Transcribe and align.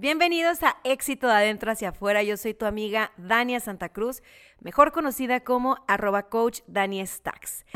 Bienvenidos 0.00 0.62
a 0.62 0.78
Éxito 0.82 1.26
de 1.26 1.34
Adentro 1.34 1.70
hacia 1.70 1.90
Afuera. 1.90 2.22
Yo 2.22 2.38
soy 2.38 2.54
tu 2.54 2.64
amiga 2.64 3.12
Dania 3.18 3.60
Santa 3.60 3.90
Cruz, 3.90 4.22
mejor 4.58 4.92
conocida 4.92 5.40
como 5.40 5.76
arroba 5.86 6.30
coach 6.30 6.60
Dani 6.66 7.06
Stacks. 7.06 7.66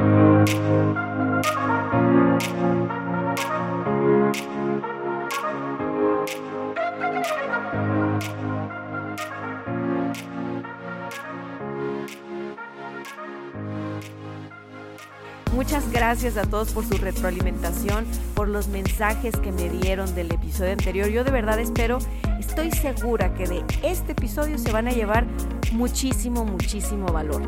Muchas 15.55 15.89
gracias 15.93 16.37
a 16.37 16.43
todos 16.43 16.73
por 16.73 16.85
su 16.85 16.99
retroalimentación, 16.99 18.05
por 18.35 18.49
los 18.49 18.67
mensajes 18.67 19.37
que 19.37 19.53
me 19.53 19.69
dieron 19.69 20.13
del 20.17 20.33
episodio 20.33 20.73
anterior. 20.73 21.09
Yo 21.09 21.23
de 21.23 21.31
verdad 21.31 21.61
espero, 21.61 21.99
estoy 22.41 22.73
segura 22.73 23.33
que 23.35 23.47
de 23.47 23.65
este 23.85 24.13
episodio 24.13 24.59
se 24.59 24.73
van 24.73 24.89
a 24.89 24.91
llevar 24.91 25.27
muchísimo, 25.71 26.45
muchísimo 26.45 27.07
valor. 27.07 27.43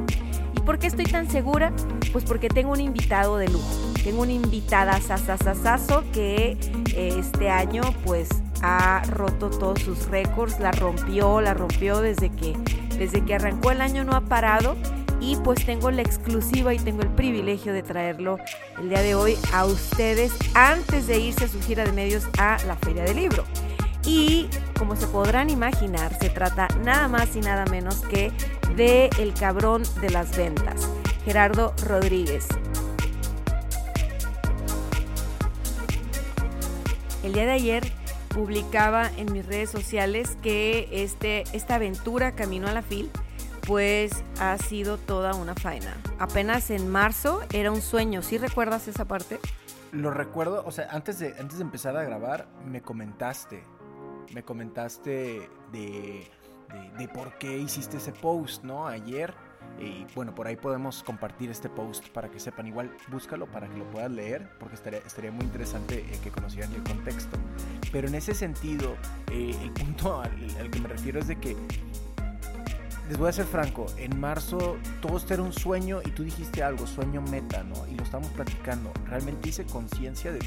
¿Y 0.57 0.61
por 0.61 0.79
qué 0.79 0.87
estoy 0.87 1.07
tan 1.07 1.29
segura? 1.29 1.73
Pues 2.13 2.23
porque 2.23 2.49
tengo 2.49 2.71
un 2.71 2.81
invitado 2.81 3.39
de 3.39 3.49
lujo. 3.49 3.75
Tengo 4.05 4.23
una 4.23 4.33
invitada 4.33 5.01
sasasasazo 5.01 6.05
que 6.13 6.57
eh, 6.95 7.17
este 7.19 7.51
año 7.51 7.83
pues 8.05 8.29
ha 8.63 9.03
roto 9.11 9.51
todos 9.51 9.83
sus 9.83 10.07
récords, 10.07 10.61
la 10.61 10.71
rompió, 10.71 11.41
la 11.41 11.55
rompió 11.55 12.01
desde 12.01 12.31
que, 12.31 12.57
desde 12.99 13.25
que 13.25 13.35
arrancó 13.35 13.73
el 13.73 13.81
año, 13.81 14.05
no 14.05 14.13
ha 14.13 14.21
parado 14.21 14.77
y 15.21 15.37
pues 15.37 15.65
tengo 15.65 15.91
la 15.91 16.03
exclusiva 16.03 16.75
y 16.75 16.79
tengo 16.79 17.03
el 17.03 17.09
privilegio 17.09 17.73
de 17.73 17.83
traerlo 17.83 18.39
el 18.79 18.89
día 18.89 19.03
de 19.03 19.15
hoy 19.15 19.37
a 19.53 19.65
ustedes 19.65 20.33
antes 20.55 21.07
de 21.07 21.19
irse 21.19 21.45
a 21.45 21.49
su 21.49 21.61
gira 21.61 21.85
de 21.85 21.93
medios 21.93 22.27
a 22.39 22.59
la 22.67 22.77
Feria 22.77 23.05
del 23.05 23.17
Libro. 23.17 23.45
Y 24.05 24.49
como 24.79 24.95
se 24.95 25.07
podrán 25.07 25.51
imaginar, 25.51 26.17
se 26.19 26.31
trata 26.31 26.69
nada 26.85 27.09
más 27.09 27.35
y 27.35 27.41
nada 27.41 27.65
menos 27.67 28.03
que 28.03 28.31
de 28.77 29.11
el 29.19 29.35
cabrón 29.35 29.83
de 30.01 30.11
las 30.11 30.37
ventas, 30.37 30.89
Gerardo 31.25 31.75
Rodríguez. 31.85 32.47
El 37.25 37.33
día 37.33 37.47
de 37.47 37.53
ayer 37.53 37.93
publicaba 38.29 39.11
en 39.17 39.33
mis 39.33 39.45
redes 39.45 39.71
sociales 39.71 40.37
que 40.43 40.89
este, 40.93 41.43
esta 41.53 41.77
aventura 41.77 42.33
Camino 42.37 42.69
a 42.69 42.73
la 42.73 42.83
FIL 42.83 43.11
pues 43.67 44.25
ha 44.41 44.57
sido 44.59 44.97
toda 44.97 45.35
una 45.35 45.55
faena. 45.55 45.97
Apenas 46.19 46.71
en 46.71 46.89
marzo 46.89 47.41
era 47.53 47.73
un 47.73 47.83
sueño, 47.83 48.23
¿sí 48.23 48.39
recuerdas 48.39 48.87
esa 48.87 49.07
parte? 49.07 49.41
Lo 49.93 50.11
recuerdo, 50.11 50.63
o 50.65 50.71
sea, 50.71 50.89
antes 50.91 51.19
de, 51.19 51.35
antes 51.39 51.59
de 51.59 51.65
empezar 51.65 51.97
a 51.97 52.05
grabar, 52.05 52.47
me 52.65 52.81
comentaste, 52.81 53.63
me 54.33 54.45
comentaste 54.45 55.51
de, 55.73 56.31
de, 56.99 57.09
por 57.09 57.37
qué 57.39 57.59
hiciste 57.59 57.97
ese 57.97 58.13
post, 58.13 58.63
¿no? 58.63 58.87
Ayer. 58.87 59.35
Y 59.81 60.07
bueno, 60.15 60.35
por 60.35 60.47
ahí 60.47 60.57
podemos 60.57 61.03
compartir 61.03 61.51
este 61.51 61.69
post 61.69 62.09
para 62.11 62.31
que 62.31 62.39
sepan. 62.39 62.69
Igual 62.69 62.97
búscalo 63.09 63.47
para 63.47 63.69
que 63.69 63.77
lo 63.77 63.91
puedas 63.91 64.11
leer, 64.11 64.49
porque 64.61 64.77
estaría, 64.77 65.01
estaría 65.01 65.33
muy 65.33 65.45
interesante 65.45 65.99
eh, 65.99 66.19
que 66.23 66.31
conocieran 66.31 66.73
el 66.73 66.85
contexto. 66.85 67.37
Pero 67.91 68.07
en 68.07 68.15
ese 68.15 68.33
sentido, 68.33 68.95
eh, 69.31 69.57
el 69.61 69.73
punto 69.73 70.21
al 70.21 70.71
que 70.71 70.81
me 70.81 70.89
refiero 70.89 71.19
es 71.19 71.27
de 71.27 71.37
que 71.37 71.57
les 73.09 73.19
voy 73.19 73.29
a 73.29 73.33
ser 73.33 73.47
franco, 73.47 73.87
en 73.99 74.19
marzo 74.19 74.77
todo 75.01 75.17
esto 75.17 75.35
era 75.35 75.43
un 75.43 75.53
sueño 75.53 76.01
y 76.05 76.11
tú 76.11 76.25
dijiste 76.25 76.63
algo, 76.63 76.87
sueño 76.87 77.23
meta, 77.23 77.63
¿no? 77.63 77.87
Y 77.87 77.95
lo 77.95 78.03
estamos 78.03 78.29
platicando. 78.29 78.93
Realmente 79.07 79.49
hice 79.49 79.65
conciencia 79.65 80.33
de, 80.33 80.41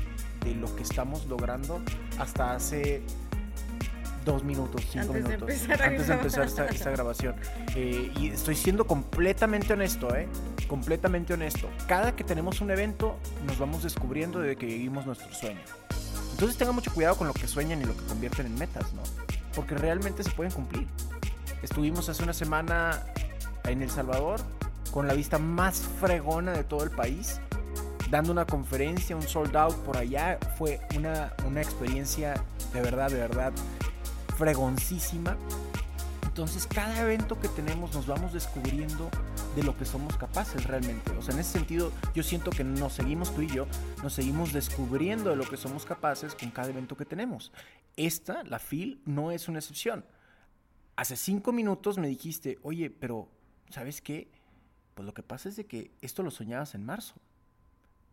lo 0.56 0.76
que 0.76 0.84
estamos 0.84 1.26
logrando 1.28 1.80
hasta 2.18 2.54
hace 2.54 3.04
dos 4.26 4.44
minutos, 4.44 4.82
cinco 4.92 5.14
minutos, 5.14 5.50
antes 5.80 6.08
de 6.08 6.14
empezar 6.14 6.46
esta, 6.46 6.92
grabación. 6.92 7.36
Eh, 7.76 8.12
y 8.18 8.30
estoy 8.30 8.56
siendo 8.56 8.86
completamente 8.86 9.74
honesto, 9.74 10.14
¿eh? 10.16 10.28
Completamente 10.68 11.34
honesto. 11.34 11.70
Cada 11.88 12.16
que 12.16 12.24
tenemos 12.24 12.62
un 12.62 12.72
evento, 12.72 13.18
nos 13.46 13.58
vamos 13.58 13.84
descubriendo 13.84 14.40
de 14.40 14.56
que 14.56 14.66
vivimos 14.66 15.06
nuestro 15.06 15.32
sueño. 15.34 15.62
Entonces 16.32 16.58
tengan 16.58 16.76
mucho 16.76 16.94
cuidado 16.94 17.16
con 17.16 17.28
lo 17.28 17.34
que 17.34 17.48
sueñan 17.48 17.82
y 17.82 17.86
lo 17.86 17.96
que 17.96 18.04
convierten 18.06 18.48
en 18.48 18.56
metas, 18.56 18.92
¿no? 18.94 19.04
Porque 19.56 19.76
realmente 19.76 20.24
se 20.24 20.32
pueden 20.32 20.52
cumplir. 20.52 20.88
Estuvimos 21.62 22.08
hace 22.08 22.24
una 22.24 22.34
semana 22.34 23.04
en 23.66 23.82
El 23.82 23.90
Salvador 23.90 24.40
con 24.92 25.08
la 25.08 25.14
vista 25.14 25.38
más 25.38 25.82
fregona 26.00 26.54
de 26.54 26.64
todo 26.64 26.84
el 26.84 26.90
país, 26.90 27.42
dando 28.10 28.32
una 28.32 28.46
conferencia, 28.46 29.16
un 29.16 29.24
sold 29.24 29.56
out 29.58 29.76
por 29.84 29.98
allá. 29.98 30.40
Fue 30.58 30.80
una, 30.96 31.34
una 31.46 31.62
experiencia 31.62 32.42
de 32.74 32.82
verdad, 32.82 33.10
de 33.12 33.18
verdad 33.18 33.54
fregoncísima. 34.38 35.36
Entonces 36.26 36.66
cada 36.66 37.02
evento 37.02 37.38
que 37.42 37.50
tenemos 37.50 37.94
nos 37.94 38.08
vamos 38.08 38.32
descubriendo 38.32 39.10
de 39.58 39.64
lo 39.64 39.78
que 39.78 39.84
somos 39.84 40.16
capaces 40.16 40.64
realmente. 40.64 41.12
O 41.18 41.22
sea, 41.22 41.34
en 41.34 41.42
ese 41.42 41.52
sentido 41.52 41.92
yo 42.16 42.24
siento 42.24 42.52
que 42.52 42.64
nos 42.64 42.94
seguimos 42.94 43.36
tú 43.36 43.42
y 43.42 43.48
yo, 43.48 43.68
nos 44.02 44.14
seguimos 44.14 44.54
descubriendo 44.54 45.32
de 45.32 45.36
lo 45.36 45.44
que 45.44 45.58
somos 45.58 45.84
capaces 45.84 46.36
con 46.36 46.52
cada 46.52 46.70
evento 46.70 46.96
que 46.96 47.04
tenemos. 47.04 47.52
Esta, 47.98 48.44
la 48.44 48.60
FIL, 48.60 49.02
no 49.06 49.32
es 49.32 49.50
una 49.50 49.60
excepción 49.60 50.06
hace 51.00 51.16
cinco 51.16 51.54
minutos 51.54 51.98
me 51.98 52.10
dijiste, 52.10 52.60
oye, 52.62 52.90
pero 52.90 53.30
¿sabes 53.70 54.02
qué? 54.02 54.28
Pues 54.96 55.06
lo 55.06 55.14
que 55.14 55.24
pasa 55.24 55.48
es 55.48 55.56
de 55.56 55.66
que 55.66 55.92
esto 56.02 56.24
lo 56.24 56.32
soñabas 56.32 56.76
en 56.76 56.86
marzo. 56.86 57.16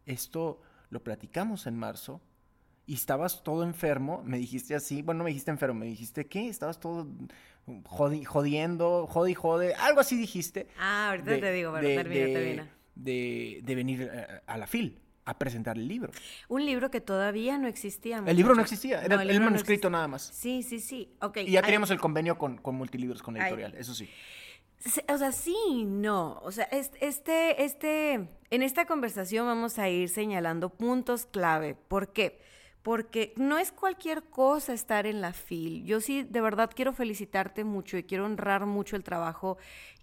Esto 0.06 0.60
lo 0.90 1.02
platicamos 1.02 1.66
en 1.66 1.76
marzo 1.76 2.20
y 2.86 2.94
estabas 2.94 3.42
todo 3.42 3.64
enfermo, 3.64 4.22
me 4.24 4.38
dijiste 4.38 4.76
así, 4.76 5.02
bueno, 5.02 5.18
no 5.18 5.24
me 5.24 5.30
dijiste 5.30 5.50
enfermo, 5.50 5.80
me 5.80 5.86
dijiste, 5.86 6.26
¿qué? 6.26 6.48
Estabas 6.48 6.78
todo 6.78 7.08
jodiendo, 7.84 9.08
jodi, 9.08 9.34
jode, 9.34 9.74
algo 9.74 9.98
así 9.98 10.16
dijiste. 10.16 10.68
Ah, 10.78 11.10
ahorita 11.10 11.40
te 11.40 11.52
digo, 11.52 11.72
pero 11.72 11.88
termina, 11.88 12.26
termina. 12.26 12.70
De, 12.94 13.62
de, 13.64 13.74
venir 13.74 14.08
a 14.46 14.56
la 14.56 14.68
FIL 14.68 15.00
a 15.26 15.34
presentar 15.34 15.76
el 15.76 15.86
libro. 15.86 16.12
Un 16.48 16.64
libro 16.64 16.90
que 16.90 17.00
todavía 17.00 17.58
no 17.58 17.68
existía. 17.68 18.22
El 18.24 18.36
libro 18.36 18.54
no 18.54 18.62
existía, 18.62 19.02
era 19.02 19.20
el, 19.20 19.40
manuscrito 19.40 19.90
nada 19.90 20.08
más. 20.08 20.22
Sí, 20.22 20.62
sí, 20.62 20.80
sí. 20.80 21.10
Okay. 21.20 21.46
Y 21.46 21.50
ya 21.50 21.62
teníamos 21.62 21.90
el 21.90 21.98
convenio 21.98 22.38
con, 22.38 22.56
con 22.56 22.76
Multilibros, 22.76 23.22
con 23.22 23.36
editorial, 23.36 23.74
eso 23.74 23.92
sí. 23.92 24.08
O 25.08 25.18
sea, 25.18 25.32
sí, 25.32 25.84
no. 25.84 26.38
O 26.42 26.52
sea, 26.52 26.64
este, 26.64 27.64
este, 27.64 28.28
en 28.50 28.62
esta 28.62 28.86
conversación 28.86 29.46
vamos 29.46 29.78
a 29.78 29.88
ir 29.88 30.08
señalando 30.08 30.68
puntos 30.68 31.26
clave. 31.26 31.74
¿Por 31.74 32.12
qué? 32.12 32.40
Porque 32.82 33.34
no 33.36 33.58
es 33.58 33.72
cualquier 33.72 34.22
cosa 34.22 34.72
estar 34.72 35.06
en 35.06 35.20
la 35.20 35.32
FIL. 35.32 35.84
Yo 35.84 36.00
sí, 36.00 36.22
de 36.22 36.40
verdad, 36.40 36.70
quiero 36.72 36.92
felicitarte 36.92 37.64
mucho 37.64 37.98
y 37.98 38.04
quiero 38.04 38.26
honrar 38.26 38.64
mucho 38.66 38.94
el 38.94 39.02
trabajo 39.02 39.58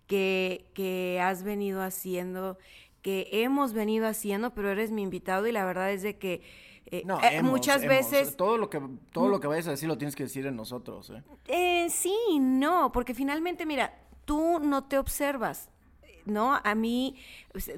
que, 0.05 0.69
que 0.73 1.22
has 1.22 1.44
venido 1.44 1.81
haciendo 1.81 2.57
que 3.03 3.28
hemos 3.31 3.74
venido 3.74 4.08
haciendo, 4.08 4.56
pero 4.56 4.72
eres 4.72 4.90
mi 4.90 5.03
invitado 5.03 5.46
y 5.46 5.52
la 5.52 5.66
verdad 5.66 5.91
es 5.91 6.02
de 6.02 6.18
que 6.18 6.41
eh, 6.88 7.03
eh, 7.31 7.44
muchas 7.44 7.86
veces 7.86 8.36
todo 8.36 8.58
lo 8.58 8.69
que 8.69 8.81
todo 9.12 9.28
lo 9.28 9.40
que 9.40 9.47
vayas 9.47 9.67
a 9.67 9.72
decir 9.72 9.88
lo 9.88 9.97
tienes 9.97 10.16
que 10.16 10.23
decir 10.23 10.46
en 10.46 10.55
nosotros 10.55 11.11
¿eh? 11.11 11.23
eh 11.47 11.88
sí 11.90 12.14
no 12.40 12.91
porque 12.91 13.14
finalmente 13.14 13.66
mira 13.66 13.97
tú 14.26 14.59
no 14.59 14.84
te 14.84 14.97
observas 14.97 15.70
¿no? 16.26 16.59
A 16.64 16.73
mí, 16.73 17.17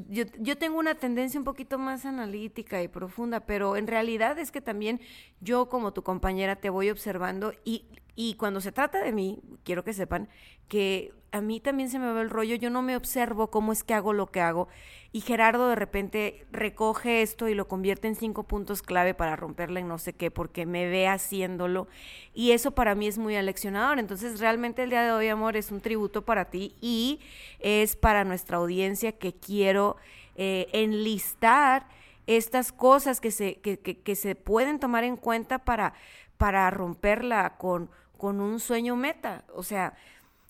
yo, 0.07 0.25
yo, 0.37 0.55
tengo 0.55 0.77
una 0.77 0.93
tendencia 0.93 1.39
un 1.39 1.43
poquito 1.43 1.79
más 1.79 2.05
analítica 2.05 2.83
y 2.83 2.87
profunda, 2.87 3.39
pero 3.39 3.75
en 3.75 3.87
realidad 3.87 4.37
es 4.37 4.51
que 4.51 4.61
también 4.61 5.01
yo 5.41 5.67
como 5.67 5.93
tu 5.93 6.03
compañera 6.03 6.55
te 6.55 6.69
voy 6.69 6.91
observando 6.91 7.53
y, 7.63 7.85
y 8.15 8.35
cuando 8.35 8.61
se 8.61 8.71
trata 8.71 9.03
de 9.03 9.11
mí, 9.11 9.41
quiero 9.63 9.83
que 9.83 9.93
sepan 9.93 10.29
que 10.67 11.13
a 11.31 11.41
mí 11.41 11.59
también 11.59 11.89
se 11.89 11.99
me 11.99 12.11
va 12.11 12.21
el 12.21 12.29
rollo, 12.29 12.55
yo 12.55 12.69
no 12.69 12.81
me 12.81 12.95
observo 12.95 13.51
cómo 13.51 13.73
es 13.73 13.83
que 13.83 13.93
hago 13.93 14.13
lo 14.13 14.27
que 14.27 14.39
hago 14.39 14.69
y 15.11 15.21
Gerardo 15.21 15.69
de 15.69 15.75
repente 15.75 16.45
recoge 16.51 17.21
esto 17.21 17.47
y 17.47 17.53
lo 17.55 17.67
convierte 17.67 18.07
en 18.07 18.15
cinco 18.15 18.43
puntos 18.43 18.81
clave 18.81 19.13
para 19.13 19.35
romperla 19.35 19.79
en 19.79 19.87
no 19.87 19.97
sé 19.97 20.13
qué 20.13 20.31
porque 20.31 20.65
me 20.65 20.87
ve 20.89 21.07
haciéndolo 21.07 21.87
y 22.33 22.51
eso 22.51 22.71
para 22.71 22.95
mí 22.95 23.07
es 23.07 23.17
muy 23.17 23.35
aleccionador. 23.35 23.99
Entonces 23.99 24.39
realmente 24.39 24.83
el 24.83 24.89
día 24.89 25.03
de 25.03 25.11
hoy, 25.11 25.27
amor, 25.29 25.55
es 25.55 25.71
un 25.71 25.79
tributo 25.81 26.23
para 26.25 26.49
ti 26.49 26.75
y 26.81 27.21
es 27.59 27.95
para 27.95 28.25
nuestra 28.25 28.57
audiencia 28.57 29.13
que 29.13 29.33
quiero 29.33 29.95
eh, 30.35 30.67
enlistar 30.73 31.87
estas 32.27 32.71
cosas 32.71 33.21
que 33.21 33.31
se, 33.31 33.55
que, 33.61 33.77
que, 33.77 34.15
se 34.15 34.35
pueden 34.35 34.79
tomar 34.79 35.03
en 35.03 35.15
cuenta 35.15 35.59
para, 35.59 35.93
para 36.37 36.69
romperla 36.71 37.55
con, 37.57 37.89
con 38.17 38.41
un 38.41 38.59
sueño 38.59 38.95
meta. 38.95 39.45
O 39.53 39.63
sea, 39.63 39.93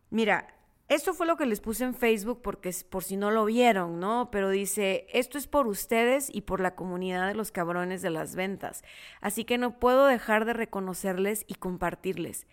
mira, 0.09 0.55
esto 0.87 1.15
fue 1.15 1.25
lo 1.25 1.35
que 1.35 1.47
les 1.47 1.61
puse 1.61 1.83
en 1.83 1.95
Facebook 1.95 2.41
porque 2.43 2.71
por 2.89 3.03
si 3.03 3.17
no 3.17 3.31
lo 3.31 3.45
vieron, 3.45 3.99
¿no? 3.99 4.29
Pero 4.31 4.51
dice, 4.51 5.07
esto 5.11 5.39
es 5.39 5.47
por 5.47 5.65
ustedes 5.65 6.29
y 6.31 6.41
por 6.41 6.59
la 6.59 6.75
comunidad 6.75 7.27
de 7.27 7.33
los 7.33 7.51
cabrones 7.51 8.03
de 8.03 8.11
las 8.11 8.35
ventas. 8.35 8.83
Así 9.19 9.45
que 9.45 9.57
no 9.57 9.79
puedo 9.79 10.05
dejar 10.05 10.45
de 10.45 10.53
reconocerles 10.53 11.43
y 11.47 11.55
compartirles. 11.55 12.45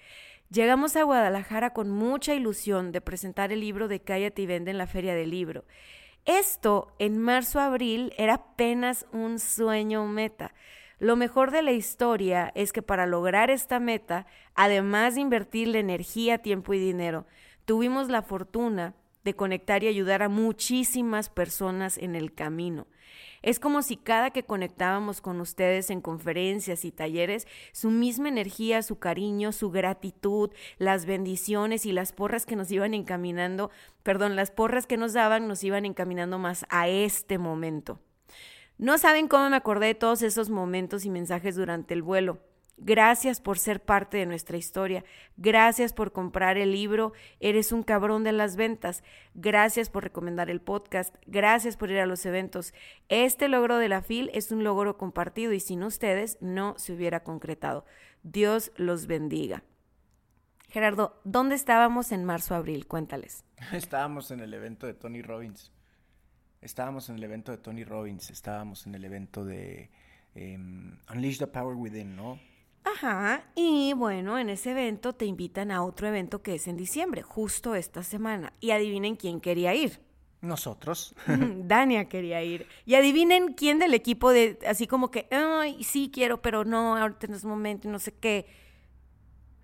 Llegamos 0.48 0.96
a 0.96 1.02
Guadalajara 1.02 1.74
con 1.74 1.90
mucha 1.90 2.34
ilusión 2.34 2.90
de 2.90 3.00
presentar 3.02 3.52
el 3.52 3.60
libro 3.60 3.86
de 3.88 4.00
Cállate 4.00 4.42
y 4.42 4.46
Vende 4.46 4.70
en 4.70 4.78
la 4.78 4.86
Feria 4.86 5.14
del 5.14 5.30
Libro. 5.30 5.64
Esto 6.24 6.94
en 6.98 7.18
marzo-abril 7.18 8.14
era 8.16 8.34
apenas 8.34 9.06
un 9.12 9.38
sueño 9.38 10.06
meta. 10.06 10.54
Lo 11.02 11.16
mejor 11.16 11.50
de 11.50 11.62
la 11.62 11.72
historia 11.72 12.52
es 12.54 12.72
que 12.72 12.80
para 12.80 13.06
lograr 13.06 13.50
esta 13.50 13.80
meta, 13.80 14.26
además 14.54 15.16
de 15.16 15.22
invertirle 15.22 15.80
energía, 15.80 16.38
tiempo 16.38 16.74
y 16.74 16.78
dinero, 16.78 17.26
Tuvimos 17.64 18.08
la 18.08 18.22
fortuna 18.22 18.94
de 19.22 19.34
conectar 19.34 19.84
y 19.84 19.88
ayudar 19.88 20.22
a 20.22 20.28
muchísimas 20.28 21.28
personas 21.28 21.96
en 21.96 22.16
el 22.16 22.34
camino. 22.34 22.88
Es 23.40 23.60
como 23.60 23.82
si 23.82 23.96
cada 23.96 24.30
que 24.30 24.42
conectábamos 24.42 25.20
con 25.20 25.40
ustedes 25.40 25.90
en 25.90 26.00
conferencias 26.00 26.84
y 26.84 26.90
talleres, 26.90 27.46
su 27.72 27.90
misma 27.90 28.28
energía, 28.28 28.82
su 28.82 28.98
cariño, 28.98 29.52
su 29.52 29.70
gratitud, 29.70 30.50
las 30.78 31.06
bendiciones 31.06 31.86
y 31.86 31.92
las 31.92 32.12
porras 32.12 32.46
que 32.46 32.56
nos 32.56 32.70
iban 32.70 32.94
encaminando, 32.94 33.70
perdón, 34.02 34.34
las 34.34 34.50
porras 34.50 34.86
que 34.86 34.96
nos 34.96 35.12
daban 35.12 35.46
nos 35.46 35.62
iban 35.62 35.84
encaminando 35.84 36.38
más 36.38 36.66
a 36.68 36.88
este 36.88 37.38
momento. 37.38 38.00
No 38.82 38.98
saben 38.98 39.28
cómo 39.28 39.48
me 39.48 39.54
acordé 39.54 39.86
de 39.86 39.94
todos 39.94 40.22
esos 40.22 40.50
momentos 40.50 41.04
y 41.04 41.10
mensajes 41.10 41.54
durante 41.54 41.94
el 41.94 42.02
vuelo. 42.02 42.40
Gracias 42.76 43.40
por 43.40 43.60
ser 43.60 43.80
parte 43.80 44.16
de 44.16 44.26
nuestra 44.26 44.56
historia. 44.56 45.04
Gracias 45.36 45.92
por 45.92 46.10
comprar 46.10 46.58
el 46.58 46.72
libro. 46.72 47.12
Eres 47.38 47.70
un 47.70 47.84
cabrón 47.84 48.24
de 48.24 48.32
las 48.32 48.56
ventas. 48.56 49.04
Gracias 49.34 49.88
por 49.88 50.02
recomendar 50.02 50.50
el 50.50 50.60
podcast. 50.60 51.14
Gracias 51.28 51.76
por 51.76 51.92
ir 51.92 52.00
a 52.00 52.06
los 52.06 52.26
eventos. 52.26 52.74
Este 53.08 53.46
logro 53.46 53.78
de 53.78 53.88
la 53.88 54.02
FIL 54.02 54.32
es 54.34 54.50
un 54.50 54.64
logro 54.64 54.98
compartido 54.98 55.52
y 55.52 55.60
sin 55.60 55.84
ustedes 55.84 56.36
no 56.40 56.76
se 56.76 56.92
hubiera 56.92 57.22
concretado. 57.22 57.86
Dios 58.24 58.72
los 58.74 59.06
bendiga. 59.06 59.62
Gerardo, 60.70 61.20
¿dónde 61.22 61.54
estábamos 61.54 62.10
en 62.10 62.24
marzo-abril? 62.24 62.88
Cuéntales. 62.88 63.44
Estábamos 63.72 64.32
en 64.32 64.40
el 64.40 64.52
evento 64.52 64.88
de 64.88 64.94
Tony 64.94 65.22
Robbins. 65.22 65.70
Estábamos 66.62 67.08
en 67.08 67.16
el 67.16 67.24
evento 67.24 67.50
de 67.50 67.58
Tony 67.58 67.82
Robbins. 67.82 68.30
Estábamos 68.30 68.86
en 68.86 68.94
el 68.94 69.04
evento 69.04 69.44
de 69.44 69.90
em, 70.34 70.96
Unleash 71.12 71.38
the 71.38 71.48
Power 71.48 71.74
Within, 71.74 72.16
¿no? 72.16 72.38
Ajá, 72.84 73.44
y 73.54 73.92
bueno, 73.92 74.38
en 74.38 74.48
ese 74.48 74.72
evento 74.72 75.12
te 75.12 75.24
invitan 75.24 75.70
a 75.70 75.84
otro 75.84 76.08
evento 76.08 76.42
que 76.42 76.56
es 76.56 76.66
en 76.66 76.76
diciembre, 76.76 77.22
justo 77.22 77.74
esta 77.74 78.02
semana. 78.02 78.52
Y 78.60 78.70
adivinen 78.70 79.16
quién 79.16 79.40
quería 79.40 79.74
ir. 79.74 80.00
Nosotros. 80.40 81.14
Dania 81.26 82.08
quería 82.08 82.42
ir. 82.42 82.66
Y 82.86 82.94
adivinen 82.94 83.54
quién 83.54 83.78
del 83.78 83.94
equipo 83.94 84.30
de, 84.30 84.58
así 84.66 84.86
como 84.86 85.10
que, 85.10 85.28
ay, 85.30 85.82
sí 85.82 86.10
quiero, 86.12 86.42
pero 86.42 86.64
no, 86.64 86.96
ahorita 86.96 87.26
en 87.26 87.34
este 87.34 87.46
momento, 87.46 87.88
no 87.88 87.98
sé 87.98 88.12
qué. 88.12 88.46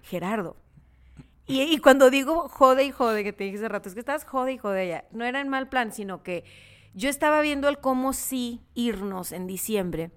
Gerardo. 0.02 0.56
Y, 1.46 1.62
y, 1.62 1.78
cuando 1.78 2.10
digo 2.10 2.48
jode 2.48 2.84
y 2.84 2.90
jode, 2.90 3.24
que 3.24 3.32
te 3.32 3.44
dije 3.44 3.56
hace 3.56 3.68
rato, 3.68 3.88
es 3.88 3.94
que 3.94 4.00
estás 4.00 4.24
jode 4.24 4.52
y 4.52 4.58
jode 4.58 4.86
ya. 4.88 5.04
No 5.12 5.24
era 5.24 5.40
en 5.40 5.48
mal 5.48 5.68
plan, 5.68 5.92
sino 5.92 6.22
que 6.22 6.44
yo 6.94 7.08
estaba 7.08 7.40
viendo 7.40 7.68
el 7.68 7.78
cómo 7.78 8.12
sí 8.12 8.60
irnos 8.74 9.32
en 9.32 9.46
diciembre 9.46 10.10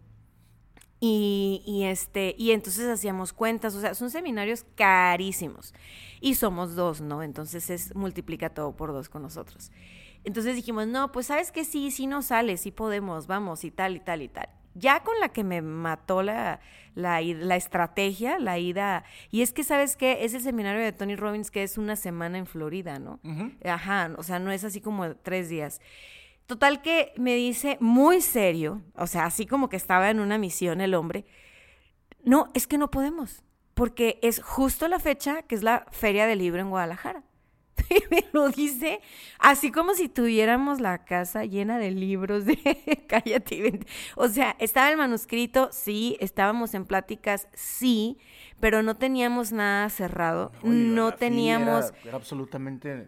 y, 1.03 1.81
este, 1.85 2.35
y 2.37 2.51
entonces 2.51 2.87
hacíamos 2.87 3.33
cuentas, 3.33 3.73
o 3.73 3.81
sea, 3.81 3.95
son 3.95 4.11
seminarios 4.11 4.65
carísimos. 4.75 5.73
Y 6.19 6.35
somos 6.35 6.75
dos, 6.75 7.01
¿no? 7.01 7.23
Entonces 7.23 7.71
es 7.71 7.95
multiplica 7.95 8.51
todo 8.51 8.75
por 8.75 8.93
dos 8.93 9.09
con 9.09 9.23
nosotros. 9.23 9.71
Entonces 10.23 10.55
dijimos, 10.55 10.85
no, 10.85 11.11
pues 11.11 11.25
sabes 11.25 11.51
que 11.51 11.65
sí, 11.65 11.89
sí 11.89 12.05
nos 12.05 12.27
sale, 12.27 12.55
sí 12.57 12.69
podemos, 12.69 13.25
vamos, 13.25 13.63
y 13.63 13.71
tal, 13.71 13.95
y 13.95 13.99
tal, 13.99 14.21
y 14.21 14.27
tal. 14.27 14.47
Ya 14.75 15.01
con 15.03 15.19
la 15.19 15.29
que 15.29 15.43
me 15.43 15.63
mató 15.63 16.21
la, 16.21 16.59
la, 16.93 17.19
la 17.19 17.55
estrategia, 17.55 18.37
la 18.37 18.59
ida. 18.59 19.03
Y 19.31 19.41
es 19.41 19.53
que, 19.53 19.63
¿sabes 19.63 19.97
qué? 19.97 20.23
Es 20.23 20.35
el 20.35 20.41
seminario 20.41 20.83
de 20.83 20.91
Tony 20.91 21.15
Robbins 21.15 21.49
que 21.49 21.63
es 21.63 21.79
una 21.79 21.95
semana 21.95 22.37
en 22.37 22.45
Florida, 22.45 22.99
¿no? 22.99 23.19
Ajá, 23.65 24.11
o 24.17 24.23
sea, 24.23 24.37
no 24.37 24.51
es 24.51 24.63
así 24.63 24.81
como 24.81 25.15
tres 25.15 25.49
días. 25.49 25.81
Total 26.51 26.81
que 26.81 27.13
me 27.15 27.33
dice 27.35 27.77
muy 27.79 28.19
serio, 28.19 28.81
o 28.97 29.07
sea, 29.07 29.23
así 29.23 29.45
como 29.45 29.69
que 29.69 29.77
estaba 29.77 30.09
en 30.09 30.19
una 30.19 30.37
misión 30.37 30.81
el 30.81 30.95
hombre, 30.95 31.25
no, 32.25 32.49
es 32.53 32.67
que 32.67 32.77
no 32.77 32.91
podemos, 32.91 33.41
porque 33.73 34.19
es 34.21 34.43
justo 34.43 34.89
la 34.89 34.99
fecha 34.99 35.43
que 35.43 35.55
es 35.55 35.63
la 35.63 35.85
Feria 35.91 36.27
del 36.27 36.39
Libro 36.39 36.59
en 36.59 36.69
Guadalajara. 36.69 37.23
Y 37.89 38.03
me 38.13 38.25
lo 38.33 38.49
dice 38.49 38.99
así 39.39 39.71
como 39.71 39.93
si 39.93 40.09
tuviéramos 40.09 40.81
la 40.81 41.05
casa 41.05 41.45
llena 41.45 41.79
de 41.79 41.91
libros 41.91 42.43
de 42.43 42.57
Cállate. 43.07 43.79
O 44.17 44.27
sea, 44.27 44.57
estaba 44.59 44.91
el 44.91 44.97
manuscrito, 44.97 45.69
sí, 45.71 46.17
estábamos 46.19 46.73
en 46.73 46.83
pláticas, 46.83 47.47
sí, 47.53 48.17
pero 48.59 48.83
no 48.83 48.97
teníamos 48.97 49.53
nada 49.53 49.87
cerrado, 49.87 50.51
no, 50.63 51.13
teníamos... 51.13 51.93
era 52.03 52.17
absolutamente 52.17 53.07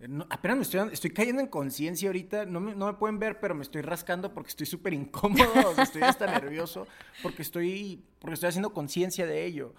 eh, 0.00 0.08
apenas 0.30 0.56
me 0.56 0.62
estoy, 0.62 0.92
estoy 0.92 1.10
cayendo 1.10 1.40
en 1.40 1.48
conciencia 1.48 2.08
ahorita. 2.08 2.46
No 2.46 2.60
me, 2.60 2.74
no 2.74 2.86
me, 2.86 2.94
pueden 2.94 3.18
ver, 3.18 3.40
pero 3.40 3.54
me 3.54 3.62
estoy 3.62 3.82
rascando 3.82 4.32
porque 4.32 4.50
estoy 4.50 4.66
súper 4.66 4.92
incómodo. 4.94 5.74
estoy 5.78 6.02
hasta 6.02 6.26
nervioso 6.26 6.86
porque 7.22 7.42
estoy, 7.42 8.04
porque 8.18 8.34
estoy 8.34 8.48
haciendo 8.48 8.72
conciencia 8.72 9.26
de 9.26 9.44
ello. 9.44 9.74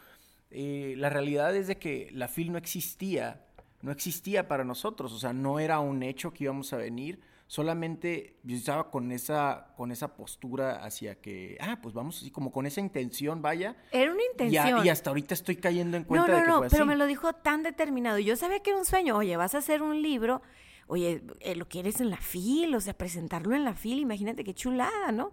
Eh, 0.51 0.95
la 0.97 1.09
realidad 1.09 1.55
es 1.55 1.67
de 1.67 1.77
que 1.77 2.09
la 2.11 2.27
FIL 2.27 2.51
no 2.51 2.57
existía. 2.57 3.45
No 3.81 3.91
existía 3.91 4.47
para 4.47 4.63
nosotros. 4.63 5.13
O 5.13 5.19
sea, 5.19 5.33
no 5.33 5.59
era 5.59 5.79
un 5.79 6.01
hecho 6.03 6.33
que 6.33 6.45
íbamos 6.45 6.73
a 6.73 6.77
venir 6.77 7.19
solamente 7.47 8.37
yo 8.43 8.55
estaba 8.55 8.89
con 8.89 9.11
esa, 9.11 9.73
con 9.77 9.91
esa 9.91 10.15
postura 10.15 10.83
hacia 10.83 11.15
que, 11.21 11.57
ah, 11.61 11.79
pues 11.81 11.93
vamos 11.93 12.17
así, 12.17 12.31
como 12.31 12.51
con 12.51 12.65
esa 12.65 12.81
intención, 12.81 13.41
vaya. 13.41 13.75
Era 13.91 14.11
una 14.11 14.23
intención. 14.31 14.85
Y, 14.85 14.89
hasta 14.89 15.11
ahorita 15.11 15.33
estoy 15.33 15.57
cayendo 15.57 15.97
en 15.97 16.03
cuenta 16.03 16.27
no, 16.27 16.33
no, 16.33 16.37
de 16.37 16.43
que 16.43 16.49
no, 16.49 16.57
fue 16.59 16.69
pero 16.69 16.85
me 16.85 16.95
lo 16.95 17.05
dijo 17.05 17.33
tan 17.33 17.63
determinado. 17.63 18.19
Yo 18.19 18.35
sabía 18.35 18.59
que 18.61 18.71
era 18.71 18.79
un 18.79 18.85
sueño. 18.85 19.17
Oye, 19.17 19.37
vas 19.37 19.55
a 19.55 19.59
hacer 19.59 19.81
un 19.81 20.01
libro. 20.01 20.41
Oye, 20.87 21.23
eh, 21.39 21.55
lo 21.55 21.67
quieres 21.67 21.99
en 21.99 22.09
la 22.09 22.17
fil, 22.17 22.73
o 22.75 22.79
sea, 22.79 22.93
presentarlo 22.93 23.55
en 23.55 23.63
la 23.63 23.73
fil, 23.73 23.99
imagínate 23.99 24.43
qué 24.43 24.53
chulada, 24.53 25.11
¿no? 25.11 25.31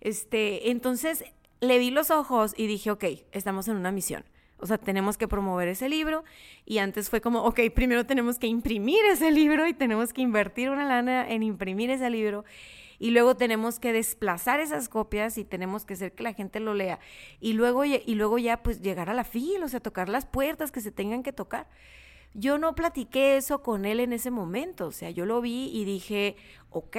Este, 0.00 0.70
entonces 0.70 1.24
le 1.60 1.78
vi 1.78 1.90
los 1.90 2.10
ojos 2.10 2.52
y 2.56 2.66
dije, 2.66 2.90
ok, 2.90 3.04
estamos 3.32 3.68
en 3.68 3.76
una 3.76 3.92
misión. 3.92 4.24
O 4.60 4.66
sea, 4.66 4.78
tenemos 4.78 5.16
que 5.18 5.28
promover 5.28 5.68
ese 5.68 5.88
libro. 5.88 6.24
Y 6.64 6.78
antes 6.78 7.10
fue 7.10 7.20
como, 7.20 7.42
ok, 7.44 7.60
primero 7.74 8.06
tenemos 8.06 8.38
que 8.38 8.46
imprimir 8.46 9.04
ese 9.06 9.30
libro 9.30 9.66
y 9.66 9.74
tenemos 9.74 10.12
que 10.12 10.22
invertir 10.22 10.70
una 10.70 10.86
lana 10.86 11.28
en 11.28 11.42
imprimir 11.42 11.90
ese 11.90 12.10
libro. 12.10 12.44
Y 12.98 13.12
luego 13.12 13.34
tenemos 13.34 13.80
que 13.80 13.94
desplazar 13.94 14.60
esas 14.60 14.90
copias 14.90 15.38
y 15.38 15.44
tenemos 15.44 15.86
que 15.86 15.94
hacer 15.94 16.12
que 16.12 16.22
la 16.22 16.34
gente 16.34 16.60
lo 16.60 16.74
lea. 16.74 17.00
Y 17.40 17.54
luego, 17.54 17.84
y 17.84 18.14
luego 18.14 18.36
ya 18.38 18.62
pues 18.62 18.82
llegar 18.82 19.08
a 19.08 19.14
la 19.14 19.24
fila, 19.24 19.64
o 19.64 19.68
sea, 19.68 19.80
tocar 19.80 20.10
las 20.10 20.26
puertas 20.26 20.70
que 20.70 20.82
se 20.82 20.92
tengan 20.92 21.22
que 21.22 21.32
tocar. 21.32 21.66
Yo 22.32 22.58
no 22.58 22.74
platiqué 22.74 23.36
eso 23.36 23.62
con 23.62 23.84
él 23.84 23.98
en 23.98 24.12
ese 24.12 24.30
momento, 24.30 24.86
o 24.86 24.92
sea, 24.92 25.10
yo 25.10 25.26
lo 25.26 25.40
vi 25.40 25.68
y 25.72 25.84
dije, 25.84 26.36
ok, 26.70 26.96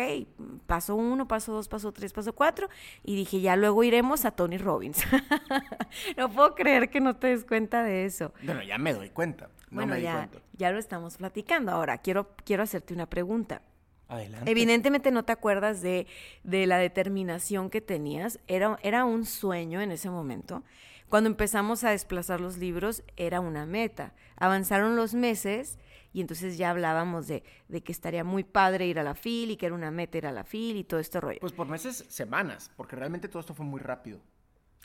paso 0.68 0.96
uno, 0.96 1.28
paso 1.28 1.54
dos, 1.54 1.70
paso 1.70 1.94
tres, 1.94 2.12
paso 2.12 2.34
cuatro, 2.34 2.70
y 3.04 3.16
dije, 3.16 3.40
ya 3.40 3.56
luego 3.56 3.84
iremos 3.84 4.26
a 4.26 4.32
Tony 4.32 4.58
Robbins. 4.58 5.02
no 6.18 6.30
puedo 6.30 6.54
creer 6.54 6.90
que 6.90 7.00
no 7.00 7.16
te 7.16 7.28
des 7.28 7.46
cuenta 7.46 7.84
de 7.84 8.06
eso. 8.06 8.34
Bueno, 8.44 8.62
ya 8.62 8.78
me 8.78 8.94
doy 8.94 9.10
cuenta. 9.10 9.50
bueno, 9.70 9.98
ya, 9.98 10.30
ya 10.54 10.72
lo 10.72 10.80
estamos 10.80 11.18
platicando. 11.18 11.72
Ahora, 11.72 12.00
quiero, 12.00 12.36
quiero 12.44 12.64
hacerte 12.64 12.94
una 12.94 13.06
pregunta. 13.06 13.62
Adelante. 14.10 14.52
Evidentemente 14.52 15.12
no 15.12 15.24
te 15.24 15.32
acuerdas 15.32 15.82
de, 15.82 16.06
de 16.44 16.68
la 16.68 16.78
determinación 16.78 17.70
que 17.70 17.80
tenías. 17.80 18.42
Era, 18.48 18.78
era 18.84 19.06
un 19.06 19.26
sueño 19.26 19.80
en 19.80 19.92
ese 19.92 20.10
momento. 20.10 20.64
Cuando 21.12 21.30
empezamos 21.30 21.84
a 21.84 21.89
desplazar 21.89 22.39
los 22.39 22.58
libros 22.58 23.03
era 23.18 23.41
una 23.41 23.65
meta. 23.65 24.13
Avanzaron 24.38 24.96
los 24.96 25.13
meses 25.13 25.77
y 26.13 26.22
entonces 26.22 26.58
ya 26.58 26.70
hablábamos 26.70 27.27
de, 27.27 27.44
que 27.84 27.91
estaría 27.91 28.24
muy 28.24 28.46
padre 28.46 28.88
ir 28.88 28.98
a 28.98 29.03
la 29.03 29.13
FIL 29.13 29.51
y 29.51 29.58
que 29.58 29.65
era 29.65 29.75
una 29.75 29.91
meta 29.91 30.20
ir 30.20 30.25
a 30.25 30.32
la 30.32 30.46
FIL 30.46 30.77
y 30.77 30.86
todo 30.86 31.01
este 31.01 31.20
rollo. 31.20 31.41
Pues 31.41 31.51
por 31.51 31.68
meses, 31.68 32.06
semanas, 32.08 32.72
porque 32.77 32.96
realmente 32.96 33.27
todo 33.27 33.41
esto 33.41 33.53
fue 33.53 33.65
muy 33.65 33.82
rápido. 33.82 34.22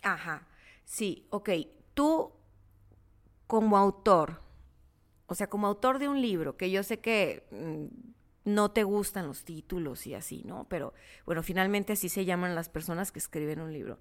Ajá, 0.03 0.49
sí, 0.85 1.29
ok. 1.31 1.49
Tú 1.95 2.33
como 3.47 3.77
autor, 3.77 4.43
o 5.27 5.37
sea, 5.37 5.49
como 5.49 5.69
autor 5.69 6.01
de 6.01 6.09
un 6.09 6.21
libro, 6.21 6.57
que 6.57 6.73
yo 6.73 6.83
sé 6.83 6.99
que 6.99 7.47
mm, 7.53 7.87
no 8.47 8.71
te 8.71 8.85
gustan 8.85 9.27
los 9.27 9.45
títulos 9.45 10.07
y 10.07 10.15
así, 10.15 10.43
¿no? 10.45 10.67
Pero 10.71 10.95
bueno, 11.27 11.43
finalmente 11.43 11.93
así 11.93 12.09
se 12.09 12.25
llaman 12.25 12.55
las 12.55 12.69
personas 12.69 13.11
que 13.11 13.19
escriben 13.19 13.61
un 13.61 13.73
libro. 13.73 13.99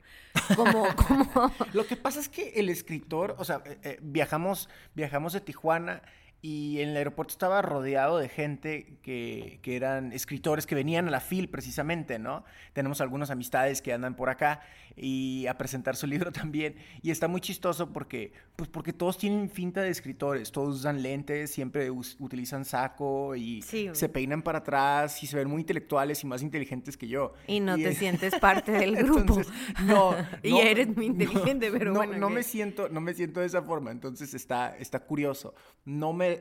Como, 0.55 0.85
como... 0.95 1.51
Lo 1.73 1.85
que 1.85 1.97
pasa 1.97 2.19
es 2.19 2.29
que 2.29 2.49
el 2.55 2.69
escritor, 2.69 3.35
o 3.39 3.43
sea, 3.43 3.63
eh, 3.65 3.79
eh, 3.83 3.99
viajamos, 4.01 4.69
viajamos 4.93 5.33
de 5.33 5.41
Tijuana 5.41 6.03
y 6.45 6.79
en 6.79 6.89
el 6.89 6.97
aeropuerto 6.97 7.31
estaba 7.31 7.63
rodeado 7.63 8.19
de 8.19 8.29
gente 8.29 8.99
que, 9.01 9.57
que, 9.63 9.75
eran 9.75 10.13
escritores 10.13 10.67
que 10.67 10.75
venían 10.75 11.07
a 11.07 11.09
la 11.09 11.19
FIL 11.19 11.49
precisamente, 11.49 12.19
¿no? 12.19 12.45
Tenemos 12.73 13.01
algunas 13.01 13.31
amistades 13.31 13.81
que 13.81 13.91
andan 13.91 14.15
por 14.15 14.29
acá 14.29 14.61
y 14.95 15.47
a 15.47 15.57
presentar 15.57 15.95
su 15.95 16.05
libro 16.07 16.31
también. 16.31 16.75
Y 17.01 17.09
está 17.09 17.27
muy 17.27 17.41
chistoso 17.41 17.91
porque, 17.91 18.31
pues 18.55 18.69
porque 18.69 18.93
todos 18.93 19.17
tienen 19.17 19.49
finta 19.49 19.81
de 19.81 19.89
escritores, 19.89 20.51
todos 20.51 20.75
usan 20.75 21.01
lentes, 21.01 21.49
siempre 21.51 21.89
utilizan 21.89 22.63
saco 22.63 23.35
y 23.35 23.63
se 23.63 24.09
peinan 24.09 24.43
para 24.43 24.59
atrás 24.59 25.23
y 25.23 25.27
se 25.27 25.37
ven 25.37 25.49
muy 25.49 25.61
intelectuales 25.61 26.23
y 26.23 26.27
más 26.27 26.43
inteligentes 26.43 26.95
que 26.95 27.07
yo. 27.07 27.33
Y 27.47 27.59
no 27.59 27.75
te 27.75 27.95
sientes 27.95 28.35
parte 28.39 28.71
del 28.71 28.95
grupo. 29.03 29.41
no, 29.83 30.13
Y 30.43 30.59
eres 30.59 30.95
muy 30.95 31.07
inteligente, 31.07 31.71
pero 31.71 31.91
no, 31.91 31.97
bueno. 31.97 32.17
No 32.17 32.29
me, 32.29 32.43
siento, 32.43 32.87
no 32.89 33.01
me 33.01 33.15
siento 33.15 33.39
de 33.39 33.47
esa 33.47 33.63
forma, 33.63 33.91
entonces 33.91 34.33
está, 34.35 34.77
está 34.77 34.99
curioso. 34.99 35.55
No 35.85 36.13
me 36.13 36.34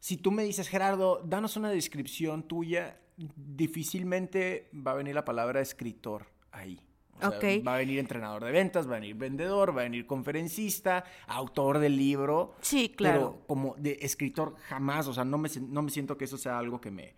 si 0.00 0.16
tú 0.16 0.30
me 0.30 0.44
dices, 0.44 0.68
Gerardo, 0.68 1.22
danos 1.24 1.56
una 1.56 1.70
descripción 1.70 2.44
tuya, 2.44 3.00
difícilmente 3.16 4.70
va 4.74 4.92
a 4.92 4.94
venir 4.94 5.14
la 5.14 5.24
palabra 5.24 5.60
escritor 5.60 6.26
ahí. 6.52 6.80
Va 7.22 7.74
a 7.74 7.78
venir 7.78 7.98
entrenador 7.98 8.44
de 8.44 8.52
ventas, 8.52 8.86
va 8.86 8.96
a 8.96 9.00
venir 9.00 9.16
vendedor, 9.16 9.76
va 9.76 9.80
a 9.80 9.84
venir 9.84 10.06
conferencista, 10.06 11.04
autor 11.26 11.78
del 11.78 11.96
libro. 11.96 12.54
Sí, 12.60 12.92
claro. 12.94 13.32
Pero 13.32 13.46
como 13.46 13.74
de 13.78 13.98
escritor 14.02 14.54
jamás, 14.68 15.06
o 15.08 15.14
sea, 15.14 15.24
no 15.24 15.38
me, 15.38 15.48
no 15.68 15.82
me 15.82 15.90
siento 15.90 16.18
que 16.18 16.26
eso 16.26 16.36
sea 16.36 16.58
algo 16.58 16.80
que 16.80 16.90
me, 16.90 17.14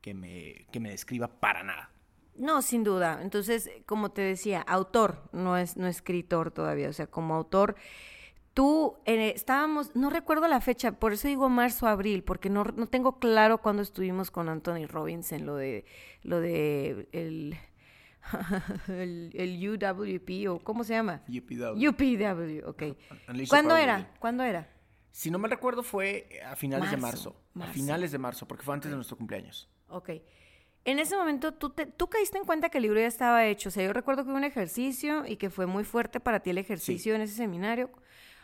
que 0.00 0.14
me, 0.14 0.66
que 0.70 0.78
me 0.78 0.90
describa 0.90 1.28
para 1.28 1.64
nada. 1.64 1.90
No, 2.36 2.62
sin 2.62 2.84
duda. 2.84 3.20
Entonces, 3.22 3.70
como 3.86 4.10
te 4.10 4.22
decía, 4.22 4.60
autor, 4.60 5.28
no 5.32 5.56
es 5.56 5.76
no 5.76 5.86
escritor 5.88 6.50
todavía. 6.50 6.88
O 6.88 6.92
sea, 6.92 7.06
como 7.08 7.34
autor 7.34 7.76
Tú, 8.56 8.96
eh, 9.04 9.34
estábamos, 9.36 9.94
no 9.94 10.08
recuerdo 10.08 10.48
la 10.48 10.62
fecha, 10.62 10.92
por 10.92 11.12
eso 11.12 11.28
digo 11.28 11.50
marzo, 11.50 11.86
abril, 11.86 12.24
porque 12.24 12.48
no, 12.48 12.64
no 12.64 12.86
tengo 12.86 13.18
claro 13.18 13.58
cuándo 13.58 13.82
estuvimos 13.82 14.30
con 14.30 14.48
Anthony 14.48 14.86
Robbins 14.88 15.30
en 15.32 15.44
lo 15.44 15.56
de, 15.56 15.84
lo 16.22 16.40
de 16.40 17.06
el, 17.12 17.54
el, 18.88 19.68
UWP, 19.68 20.48
o 20.48 20.58
¿cómo 20.64 20.84
se 20.84 20.94
llama? 20.94 21.22
UPW. 21.28 21.86
UPW, 21.86 22.66
ok. 22.66 22.82
¿Cuándo 23.46 23.76
era? 23.76 24.10
¿Cuándo 24.18 24.42
era? 24.42 24.66
Si 25.10 25.30
no 25.30 25.38
me 25.38 25.48
recuerdo 25.48 25.82
fue 25.82 26.40
a 26.42 26.56
finales 26.56 26.90
de 26.90 26.96
marzo, 26.96 27.36
A 27.60 27.66
finales 27.66 28.10
de 28.10 28.16
marzo, 28.16 28.48
porque 28.48 28.64
fue 28.64 28.72
antes 28.72 28.90
de 28.90 28.96
nuestro 28.96 29.18
cumpleaños. 29.18 29.68
Ok. 29.88 30.12
En 30.86 30.98
ese 30.98 31.14
momento, 31.14 31.52
¿tú, 31.52 31.68
te, 31.68 31.84
¿tú 31.84 32.08
caíste 32.08 32.38
en 32.38 32.44
cuenta 32.46 32.70
que 32.70 32.78
el 32.78 32.84
libro 32.84 33.00
ya 33.00 33.06
estaba 33.06 33.44
hecho? 33.44 33.68
O 33.68 33.72
sea, 33.72 33.84
yo 33.84 33.92
recuerdo 33.92 34.24
que 34.24 34.30
hubo 34.30 34.38
un 34.38 34.44
ejercicio 34.44 35.26
y 35.26 35.36
que 35.36 35.50
fue 35.50 35.66
muy 35.66 35.84
fuerte 35.84 36.20
para 36.20 36.40
ti 36.40 36.48
el 36.48 36.56
ejercicio 36.56 37.14
en 37.14 37.20
ese 37.20 37.34
seminario. 37.34 37.90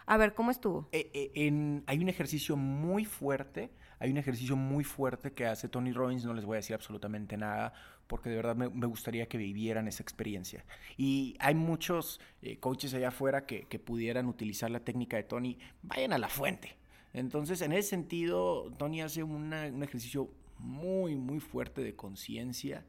A 0.06 0.16
ver, 0.16 0.34
¿cómo 0.34 0.50
estuvo? 0.50 0.88
Eh, 0.92 1.10
eh, 1.12 1.82
hay 1.86 1.98
un 1.98 2.08
ejercicio 2.08 2.56
muy 2.56 3.04
fuerte, 3.04 3.70
hay 3.98 4.10
un 4.10 4.16
ejercicio 4.16 4.56
muy 4.56 4.84
fuerte 4.84 5.32
que 5.32 5.46
hace 5.46 5.68
Tony 5.68 5.92
Robbins, 5.92 6.24
no 6.24 6.34
les 6.34 6.44
voy 6.44 6.56
a 6.56 6.56
decir 6.56 6.74
absolutamente 6.74 7.36
nada, 7.36 7.72
porque 8.08 8.30
de 8.30 8.36
verdad 8.36 8.56
me, 8.56 8.86
gustaría 8.86 9.26
que 9.26 9.38
vivieran 9.38 9.86
esa 9.86 10.02
experiencia. 10.02 10.64
Y 10.96 11.36
hay 11.38 11.54
muchos 11.54 12.20
eh, 12.42 12.58
coaches 12.58 12.94
allá 12.94 13.08
afuera 13.08 13.46
que, 13.46 13.64
pudieran 13.78 14.26
utilizar 14.26 14.70
la 14.70 14.80
técnica 14.80 15.16
de 15.16 15.24
Tony, 15.24 15.58
vayan 15.82 16.12
a 16.12 16.18
la 16.18 16.28
fuente. 16.28 16.76
Entonces, 17.12 17.60
en 17.62 17.72
ese 17.72 17.90
sentido, 17.90 18.72
Tony 18.78 19.02
hace 19.02 19.22
un 19.22 19.52
ejercicio 19.82 20.30
muy, 20.58 21.16
muy 21.16 21.40
fuerte 21.40 21.82
de 21.82 21.94
conciencia 21.94 22.84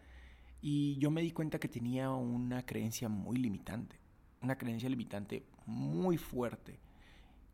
y 0.61 0.97
yo 0.97 1.11
me 1.11 1.21
di 1.21 1.31
cuenta 1.31 1.59
que 1.59 1.67
tenía 1.67 2.11
una 2.11 2.65
creencia 2.65 3.09
muy 3.09 3.37
limitante, 3.37 3.97
una 4.41 4.57
creencia 4.57 4.89
limitante 4.89 5.43
muy 5.65 6.17
fuerte 6.17 6.79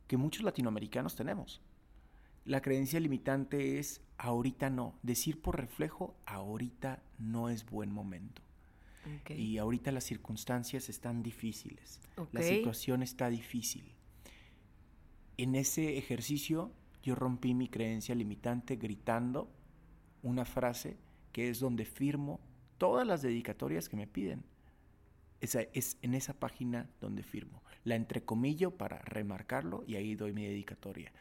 que 0.09 0.17
muchos 0.17 0.43
latinoamericanos 0.43 1.15
tenemos. 1.15 1.61
La 2.43 2.63
creencia 2.63 2.99
limitante 2.99 3.77
es 3.77 4.01
ahorita 4.17 4.71
no. 4.71 4.97
Decir 5.03 5.39
por 5.39 5.57
reflejo, 5.57 6.15
ahorita 6.25 7.03
no 7.19 7.47
es 7.47 7.63
buen 7.63 7.91
momento. 7.93 8.41
Y 9.29 9.59
ahorita 9.59 9.91
las 9.91 10.05
circunstancias 10.05 10.89
están 10.89 11.21
difíciles. 11.21 12.01
La 12.31 12.41
situación 12.41 13.03
está 13.03 13.29
difícil. 13.29 13.93
En 15.37 15.53
ese 15.53 15.99
ejercicio 15.99 16.71
yo 17.03 17.13
rompí 17.13 17.53
mi 17.53 17.69
creencia 17.69 18.15
limitante 18.15 18.77
gritando 18.77 19.47
una 20.23 20.43
frase 20.43 20.97
que 21.31 21.49
es 21.49 21.59
donde 21.59 21.85
firmo 21.85 22.39
todas 22.79 23.05
las 23.05 23.21
dedicatorias 23.21 23.87
que 23.87 23.95
me 23.95 24.07
piden. 24.07 24.43
Esa, 25.39 25.61
es 25.73 25.99
en 26.01 26.15
esa 26.15 26.33
página 26.33 26.89
donde 26.99 27.21
firmo. 27.21 27.61
La 27.83 27.95
entrecomillo 27.95 28.71
para 28.71 28.99
remarcarlo 28.99 29.83
y 29.87 29.95
ahí 29.95 30.15
doy 30.15 30.33
mi 30.33 30.45
dedicatoria. 30.45 31.11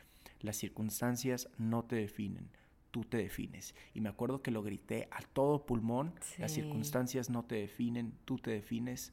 Las 0.41 0.57
circunstancias 0.57 1.49
no 1.59 1.85
te 1.85 1.97
definen, 1.97 2.49
tú 2.91 3.05
te 3.05 3.17
defines. 3.17 3.75
Y 3.95 4.01
me 4.01 4.09
acuerdo 4.09 4.43
que 4.43 4.51
lo 4.51 4.63
grité 4.63 5.09
a 5.11 5.23
todo 5.23 5.65
pulmón, 5.67 6.15
las 6.39 6.53
circunstancias 6.53 7.31
no 7.31 7.45
te 7.45 7.57
definen, 7.57 8.13
tú 8.25 8.39
te 8.39 8.51
defines. 8.51 9.13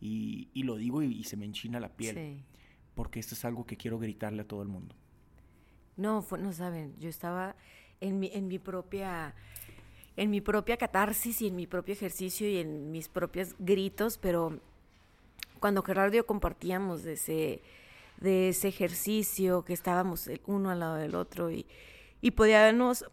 Y, 0.00 0.48
lo 0.54 0.76
digo 0.76 1.02
y, 1.02 1.24
se 1.24 1.36
me 1.36 1.44
enchina 1.44 1.80
la 1.80 1.96
piel. 1.96 2.44
Porque 2.94 3.20
esto 3.20 3.34
es 3.34 3.44
algo 3.44 3.66
que 3.66 3.76
quiero 3.76 3.98
gritarle 3.98 4.42
a 4.42 4.48
todo 4.48 4.62
el 4.62 4.68
mundo. 4.68 4.94
No, 5.96 6.24
no 6.38 6.52
saben, 6.52 6.94
yo 6.98 7.08
estaba 7.08 7.56
en 8.00 8.20
mi, 8.20 8.30
en 8.32 8.46
mi 8.46 8.58
propia 8.58 9.34
en 10.18 10.30
mi 10.30 10.40
propia 10.40 10.76
catarsis 10.76 11.42
y 11.42 11.46
en 11.46 11.54
mi 11.54 11.68
propio 11.68 11.92
ejercicio 11.92 12.48
y 12.48 12.56
en 12.56 12.90
mis 12.90 13.08
propios 13.08 13.54
gritos, 13.60 14.18
pero 14.18 14.60
cuando 15.58 15.82
Gerardo 15.82 16.14
y 16.14 16.16
yo 16.18 16.26
compartíamos 16.26 17.02
de 17.02 17.12
ese, 17.14 17.62
de 18.20 18.48
ese 18.50 18.68
ejercicio, 18.68 19.64
que 19.64 19.72
estábamos 19.72 20.26
el 20.28 20.40
uno 20.46 20.70
al 20.70 20.80
lado 20.80 20.96
del 20.96 21.14
otro 21.14 21.50
y, 21.50 21.66
y 22.20 22.32
podíamos, 22.32 23.04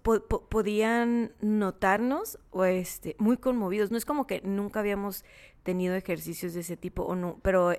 podían 0.49 1.33
notarnos 1.41 2.39
o 2.51 2.65
este, 2.65 3.15
muy 3.19 3.37
conmovidos. 3.37 3.91
No 3.91 3.97
es 3.97 4.05
como 4.05 4.25
que 4.27 4.41
nunca 4.41 4.79
habíamos 4.79 5.23
tenido 5.63 5.95
ejercicios 5.95 6.53
de 6.53 6.61
ese 6.61 6.77
tipo, 6.77 7.03
o 7.03 7.15
no, 7.15 7.39
pero, 7.41 7.73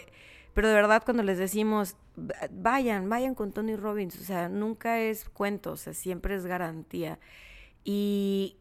pero 0.54 0.68
de 0.68 0.74
verdad 0.74 1.02
cuando 1.04 1.22
les 1.22 1.38
decimos, 1.38 1.96
vayan, 2.50 3.08
vayan 3.08 3.34
con 3.34 3.52
Tony 3.52 3.76
Robbins, 3.76 4.20
o 4.20 4.24
sea, 4.24 4.48
nunca 4.48 5.00
es 5.00 5.28
cuento, 5.28 5.72
o 5.72 5.76
sea, 5.76 5.94
siempre 5.94 6.34
es 6.34 6.46
garantía. 6.46 7.18
Y, 7.84 8.56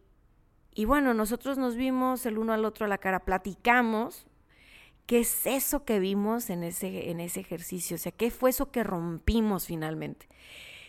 y 0.73 0.85
bueno, 0.85 1.13
nosotros 1.13 1.57
nos 1.57 1.75
vimos 1.75 2.25
el 2.25 2.37
uno 2.37 2.53
al 2.53 2.65
otro 2.65 2.85
a 2.85 2.89
la 2.89 2.97
cara, 2.97 3.25
platicamos. 3.25 4.27
¿Qué 5.05 5.19
es 5.19 5.45
eso 5.45 5.85
que 5.85 5.99
vimos 5.99 6.49
en 6.49 6.63
ese, 6.63 7.11
en 7.11 7.19
ese 7.19 7.39
ejercicio? 7.39 7.95
O 7.95 7.97
sea, 7.99 8.11
¿qué 8.11 8.31
fue 8.31 8.49
eso 8.49 8.71
que 8.71 8.83
rompimos 8.83 9.67
finalmente? 9.67 10.27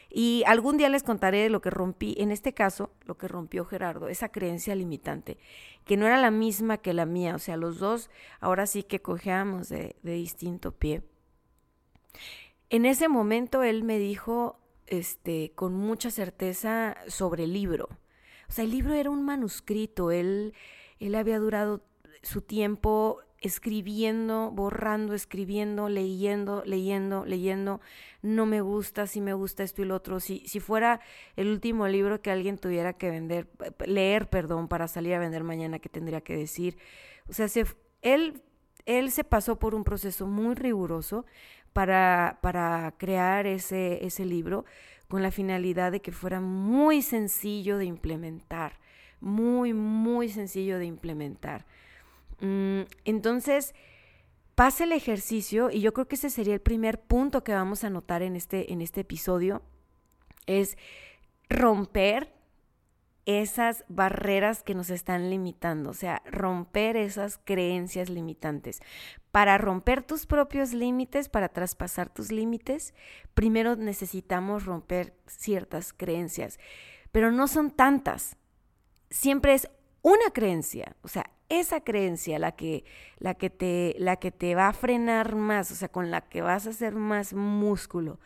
Y 0.09 0.45
algún 0.47 0.79
día 0.79 0.89
les 0.89 1.03
contaré 1.03 1.51
lo 1.51 1.61
que 1.61 1.69
rompí, 1.69 2.15
en 2.19 2.31
este 2.31 2.55
caso, 2.55 2.91
lo 3.05 3.19
que 3.19 3.29
rompió 3.29 3.67
Gerardo, 3.67 4.09
esa 4.09 4.31
creencia 4.31 4.75
limitante, 4.75 5.37
que 5.85 5.97
no 5.97 6.07
era 6.07 6.17
la 6.17 6.31
misma 6.31 6.79
que 6.79 6.95
la 6.95 7.05
mía, 7.05 7.35
o 7.35 7.39
sea, 7.39 7.57
los 7.57 7.79
dos 7.79 8.09
ahora 8.41 8.67
sí 8.67 8.83
que 8.83 9.03
cojeamos 9.03 9.69
de, 9.69 9.97
de 10.03 10.13
distinto 10.15 10.73
pie. 10.73 11.03
En 12.71 12.87
ese 12.87 13.09
momento 13.09 13.63
él 13.63 13.85
me 13.85 13.99
dijo, 13.99 14.59
este, 14.87 15.53
con 15.55 15.75
mucha 15.75 16.11
certeza 16.11 16.97
sobre 17.09 17.45
el 17.45 17.53
libro. 17.53 17.89
O 18.49 18.53
sea, 18.53 18.65
el 18.65 18.71
libro 18.71 18.95
era 18.95 19.11
un 19.11 19.25
manuscrito, 19.25 20.11
él, 20.11 20.55
él 20.99 21.15
había 21.15 21.39
durado 21.39 21.83
su 22.23 22.41
tiempo 22.41 23.21
escribiendo, 23.40 24.50
borrando, 24.50 25.14
escribiendo, 25.14 25.88
leyendo, 25.88 26.62
leyendo, 26.64 27.25
leyendo. 27.25 27.81
No 28.23 28.47
me 28.47 28.61
gusta, 28.61 29.07
si 29.07 29.21
me 29.21 29.35
gusta 29.35 29.62
esto 29.62 29.83
y 29.83 29.85
lo 29.85 29.95
otro. 29.95 30.21
Si, 30.21 30.40
si 30.47 30.61
fuera 30.61 31.00
el 31.37 31.49
último 31.49 31.87
libro 31.88 32.23
que 32.23 32.31
alguien 32.31 32.59
tuviera 32.59 32.95
que 32.95 33.11
vender, 33.11 33.49
leer, 33.85 34.28
perdón, 34.28 34.69
para 34.69 34.88
salir 34.88 35.14
a 35.14 35.19
vender 35.19 35.45
mañana, 35.45 35.78
¿qué 35.78 35.88
tendría 35.88 36.21
que 36.21 36.37
decir? 36.37 36.78
O 37.28 37.33
sea, 37.33 37.49
se, 37.49 37.66
él, 38.02 38.43
él 38.85 39.11
se 39.11 39.25
pasó 39.25 39.59
por 39.59 39.75
un 39.75 39.85
proceso 39.85 40.26
muy 40.26 40.55
riguroso 40.55 41.26
para, 41.73 42.38
para 42.40 42.95
crear 42.97 43.47
ese, 43.47 44.05
ese 44.05 44.25
libro 44.25 44.64
con 45.09 45.23
la 45.23 45.31
finalidad 45.31 45.93
de 45.93 46.00
que 46.00 46.11
fuera 46.11 46.40
muy 46.40 47.02
sencillo 47.02 47.78
de 47.78 47.85
implementar, 47.85 48.78
muy, 49.21 49.73
muy 49.73 50.28
sencillo 50.28 50.78
de 50.78 50.87
implementar. 50.87 51.66
Mm, 52.40 52.83
entonces, 53.05 53.75
pasa 54.55 54.85
el 54.85 54.93
ejercicio 54.93 55.71
y 55.71 55.81
yo 55.81 55.93
creo 55.93 56.09
que 56.09 56.16
ese 56.16 56.31
sería 56.31 56.55
el 56.55 56.61
primer 56.61 57.00
punto 57.00 57.45
que 57.45 57.52
vamos 57.52 57.85
a 57.85 57.90
notar 57.90 58.23
en 58.23 58.37
este, 58.37 58.73
en 58.73 58.81
este 58.81 59.02
episodio, 59.02 59.62
es 60.47 60.76
romper 61.49 62.37
esas 63.26 63.85
barreras 63.88 64.62
que 64.62 64.75
nos 64.75 64.88
están 64.88 65.31
limitando, 65.31 65.90
o 65.90 65.95
sea, 65.95 66.23
romper 66.26 66.97
esas 66.97 67.38
creencias 67.45 68.09
limitantes. 68.09 68.81
Para 69.33 69.59
romper 69.59 70.05
tus 70.05 70.26
propios 70.26 70.73
límites, 70.73 71.28
para 71.28 71.49
traspasar 71.49 72.09
tus 72.09 72.31
límites, 72.31 72.95
primero 73.35 73.75
necesitamos 73.75 74.64
romper 74.64 75.12
ciertas 75.26 75.93
creencias, 75.93 76.61
pero 77.11 77.33
no 77.33 77.49
son 77.49 77.73
tantas. 77.73 78.37
Siempre 79.11 79.55
es 79.55 79.69
una 80.02 80.31
creencia, 80.33 80.95
o 81.02 81.09
sea, 81.09 81.28
esa 81.49 81.81
creencia 81.81 82.38
la 82.38 82.53
que, 82.53 82.85
la 83.19 83.35
que, 83.35 83.50
te, 83.50 83.95
la 83.99 84.17
que 84.17 84.31
te 84.31 84.55
va 84.55 84.69
a 84.69 84.73
frenar 84.73 85.35
más, 85.35 85.71
o 85.71 85.75
sea, 85.75 85.88
con 85.88 86.11
la 86.11 86.23
que 86.23 86.43
vas 86.43 86.67
a 86.67 86.71
hacer 86.71 86.95
más 86.95 87.33
músculo. 87.35 88.19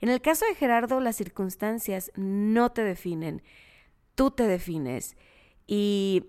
En 0.00 0.08
el 0.08 0.20
caso 0.20 0.44
de 0.46 0.54
Gerardo, 0.54 1.00
las 1.00 1.16
circunstancias 1.16 2.10
no 2.16 2.72
te 2.72 2.82
definen, 2.82 3.42
tú 4.14 4.30
te 4.30 4.46
defines. 4.46 5.16
Y 5.66 6.24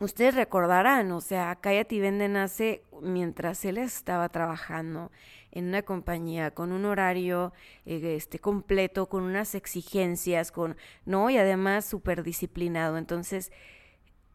ustedes 0.00 0.34
recordarán, 0.34 1.10
o 1.12 1.20
sea, 1.20 1.56
Cállate 1.60 1.94
y 1.94 2.00
Vende 2.00 2.28
nace 2.28 2.82
mientras 3.00 3.64
él 3.64 3.78
estaba 3.78 4.28
trabajando 4.28 5.10
en 5.52 5.68
una 5.68 5.82
compañía 5.82 6.52
con 6.52 6.72
un 6.72 6.84
horario 6.84 7.52
eh, 7.86 8.14
este, 8.16 8.38
completo, 8.38 9.08
con 9.08 9.24
unas 9.24 9.54
exigencias, 9.54 10.52
con, 10.52 10.76
¿no? 11.04 11.30
Y 11.30 11.38
además 11.38 11.84
súper 11.84 12.22
disciplinado. 12.22 12.98
Entonces, 12.98 13.50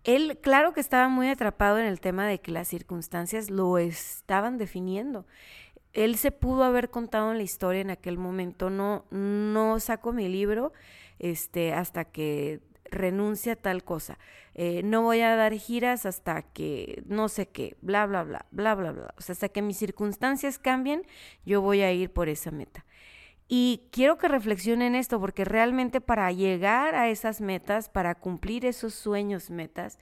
él, 0.05 0.37
claro 0.41 0.73
que 0.73 0.79
estaba 0.79 1.09
muy 1.09 1.29
atrapado 1.29 1.79
en 1.79 1.85
el 1.85 1.99
tema 1.99 2.27
de 2.27 2.39
que 2.39 2.51
las 2.51 2.67
circunstancias 2.67 3.49
lo 3.49 3.77
estaban 3.77 4.57
definiendo. 4.57 5.25
Él 5.93 6.17
se 6.17 6.31
pudo 6.31 6.63
haber 6.63 6.89
contado 6.89 7.31
en 7.31 7.37
la 7.37 7.43
historia 7.43 7.81
en 7.81 7.89
aquel 7.89 8.17
momento, 8.17 8.69
no, 8.69 9.05
no 9.11 9.79
saco 9.79 10.13
mi 10.13 10.27
libro 10.29 10.73
este, 11.19 11.73
hasta 11.73 12.05
que 12.05 12.61
renuncia 12.91 13.53
a 13.53 13.55
tal 13.55 13.83
cosa. 13.83 14.19
Eh, 14.53 14.83
no 14.83 15.01
voy 15.01 15.21
a 15.21 15.35
dar 15.35 15.53
giras 15.53 16.05
hasta 16.05 16.41
que 16.43 17.03
no 17.07 17.27
sé 17.27 17.47
qué, 17.47 17.75
bla, 17.81 18.05
bla, 18.05 18.23
bla, 18.23 18.45
bla, 18.51 18.75
bla, 18.75 18.91
bla. 18.91 19.13
O 19.17 19.21
sea, 19.21 19.33
hasta 19.33 19.49
que 19.49 19.61
mis 19.61 19.77
circunstancias 19.77 20.59
cambien, 20.59 21.03
yo 21.45 21.61
voy 21.61 21.81
a 21.81 21.91
ir 21.91 22.11
por 22.11 22.29
esa 22.29 22.51
meta. 22.51 22.85
Y 23.47 23.83
quiero 23.91 24.17
que 24.17 24.27
reflexionen 24.27 24.95
esto, 24.95 25.19
porque 25.19 25.45
realmente 25.45 26.01
para 26.01 26.31
llegar 26.31 26.95
a 26.95 27.09
esas 27.09 27.41
metas, 27.41 27.89
para 27.89 28.15
cumplir 28.15 28.65
esos 28.65 28.93
sueños, 28.95 29.49
metas, 29.49 29.99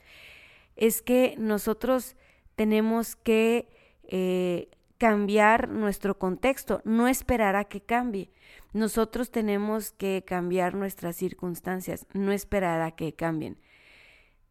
es 0.76 1.02
que 1.02 1.34
nosotros 1.38 2.16
tenemos 2.56 3.16
que 3.16 3.68
eh, 4.04 4.68
cambiar 4.98 5.68
nuestro 5.68 6.18
contexto, 6.18 6.80
no 6.84 7.08
esperar 7.08 7.56
a 7.56 7.64
que 7.64 7.82
cambie. 7.82 8.30
Nosotros 8.72 9.30
tenemos 9.30 9.92
que 9.92 10.24
cambiar 10.26 10.74
nuestras 10.74 11.16
circunstancias, 11.16 12.06
no 12.14 12.32
esperar 12.32 12.80
a 12.80 12.92
que 12.92 13.12
cambien. 13.12 13.58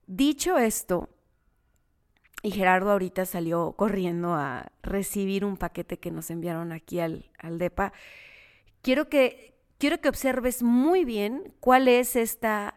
Dicho 0.06 0.58
esto, 0.58 1.10
y 2.44 2.52
Gerardo 2.52 2.92
ahorita 2.92 3.26
salió 3.26 3.72
corriendo 3.72 4.34
a 4.34 4.72
recibir 4.82 5.46
un 5.46 5.58
paquete 5.58 5.98
que 5.98 6.12
nos 6.12 6.30
enviaron 6.30 6.74
aquí 6.74 7.00
al, 7.00 7.32
al 7.40 7.58
DEPA, 7.58 7.94
quiero 8.84 9.10
que, 9.10 9.56
quiero 9.80 10.00
que 10.00 10.10
observes 10.10 10.62
muy 10.62 11.06
bien 11.06 11.56
cuál 11.60 11.88
es 11.88 12.16
esta, 12.16 12.75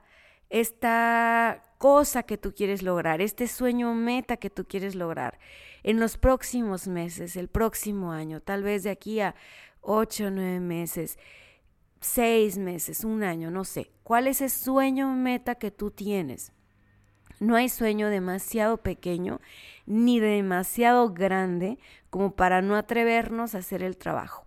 esta 0.48 1.62
cosa 1.76 2.22
que 2.22 2.38
tú 2.38 2.54
quieres 2.54 2.82
lograr, 2.82 3.20
este 3.20 3.46
sueño 3.46 3.92
meta 3.92 4.38
que 4.38 4.48
tú 4.48 4.64
quieres 4.64 4.94
lograr 4.94 5.38
en 5.82 6.00
los 6.00 6.16
próximos 6.16 6.88
meses, 6.88 7.36
el 7.36 7.48
próximo 7.48 8.12
año, 8.12 8.40
tal 8.40 8.62
vez 8.62 8.84
de 8.84 8.90
aquí 8.90 9.20
a 9.20 9.34
ocho, 9.82 10.30
nueve 10.30 10.60
meses, 10.60 11.18
seis 12.00 12.56
meses, 12.56 13.04
un 13.04 13.22
año, 13.22 13.50
no 13.50 13.64
sé. 13.64 13.90
¿Cuál 14.02 14.28
es 14.28 14.40
ese 14.40 14.64
sueño 14.64 15.12
meta 15.14 15.56
que 15.56 15.70
tú 15.70 15.90
tienes? 15.90 16.52
No 17.38 17.56
hay 17.56 17.68
sueño 17.68 18.08
demasiado 18.08 18.78
pequeño 18.78 19.40
ni 19.84 20.20
demasiado 20.20 21.12
grande 21.12 21.78
como 22.08 22.34
para 22.34 22.62
no 22.62 22.76
atrevernos 22.76 23.54
a 23.54 23.58
hacer 23.58 23.82
el 23.82 23.96
trabajo. 23.96 24.45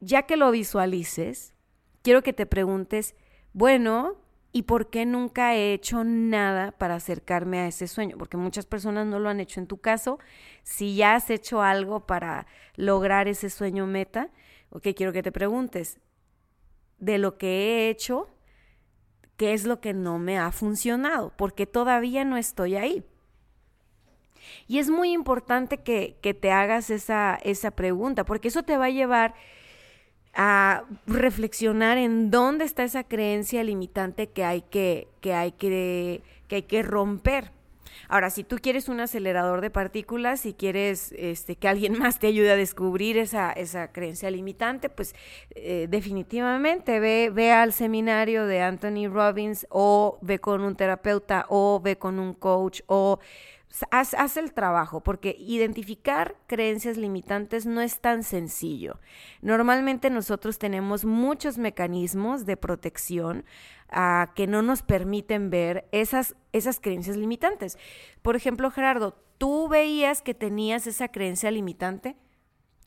Ya 0.00 0.22
que 0.22 0.36
lo 0.36 0.50
visualices, 0.50 1.54
quiero 2.02 2.22
que 2.22 2.32
te 2.32 2.46
preguntes, 2.46 3.14
bueno, 3.52 4.16
¿y 4.52 4.62
por 4.62 4.90
qué 4.90 5.06
nunca 5.06 5.54
he 5.54 5.72
hecho 5.72 6.04
nada 6.04 6.72
para 6.72 6.94
acercarme 6.94 7.60
a 7.60 7.66
ese 7.66 7.88
sueño? 7.88 8.16
Porque 8.18 8.36
muchas 8.36 8.66
personas 8.66 9.06
no 9.06 9.18
lo 9.18 9.28
han 9.28 9.40
hecho. 9.40 9.60
En 9.60 9.66
tu 9.66 9.78
caso, 9.78 10.18
si 10.62 10.96
ya 10.96 11.14
has 11.14 11.30
hecho 11.30 11.62
algo 11.62 12.06
para 12.06 12.46
lograr 12.74 13.28
ese 13.28 13.50
sueño 13.50 13.86
meta, 13.86 14.30
ok, 14.70 14.88
quiero 14.94 15.12
que 15.12 15.22
te 15.22 15.32
preguntes, 15.32 15.98
de 16.98 17.18
lo 17.18 17.38
que 17.38 17.48
he 17.48 17.90
hecho, 17.90 18.28
¿qué 19.36 19.52
es 19.52 19.66
lo 19.66 19.80
que 19.80 19.92
no 19.92 20.18
me 20.18 20.38
ha 20.38 20.50
funcionado? 20.52 21.32
Porque 21.36 21.66
todavía 21.66 22.24
no 22.24 22.36
estoy 22.36 22.76
ahí. 22.76 23.04
Y 24.66 24.78
es 24.78 24.90
muy 24.90 25.12
importante 25.12 25.78
que, 25.82 26.18
que 26.22 26.34
te 26.34 26.50
hagas 26.52 26.90
esa, 26.90 27.38
esa 27.42 27.72
pregunta, 27.72 28.24
porque 28.24 28.48
eso 28.48 28.62
te 28.62 28.76
va 28.76 28.86
a 28.86 28.90
llevar 28.90 29.34
a 30.36 30.84
reflexionar 31.06 31.96
en 31.96 32.30
dónde 32.30 32.66
está 32.66 32.84
esa 32.84 33.04
creencia 33.04 33.64
limitante 33.64 34.28
que 34.28 34.44
hay 34.44 34.60
que, 34.60 35.08
que, 35.22 35.32
hay 35.32 35.52
que, 35.52 36.22
que, 36.46 36.56
hay 36.56 36.62
que 36.62 36.82
romper. 36.82 37.50
Ahora, 38.08 38.28
si 38.28 38.44
tú 38.44 38.58
quieres 38.60 38.90
un 38.90 39.00
acelerador 39.00 39.62
de 39.62 39.70
partículas, 39.70 40.40
si 40.40 40.52
quieres 40.52 41.12
este, 41.16 41.56
que 41.56 41.68
alguien 41.68 41.98
más 41.98 42.18
te 42.18 42.26
ayude 42.26 42.52
a 42.52 42.56
descubrir 42.56 43.16
esa, 43.16 43.50
esa 43.50 43.90
creencia 43.92 44.30
limitante, 44.30 44.90
pues 44.90 45.14
eh, 45.54 45.86
definitivamente 45.88 47.00
ve, 47.00 47.30
ve 47.32 47.52
al 47.52 47.72
seminario 47.72 48.46
de 48.46 48.60
Anthony 48.60 49.08
Robbins 49.08 49.66
o 49.70 50.18
ve 50.20 50.38
con 50.38 50.60
un 50.60 50.76
terapeuta 50.76 51.46
o 51.48 51.80
ve 51.82 51.96
con 51.96 52.18
un 52.18 52.34
coach 52.34 52.82
o 52.86 53.18
Haz, 53.90 54.36
el 54.36 54.54
trabajo, 54.54 55.02
porque 55.02 55.36
identificar 55.38 56.36
creencias 56.46 56.96
limitantes 56.96 57.66
no 57.66 57.82
es 57.82 58.00
tan 58.00 58.22
sencillo. 58.22 59.00
Normalmente 59.42 60.08
nosotros 60.08 60.58
tenemos 60.58 61.04
muchos 61.04 61.58
mecanismos 61.58 62.46
de 62.46 62.56
protección 62.56 63.44
ah, 63.90 64.32
que 64.34 64.46
no 64.46 64.62
nos 64.62 64.82
permiten 64.82 65.50
ver 65.50 65.88
esas, 65.92 66.36
esas 66.52 66.80
creencias 66.80 67.16
limitantes. 67.16 67.78
Por 68.22 68.34
ejemplo, 68.34 68.70
Gerardo, 68.70 69.22
¿tú 69.36 69.68
veías 69.68 70.22
que 70.22 70.32
tenías 70.32 70.86
esa 70.86 71.08
creencia 71.08 71.50
limitante? 71.50 72.16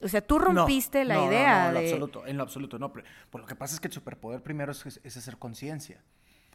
O 0.01 0.07
sea, 0.07 0.21
tú 0.21 0.39
rompiste 0.39 1.03
la 1.03 1.25
idea 1.25 1.71
no, 1.71 1.73
no, 1.73 1.79
en 1.79 1.83
lo 1.83 1.89
absoluto, 1.89 2.25
en 2.25 2.37
lo 2.37 2.43
absoluto, 2.43 2.79
no. 2.79 2.91
Por 2.91 3.41
lo 3.41 3.45
que 3.45 3.55
pasa 3.55 3.75
es 3.75 3.81
que 3.81 3.89
el 3.89 3.93
superpoder 3.93 4.41
primero 4.41 4.71
es, 4.71 4.99
es 5.03 5.17
hacer 5.17 5.37
conciencia. 5.37 6.01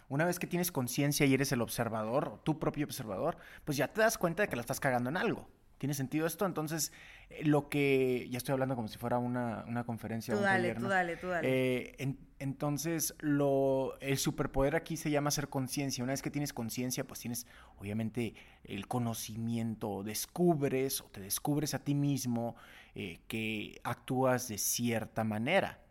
Una 0.08 0.24
vez 0.24 0.38
que 0.38 0.46
tienes 0.46 0.70
conciencia 0.72 1.26
y 1.26 1.34
eres 1.34 1.52
el 1.52 1.62
observador, 1.62 2.40
tu 2.44 2.58
propio 2.58 2.86
observador, 2.86 3.36
pues 3.64 3.76
ya 3.76 3.88
te 3.88 4.00
das 4.00 4.18
cuenta 4.18 4.42
de 4.42 4.48
que 4.48 4.56
la 4.56 4.60
estás 4.60 4.80
cagando 4.80 5.10
en 5.10 5.16
algo. 5.16 5.48
¿Tiene 5.78 5.92
sentido 5.92 6.26
esto? 6.26 6.46
Entonces, 6.46 6.92
eh, 7.30 7.44
lo 7.44 7.68
que. 7.68 8.26
Ya 8.30 8.38
estoy 8.38 8.52
hablando 8.52 8.74
como 8.74 8.88
si 8.88 8.96
fuera 8.96 9.18
una, 9.18 9.64
una 9.68 9.84
conferencia. 9.84 10.34
Tú 10.34 10.40
dale, 10.40 10.74
tú 10.74 10.88
dale, 10.88 11.16
tú 11.16 11.28
dale. 11.28 11.46
Eh, 11.46 12.16
entonces, 12.38 13.14
lo, 13.18 13.98
el 14.00 14.16
superpoder 14.16 14.76
aquí 14.76 14.96
se 14.96 15.10
llama 15.10 15.28
hacer 15.28 15.48
conciencia. 15.48 16.02
Una 16.02 16.12
vez 16.12 16.22
que 16.22 16.30
tienes 16.30 16.52
conciencia, 16.52 17.06
pues 17.06 17.20
tienes, 17.20 17.46
obviamente, 17.76 18.34
el 18.64 18.86
conocimiento. 18.86 20.02
Descubres 20.02 21.00
o 21.00 21.04
te 21.06 21.20
descubres 21.20 21.74
a 21.74 21.80
ti 21.80 21.94
mismo 21.94 22.56
eh, 22.94 23.20
que 23.28 23.80
actúas 23.84 24.48
de 24.48 24.56
cierta 24.56 25.22
manera. 25.22 25.83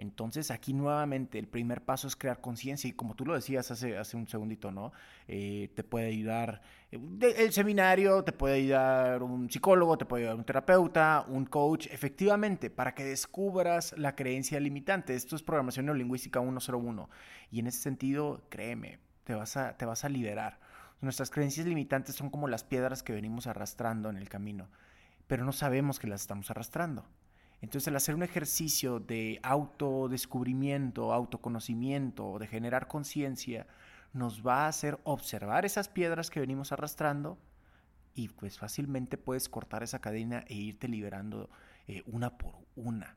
Entonces 0.00 0.50
aquí 0.50 0.72
nuevamente 0.72 1.38
el 1.38 1.46
primer 1.46 1.82
paso 1.82 2.08
es 2.08 2.16
crear 2.16 2.40
conciencia 2.40 2.88
y 2.88 2.94
como 2.94 3.14
tú 3.14 3.26
lo 3.26 3.34
decías 3.34 3.70
hace, 3.70 4.16
un 4.16 4.26
segundito, 4.26 4.70
¿no? 4.70 4.92
Eh, 5.28 5.70
te 5.74 5.84
puede 5.84 6.06
ayudar 6.06 6.62
eh, 6.90 6.98
el 7.36 7.52
seminario, 7.52 8.24
te 8.24 8.32
puede 8.32 8.54
ayudar 8.54 9.22
un 9.22 9.50
psicólogo, 9.50 9.98
te 9.98 10.06
puede 10.06 10.22
ayudar 10.22 10.38
un 10.38 10.44
terapeuta, 10.44 11.26
un 11.28 11.44
coach, 11.44 11.86
efectivamente, 11.90 12.70
para 12.70 12.94
que 12.94 13.04
descubras 13.04 13.94
la 13.98 14.16
creencia 14.16 14.58
limitante. 14.58 15.14
Esto 15.14 15.36
es 15.36 15.42
programación 15.42 15.84
neurolingüística 15.84 16.40
101 16.40 17.10
y 17.50 17.60
en 17.60 17.66
ese 17.66 17.80
sentido, 17.82 18.46
créeme, 18.48 19.00
te 19.24 19.34
vas 19.34 19.58
a, 19.58 19.76
te 19.76 19.84
vas 19.84 20.06
a 20.06 20.08
liberar. 20.08 20.60
Nuestras 21.02 21.28
creencias 21.28 21.66
limitantes 21.66 22.14
son 22.14 22.30
como 22.30 22.48
las 22.48 22.64
piedras 22.64 23.02
que 23.02 23.12
venimos 23.12 23.46
arrastrando 23.46 24.08
en 24.08 24.16
el 24.16 24.30
camino, 24.30 24.70
pero 25.26 25.44
no 25.44 25.52
sabemos 25.52 25.98
que 25.98 26.06
las 26.06 26.22
estamos 26.22 26.50
arrastrando. 26.50 27.04
Entonces, 27.62 27.88
el 27.88 27.96
hacer 27.96 28.14
un 28.14 28.22
ejercicio 28.22 29.00
de 29.00 29.38
autodescubrimiento, 29.42 31.12
autoconocimiento, 31.12 32.38
de 32.38 32.46
generar 32.46 32.88
conciencia, 32.88 33.66
nos 34.12 34.46
va 34.46 34.64
a 34.64 34.68
hacer 34.68 34.98
observar 35.04 35.64
esas 35.64 35.88
piedras 35.88 36.30
que 36.30 36.40
venimos 36.40 36.72
arrastrando 36.72 37.38
y 38.14 38.28
pues 38.28 38.58
fácilmente 38.58 39.16
puedes 39.18 39.48
cortar 39.48 39.82
esa 39.82 40.00
cadena 40.00 40.44
e 40.48 40.54
irte 40.54 40.88
liberando 40.88 41.48
eh, 41.86 42.02
una 42.06 42.36
por 42.36 42.54
una. 42.74 43.16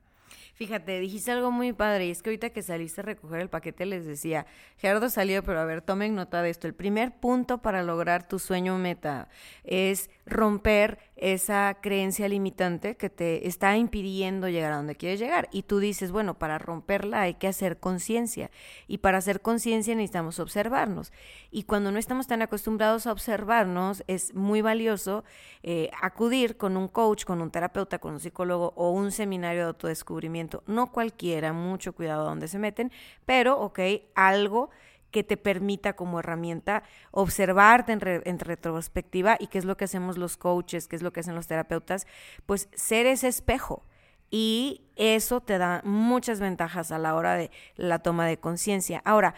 Fíjate, 0.55 0.99
dijiste 0.99 1.31
algo 1.31 1.51
muy 1.51 1.73
padre 1.73 2.07
y 2.07 2.11
es 2.11 2.21
que 2.21 2.29
ahorita 2.29 2.51
que 2.51 2.61
saliste 2.61 3.01
a 3.01 3.03
recoger 3.03 3.41
el 3.41 3.49
paquete 3.49 3.85
les 3.85 4.05
decía, 4.05 4.45
Gerardo 4.77 5.09
salió, 5.09 5.43
pero 5.43 5.59
a 5.59 5.65
ver, 5.65 5.81
tomen 5.81 6.15
nota 6.15 6.41
de 6.41 6.49
esto. 6.49 6.67
El 6.67 6.73
primer 6.73 7.19
punto 7.19 7.61
para 7.61 7.83
lograr 7.83 8.27
tu 8.27 8.39
sueño 8.39 8.77
meta 8.77 9.29
es 9.63 10.09
romper 10.25 10.99
esa 11.15 11.77
creencia 11.81 12.27
limitante 12.27 12.97
que 12.97 13.09
te 13.09 13.47
está 13.47 13.77
impidiendo 13.77 14.49
llegar 14.49 14.73
a 14.73 14.77
donde 14.77 14.95
quieres 14.95 15.19
llegar. 15.19 15.47
Y 15.51 15.63
tú 15.63 15.79
dices, 15.79 16.11
bueno, 16.11 16.37
para 16.39 16.57
romperla 16.57 17.21
hay 17.21 17.35
que 17.35 17.47
hacer 17.47 17.79
conciencia. 17.79 18.49
Y 18.87 18.99
para 18.99 19.19
hacer 19.19 19.41
conciencia 19.41 19.95
necesitamos 19.95 20.39
observarnos. 20.39 21.13
Y 21.51 21.63
cuando 21.63 21.91
no 21.91 21.99
estamos 21.99 22.27
tan 22.27 22.41
acostumbrados 22.41 23.05
a 23.05 23.11
observarnos, 23.11 24.03
es 24.07 24.33
muy 24.33 24.61
valioso 24.61 25.23
eh, 25.61 25.91
acudir 26.01 26.57
con 26.57 26.77
un 26.77 26.87
coach, 26.87 27.25
con 27.25 27.41
un 27.41 27.51
terapeuta, 27.51 27.99
con 27.99 28.13
un 28.13 28.19
psicólogo 28.19 28.73
o 28.75 28.91
un 28.91 29.11
seminario 29.11 29.61
de 29.61 29.67
autodescubrimiento. 29.67 30.63
No 30.65 30.91
cualquiera, 30.91 31.53
mucho 31.53 31.93
cuidado 31.93 32.23
a 32.23 32.29
donde 32.29 32.47
se 32.47 32.59
meten, 32.59 32.91
pero, 33.25 33.59
ok, 33.59 33.79
algo 34.15 34.71
que 35.13 35.23
te 35.23 35.37
permita 35.37 35.93
como 35.93 36.19
herramienta 36.19 36.83
observarte 37.11 37.93
en, 37.93 38.39
retrospectiva 38.39 39.37
y 39.39 39.47
qué 39.47 39.59
es 39.59 39.63
lo 39.63 39.77
que 39.77 39.85
hacemos 39.85 40.17
los 40.17 40.35
coaches, 40.35 40.89
qué 40.89 40.97
es 40.97 41.03
lo 41.03 41.13
que 41.13 41.21
hacen 41.21 41.35
los 41.35 41.47
terapeutas, 41.47 42.07
pues 42.45 42.67
ser 42.73 43.05
ese 43.05 43.29
espejo 43.29 43.85
Y 44.31 44.81
eso 44.95 45.39
te 45.39 45.59
da 45.59 45.81
muchas 45.85 46.39
ventajas 46.39 46.91
a 46.91 46.97
la 46.97 47.13
hora 47.13 47.35
de 47.35 47.51
la 47.75 47.99
toma 47.99 48.25
de 48.25 48.39
conciencia. 48.39 49.01
Ahora, 49.05 49.35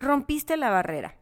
rompiste 0.00 0.56
la 0.56 0.70
barrera 0.70 1.14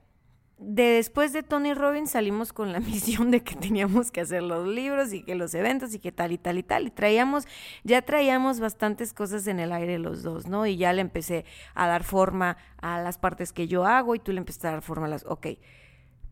de 0.58 0.84
después 0.84 1.32
de 1.32 1.42
Tony 1.42 1.74
Robbins 1.74 2.12
salimos 2.12 2.52
con 2.52 2.72
la 2.72 2.80
misión 2.80 3.30
de 3.30 3.42
que 3.42 3.54
teníamos 3.54 4.10
que 4.10 4.20
hacer 4.20 4.42
los 4.42 4.66
libros 4.66 5.12
y 5.12 5.22
que 5.22 5.34
los 5.34 5.54
eventos 5.54 5.94
y 5.94 5.98
que 5.98 6.12
tal 6.12 6.32
y 6.32 6.38
tal 6.38 6.58
y 6.58 6.62
tal. 6.62 6.86
Y 6.86 6.90
traíamos, 6.90 7.46
ya 7.82 8.02
traíamos 8.02 8.60
bastantes 8.60 9.12
cosas 9.12 9.46
en 9.46 9.60
el 9.60 9.72
aire 9.72 9.98
los 9.98 10.22
dos, 10.22 10.46
¿no? 10.46 10.66
Y 10.66 10.76
ya 10.76 10.92
le 10.92 11.00
empecé 11.00 11.44
a 11.74 11.86
dar 11.86 12.04
forma 12.04 12.56
a 12.78 13.00
las 13.00 13.18
partes 13.18 13.52
que 13.52 13.66
yo 13.66 13.84
hago 13.84 14.14
y 14.14 14.18
tú 14.18 14.32
le 14.32 14.38
empezaste 14.38 14.68
a 14.68 14.72
dar 14.72 14.82
forma 14.82 15.06
a 15.06 15.10
las... 15.10 15.24
Ok. 15.26 15.48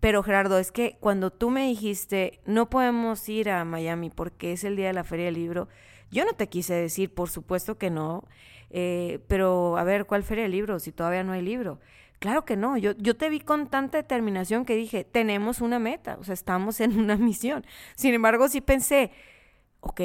Pero 0.00 0.24
Gerardo, 0.24 0.58
es 0.58 0.72
que 0.72 0.96
cuando 0.98 1.30
tú 1.30 1.50
me 1.50 1.66
dijiste, 1.66 2.40
no 2.44 2.68
podemos 2.68 3.28
ir 3.28 3.50
a 3.50 3.64
Miami 3.64 4.10
porque 4.10 4.52
es 4.52 4.64
el 4.64 4.74
día 4.74 4.88
de 4.88 4.92
la 4.92 5.04
Feria 5.04 5.26
del 5.26 5.34
Libro, 5.34 5.68
yo 6.10 6.24
no 6.24 6.32
te 6.32 6.48
quise 6.48 6.74
decir, 6.74 7.14
por 7.14 7.30
supuesto 7.30 7.78
que 7.78 7.88
no, 7.88 8.24
eh, 8.70 9.20
pero 9.28 9.78
a 9.78 9.84
ver, 9.84 10.06
¿cuál 10.06 10.24
Feria 10.24 10.42
del 10.42 10.52
Libro 10.52 10.78
si 10.80 10.90
todavía 10.90 11.22
no 11.22 11.32
hay 11.32 11.42
libro? 11.42 11.78
Claro 12.22 12.44
que 12.44 12.56
no, 12.56 12.76
yo, 12.76 12.92
yo 12.98 13.16
te 13.16 13.28
vi 13.28 13.40
con 13.40 13.66
tanta 13.66 13.98
determinación 13.98 14.64
que 14.64 14.76
dije, 14.76 15.02
tenemos 15.02 15.60
una 15.60 15.80
meta, 15.80 16.18
o 16.20 16.22
sea, 16.22 16.34
estamos 16.34 16.80
en 16.80 16.96
una 16.96 17.16
misión. 17.18 17.66
Sin 17.96 18.14
embargo, 18.14 18.46
sí 18.48 18.60
pensé, 18.60 19.10
ok, 19.80 20.00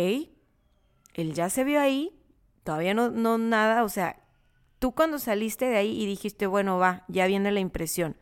él 1.13 1.34
ya 1.36 1.51
se 1.51 1.63
vio 1.63 1.80
ahí, 1.80 2.19
todavía 2.63 2.95
no, 2.95 3.12
no 3.12 3.38
nada, 3.38 3.84
o 3.84 3.89
sea, 3.89 4.19
tú 4.80 4.95
cuando 4.95 5.19
saliste 5.19 5.65
de 5.65 5.77
ahí 5.77 5.91
y 5.91 6.08
dijiste, 6.08 6.47
bueno, 6.47 6.80
va, 6.80 7.06
ya 7.08 7.27
viene 7.27 7.51
la 7.51 7.60
impresión, 7.60 8.17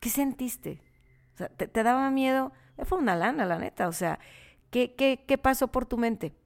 ¿qué 0.00 0.10
sentiste? 0.10 0.82
O 1.32 1.38
sea, 1.38 1.48
¿te, 1.48 1.82
daba 1.82 2.10
miedo? 2.10 2.52
Fue 2.84 2.98
una 2.98 3.16
lana, 3.16 3.46
la 3.46 3.58
neta, 3.58 3.88
o 3.88 3.92
sea, 3.92 4.18
¿qué, 4.68 4.94
qué, 4.94 5.24
qué 5.26 5.38
pasó 5.38 5.68
por 5.68 5.86
tu 5.86 5.96
mente? 5.96 6.36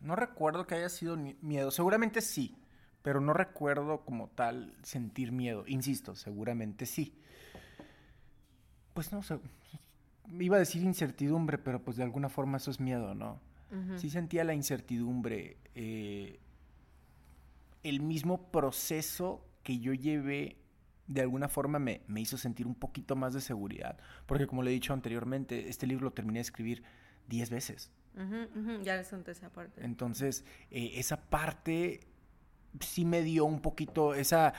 No 0.00 0.16
recuerdo 0.16 0.66
que 0.66 0.74
haya 0.74 0.90
sido 0.90 1.16
miedo, 1.16 1.70
seguramente 1.70 2.20
sí 2.20 2.59
pero 3.02 3.20
no 3.20 3.32
recuerdo 3.32 4.04
como 4.04 4.28
tal 4.28 4.74
sentir 4.82 5.32
miedo. 5.32 5.64
Insisto, 5.66 6.14
seguramente 6.14 6.86
sí. 6.86 7.14
Pues 8.94 9.12
no 9.12 9.22
sé, 9.22 9.38
iba 10.38 10.56
a 10.56 10.58
decir 10.58 10.82
incertidumbre, 10.82 11.58
pero 11.58 11.82
pues 11.82 11.96
de 11.96 12.02
alguna 12.02 12.28
forma 12.28 12.58
eso 12.58 12.70
es 12.70 12.80
miedo, 12.80 13.14
¿no? 13.14 13.40
Sí 13.98 14.10
sentía 14.10 14.42
la 14.42 14.52
incertidumbre, 14.52 15.56
eh, 15.76 16.40
el 17.84 18.00
mismo 18.00 18.50
proceso 18.50 19.46
que 19.62 19.78
yo 19.78 19.94
llevé 19.94 20.56
de 21.06 21.20
alguna 21.20 21.48
forma 21.48 21.78
me, 21.78 22.02
hizo 22.16 22.36
sentir 22.36 22.66
un 22.66 22.74
poquito 22.74 23.14
más 23.14 23.32
de 23.32 23.40
seguridad, 23.40 23.96
porque 24.26 24.48
como 24.48 24.64
le 24.64 24.70
he 24.70 24.74
dicho 24.74 24.92
anteriormente, 24.92 25.68
este 25.68 25.86
libro 25.86 26.06
lo 26.06 26.12
terminé 26.12 26.38
de 26.38 26.42
escribir 26.42 26.82
diez 27.28 27.48
veces. 27.48 27.92
Ya 28.82 28.96
les 28.96 29.08
conté 29.08 29.30
esa 29.30 29.50
parte. 29.50 29.84
Entonces, 29.84 30.44
eh, 30.72 30.92
esa 30.94 31.28
parte 31.30 32.09
sí 32.78 33.04
me 33.04 33.22
dio 33.22 33.44
un 33.44 33.60
poquito 33.60 34.14
esa 34.14 34.52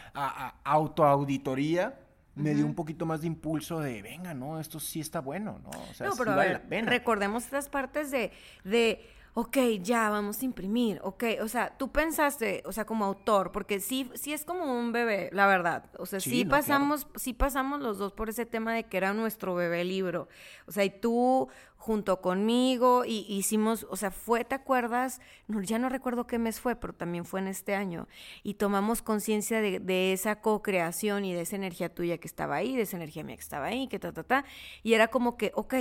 autoauditoría, 0.63 1.97
me 2.35 2.53
dio 2.53 2.65
un 2.65 2.75
poquito 2.75 3.05
más 3.05 3.21
de 3.21 3.27
impulso 3.27 3.79
de, 3.79 4.01
venga, 4.01 4.33
no, 4.33 4.59
esto 4.59 4.79
sí 4.79 4.99
está 4.99 5.19
bueno, 5.19 5.59
¿no? 5.63 5.69
O 5.69 5.93
sea, 5.93 6.07
no, 6.07 6.15
pero 6.17 6.35
vale 6.35 6.53
la 6.53 6.61
pena. 6.61 6.89
recordemos 6.89 7.43
estas 7.43 7.69
partes 7.69 8.09
de, 8.11 8.31
de 8.63 9.05
ok, 9.33 9.57
ya 9.81 10.09
vamos 10.09 10.41
a 10.41 10.45
imprimir, 10.45 10.99
ok, 11.03 11.23
o 11.41 11.47
sea, 11.47 11.77
tú 11.77 11.91
pensaste, 11.91 12.63
o 12.65 12.73
sea, 12.73 12.85
como 12.85 13.05
autor, 13.05 13.51
porque 13.53 13.79
sí, 13.79 14.11
sí 14.13 14.33
es 14.33 14.43
como 14.43 14.77
un 14.77 14.91
bebé, 14.91 15.29
la 15.31 15.47
verdad, 15.47 15.85
o 15.97 16.05
sea, 16.05 16.19
sí, 16.19 16.43
pasamos, 16.43 17.07
sí 17.15 17.33
pasamos 17.33 17.79
los 17.79 17.97
dos 17.97 18.11
por 18.11 18.29
ese 18.29 18.45
tema 18.45 18.73
de 18.73 18.83
que 18.83 18.97
era 18.97 19.13
nuestro 19.13 19.55
bebé 19.55 19.85
libro, 19.85 20.27
o 20.67 20.71
sea, 20.71 20.83
y 20.83 20.89
tú 20.89 21.47
junto 21.77 22.21
conmigo 22.21 23.05
y 23.05 23.25
hicimos, 23.29 23.87
o 23.89 23.95
sea, 23.95 24.11
fue, 24.11 24.43
¿te 24.43 24.53
acuerdas? 24.53 25.19
No, 25.47 25.61
ya 25.61 25.79
no 25.79 25.89
recuerdo 25.89 26.27
qué 26.27 26.37
mes 26.37 26.59
fue, 26.59 26.75
pero 26.75 26.93
también 26.93 27.25
fue 27.25 27.39
en 27.39 27.47
este 27.47 27.73
año, 27.73 28.09
y 28.43 28.55
tomamos 28.55 29.01
conciencia 29.01 29.61
de, 29.61 29.79
de, 29.79 30.11
esa 30.11 30.41
co-creación 30.41 31.23
y 31.23 31.33
de 31.33 31.41
esa 31.41 31.55
energía 31.55 31.93
tuya 31.93 32.17
que 32.17 32.27
estaba 32.27 32.57
ahí, 32.57 32.75
de 32.75 32.81
esa 32.81 32.97
energía 32.97 33.23
mía 33.23 33.37
que 33.37 33.41
estaba 33.41 33.67
ahí, 33.67 33.87
que 33.87 33.97
ta, 33.97 34.11
ta, 34.11 34.23
ta, 34.23 34.45
y 34.83 34.93
era 34.93 35.07
como 35.07 35.37
que, 35.37 35.53
ok, 35.55 35.75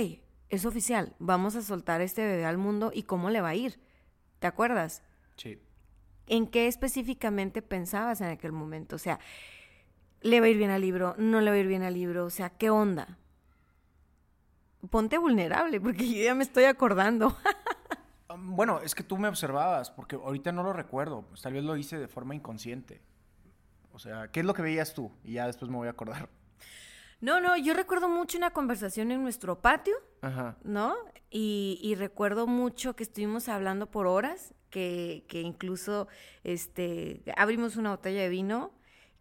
es 0.51 0.65
oficial, 0.65 1.15
vamos 1.17 1.55
a 1.55 1.61
soltar 1.61 2.01
este 2.01 2.25
bebé 2.25 2.45
al 2.45 2.57
mundo 2.57 2.91
y 2.93 3.03
cómo 3.03 3.29
le 3.29 3.39
va 3.39 3.49
a 3.49 3.55
ir. 3.55 3.79
¿Te 4.39 4.47
acuerdas? 4.47 5.01
Sí. 5.37 5.57
¿En 6.27 6.45
qué 6.45 6.67
específicamente 6.67 7.61
pensabas 7.61 8.19
en 8.19 8.27
aquel 8.27 8.51
momento? 8.51 8.97
O 8.97 8.99
sea, 8.99 9.19
¿le 10.19 10.41
va 10.41 10.47
a 10.47 10.49
ir 10.49 10.57
bien 10.57 10.69
al 10.69 10.81
libro? 10.81 11.15
¿No 11.17 11.39
le 11.39 11.49
va 11.49 11.55
a 11.55 11.59
ir 11.59 11.67
bien 11.67 11.83
al 11.83 11.93
libro? 11.93 12.25
O 12.25 12.29
sea, 12.29 12.49
¿qué 12.49 12.69
onda? 12.69 13.17
Ponte 14.89 15.17
vulnerable, 15.17 15.79
porque 15.79 16.05
yo 16.05 16.21
ya 16.21 16.35
me 16.35 16.43
estoy 16.43 16.65
acordando. 16.65 17.35
Um, 18.33 18.55
bueno, 18.55 18.79
es 18.79 18.95
que 18.95 19.03
tú 19.03 19.17
me 19.17 19.27
observabas, 19.27 19.91
porque 19.91 20.15
ahorita 20.15 20.53
no 20.53 20.63
lo 20.63 20.71
recuerdo. 20.71 21.23
Pues, 21.23 21.41
tal 21.41 21.51
vez 21.51 21.65
lo 21.65 21.75
hice 21.75 21.99
de 21.99 22.07
forma 22.07 22.33
inconsciente. 22.33 23.01
O 23.91 23.99
sea, 23.99 24.29
¿qué 24.29 24.39
es 24.39 24.45
lo 24.45 24.53
que 24.53 24.61
veías 24.61 24.93
tú? 24.93 25.11
Y 25.25 25.33
ya 25.33 25.47
después 25.47 25.69
me 25.69 25.75
voy 25.75 25.89
a 25.89 25.91
acordar. 25.91 26.29
No, 27.21 27.39
no, 27.39 27.55
yo 27.55 27.75
recuerdo 27.75 28.09
mucho 28.09 28.37
una 28.37 28.49
conversación 28.49 29.11
en 29.11 29.21
nuestro 29.21 29.61
patio, 29.61 29.95
¿no? 30.63 30.95
Y, 31.29 31.95
recuerdo 31.97 32.47
mucho 32.47 32.95
que 32.95 33.03
estuvimos 33.03 33.47
hablando 33.47 33.89
por 33.89 34.07
horas, 34.07 34.53
que, 34.69 35.23
que 35.27 35.41
incluso 35.41 36.07
este, 36.43 37.21
abrimos 37.37 37.77
una 37.77 37.91
botella 37.91 38.21
de 38.21 38.29
vino. 38.29 38.71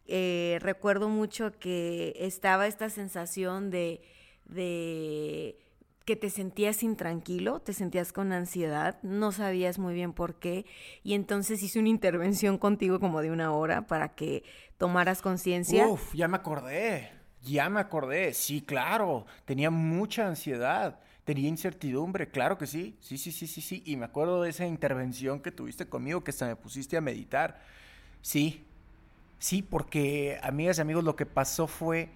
Eh, 0.07 0.59
recuerdo 0.61 1.09
mucho 1.09 1.53
que 1.59 2.15
estaba 2.17 2.67
esta 2.67 2.89
sensación 2.89 3.71
de, 3.71 4.03
de 4.47 5.59
que 6.05 6.17
te 6.17 6.31
sentías 6.31 6.83
intranquilo, 6.83 7.61
te 7.61 7.73
sentías 7.75 8.13
con 8.13 8.33
ansiedad, 8.33 8.99
no 9.03 9.31
sabías 9.31 9.79
muy 9.79 9.95
bien 9.95 10.13
por 10.13 10.37
qué, 10.41 10.67
y 11.05 11.15
entonces 11.15 11.63
hice 11.63 11.79
una 11.79 11.91
intervención 11.91 12.59
contigo 12.59 12.99
como 12.99 13.21
de 13.21 13.31
una 13.31 13.53
hora 13.53 13.87
para 13.87 14.15
que 14.15 14.43
tomaras 14.79 15.23
conciencia. 15.23 15.87
Uf, 15.87 16.15
ya 16.15 16.27
me 16.27 16.37
acordé. 16.37 17.20
Ya 17.43 17.71
me 17.71 17.81
acordé, 17.81 18.35
sí, 18.35 18.61
claro, 18.61 19.25
tenía 19.47 19.71
mucha 19.71 20.27
ansiedad, 20.27 21.01
tenía 21.25 21.49
incertidumbre, 21.49 22.29
claro 22.29 22.59
que 22.59 22.67
sí, 22.67 22.97
sí, 23.01 23.17
sí, 23.17 23.33
sí, 23.33 23.47
sí, 23.47 23.63
sí, 23.63 23.83
y 23.87 23.97
me 23.97 24.05
acuerdo 24.05 24.43
de 24.43 24.51
esa 24.51 24.67
intervención 24.67 25.41
que 25.41 25.51
tuviste 25.51 25.87
conmigo, 25.87 26.23
que 26.23 26.33
hasta 26.33 26.47
me 26.47 26.57
pusiste 26.57 26.99
a 26.99 27.01
meditar, 27.01 27.61
sí, 28.21 28.65
sí, 29.39 29.63
porque 29.63 30.39
amigas 30.43 30.79
y 30.79 30.81
amigos, 30.83 31.03
lo 31.03 31.17
que 31.17 31.25
pasó 31.25 31.67
fue 31.67 32.11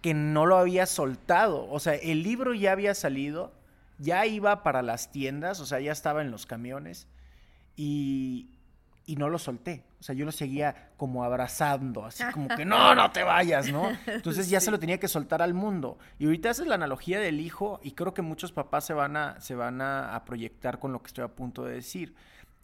que 0.00 0.14
no 0.14 0.46
lo 0.46 0.56
había 0.56 0.86
soltado, 0.86 1.68
o 1.70 1.78
sea, 1.78 1.94
el 1.94 2.22
libro 2.22 2.54
ya 2.54 2.72
había 2.72 2.94
salido, 2.94 3.52
ya 3.98 4.24
iba 4.24 4.62
para 4.62 4.80
las 4.80 5.12
tiendas, 5.12 5.60
o 5.60 5.66
sea, 5.66 5.78
ya 5.80 5.92
estaba 5.92 6.22
en 6.22 6.30
los 6.30 6.46
camiones, 6.46 7.06
y, 7.76 8.48
y 9.10 9.16
no 9.16 9.28
lo 9.28 9.38
solté. 9.38 9.82
O 9.98 10.04
sea, 10.04 10.14
yo 10.14 10.24
lo 10.24 10.30
seguía 10.30 10.92
como 10.96 11.24
abrazando, 11.24 12.06
así 12.06 12.22
como 12.32 12.46
que 12.48 12.64
no, 12.64 12.94
no 12.94 13.10
te 13.10 13.24
vayas, 13.24 13.72
¿no? 13.72 13.90
Entonces 14.06 14.48
ya 14.48 14.60
se 14.60 14.70
lo 14.70 14.78
tenía 14.78 15.00
que 15.00 15.08
soltar 15.08 15.42
al 15.42 15.52
mundo. 15.52 15.98
Y 16.20 16.26
ahorita 16.26 16.50
haces 16.50 16.68
la 16.68 16.76
analogía 16.76 17.18
del 17.18 17.40
hijo 17.40 17.80
y 17.82 17.90
creo 17.92 18.14
que 18.14 18.22
muchos 18.22 18.52
papás 18.52 18.84
se 18.84 18.94
van 18.94 19.16
a, 19.16 19.40
se 19.40 19.56
van 19.56 19.80
a 19.80 20.22
proyectar 20.24 20.78
con 20.78 20.92
lo 20.92 21.02
que 21.02 21.08
estoy 21.08 21.24
a 21.24 21.28
punto 21.28 21.64
de 21.64 21.74
decir, 21.74 22.14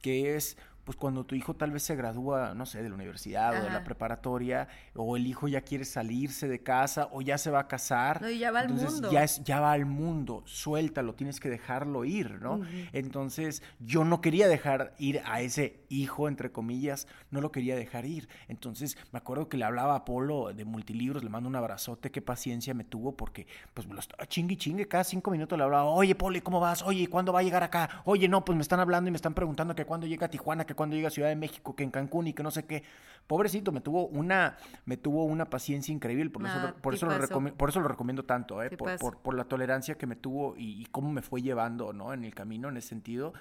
que 0.00 0.36
es 0.36 0.56
pues 0.86 0.96
cuando 0.96 1.26
tu 1.26 1.34
hijo 1.34 1.54
tal 1.54 1.72
vez 1.72 1.82
se 1.82 1.96
gradúa, 1.96 2.54
no 2.54 2.64
sé, 2.64 2.80
de 2.80 2.88
la 2.88 2.94
universidad 2.94 3.58
o 3.60 3.64
de 3.64 3.70
la 3.70 3.82
preparatoria, 3.82 4.68
o 4.94 5.16
el 5.16 5.26
hijo 5.26 5.48
ya 5.48 5.62
quiere 5.62 5.84
salirse 5.84 6.46
de 6.46 6.62
casa, 6.62 7.08
o 7.10 7.22
ya 7.22 7.38
se 7.38 7.50
va 7.50 7.58
a 7.58 7.66
casar. 7.66 8.22
No, 8.22 8.30
y 8.30 8.38
ya 8.38 8.52
va 8.52 8.60
al 8.60 8.68
mundo. 8.68 9.10
Ya, 9.10 9.24
es, 9.24 9.42
ya 9.42 9.58
va 9.58 9.72
al 9.72 9.84
mundo, 9.84 10.44
suéltalo, 10.46 11.16
tienes 11.16 11.40
que 11.40 11.50
dejarlo 11.50 12.04
ir, 12.04 12.40
¿no? 12.40 12.60
Entonces, 12.92 13.64
yo 13.80 14.04
no 14.04 14.20
quería 14.20 14.46
dejar 14.46 14.94
ir 14.98 15.22
a 15.24 15.40
ese 15.40 15.84
hijo, 15.88 16.28
entre 16.28 16.52
comillas, 16.52 17.08
no 17.32 17.40
lo 17.40 17.50
quería 17.50 17.74
dejar 17.74 18.06
ir. 18.06 18.28
Entonces, 18.46 18.96
me 19.10 19.18
acuerdo 19.18 19.48
que 19.48 19.56
le 19.56 19.64
hablaba 19.64 19.96
a 19.96 20.04
Polo 20.04 20.52
de 20.54 20.64
multilibros, 20.64 21.24
le 21.24 21.30
mando 21.30 21.48
un 21.48 21.56
abrazote, 21.56 22.12
qué 22.12 22.22
paciencia 22.22 22.74
me 22.74 22.84
tuvo, 22.84 23.16
porque 23.16 23.48
pues 23.74 23.88
me 23.88 23.94
lo 23.94 23.98
estaba 23.98 24.24
chingue 24.26 24.56
chingue, 24.56 24.86
cada 24.86 25.02
cinco 25.02 25.32
minutos 25.32 25.58
le 25.58 25.64
hablaba, 25.64 25.86
oye, 25.86 26.14
Poli, 26.14 26.40
¿cómo 26.42 26.60
vas? 26.60 26.84
Oye, 26.84 27.08
¿cuándo 27.08 27.32
va 27.32 27.40
a 27.40 27.42
llegar 27.42 27.64
acá? 27.64 28.02
Oye, 28.04 28.28
no, 28.28 28.44
pues 28.44 28.54
me 28.54 28.62
están 28.62 28.78
hablando 28.78 29.08
y 29.08 29.10
me 29.10 29.16
están 29.16 29.34
preguntando 29.34 29.74
que 29.74 29.84
cuándo 29.84 30.06
llega 30.06 30.26
a 30.26 30.30
Tijuana, 30.30 30.64
que 30.64 30.75
cuando 30.76 30.94
llega 30.94 31.08
a 31.08 31.10
Ciudad 31.10 31.28
de 31.28 31.36
México, 31.36 31.74
que 31.74 31.82
en 31.82 31.90
Cancún 31.90 32.28
y 32.28 32.32
que 32.32 32.42
no 32.42 32.52
sé 32.52 32.64
qué. 32.66 32.84
Pobrecito, 33.26 33.72
me 33.72 33.80
tuvo 33.80 34.06
una, 34.06 34.56
me 34.84 34.96
tuvo 34.96 35.24
una 35.24 35.50
paciencia 35.50 35.92
increíble, 35.92 36.30
por, 36.30 36.46
eso, 36.46 36.74
por, 36.80 36.94
eso, 36.94 37.06
lo 37.06 37.56
por 37.56 37.68
eso 37.70 37.80
lo 37.80 37.88
recomiendo 37.88 38.24
tanto, 38.24 38.62
¿eh? 38.62 38.70
por, 38.70 39.18
por, 39.18 39.34
la 39.34 39.44
tolerancia 39.44 39.96
que 39.96 40.06
me 40.06 40.14
tuvo 40.14 40.54
y, 40.56 40.86
cómo 40.92 41.10
me 41.10 41.22
fue 41.22 41.42
llevando 41.42 41.92
¿no? 41.92 42.12
en 42.12 42.24
el 42.24 42.34
camino 42.34 42.68
en 42.68 42.76
ese 42.76 42.90
sentido. 42.90 43.32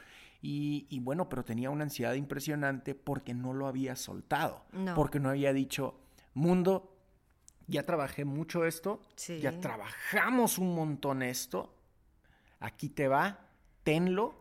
Y, 0.42 1.00
bueno, 1.00 1.30
pero 1.30 1.44
tenía 1.44 1.70
una 1.70 1.84
ansiedad 1.84 2.14
impresionante 2.14 2.94
porque 2.96 3.34
no 3.34 3.54
lo 3.54 3.68
había 3.68 3.96
soltado, 3.96 4.66
porque 4.96 5.20
no 5.20 5.30
había 5.30 5.54
dicho, 5.54 6.00
mundo, 6.34 6.96
ya 7.68 7.84
trabajé 7.84 8.26
mucho 8.26 8.66
esto, 8.66 9.02
ya 9.42 9.60
trabajamos 9.60 10.60
un 10.60 10.76
montón 10.76 11.24
esto, 11.24 11.74
aquí 12.60 12.90
te 12.90 13.08
va, 13.08 13.40
tenlo, 13.84 14.36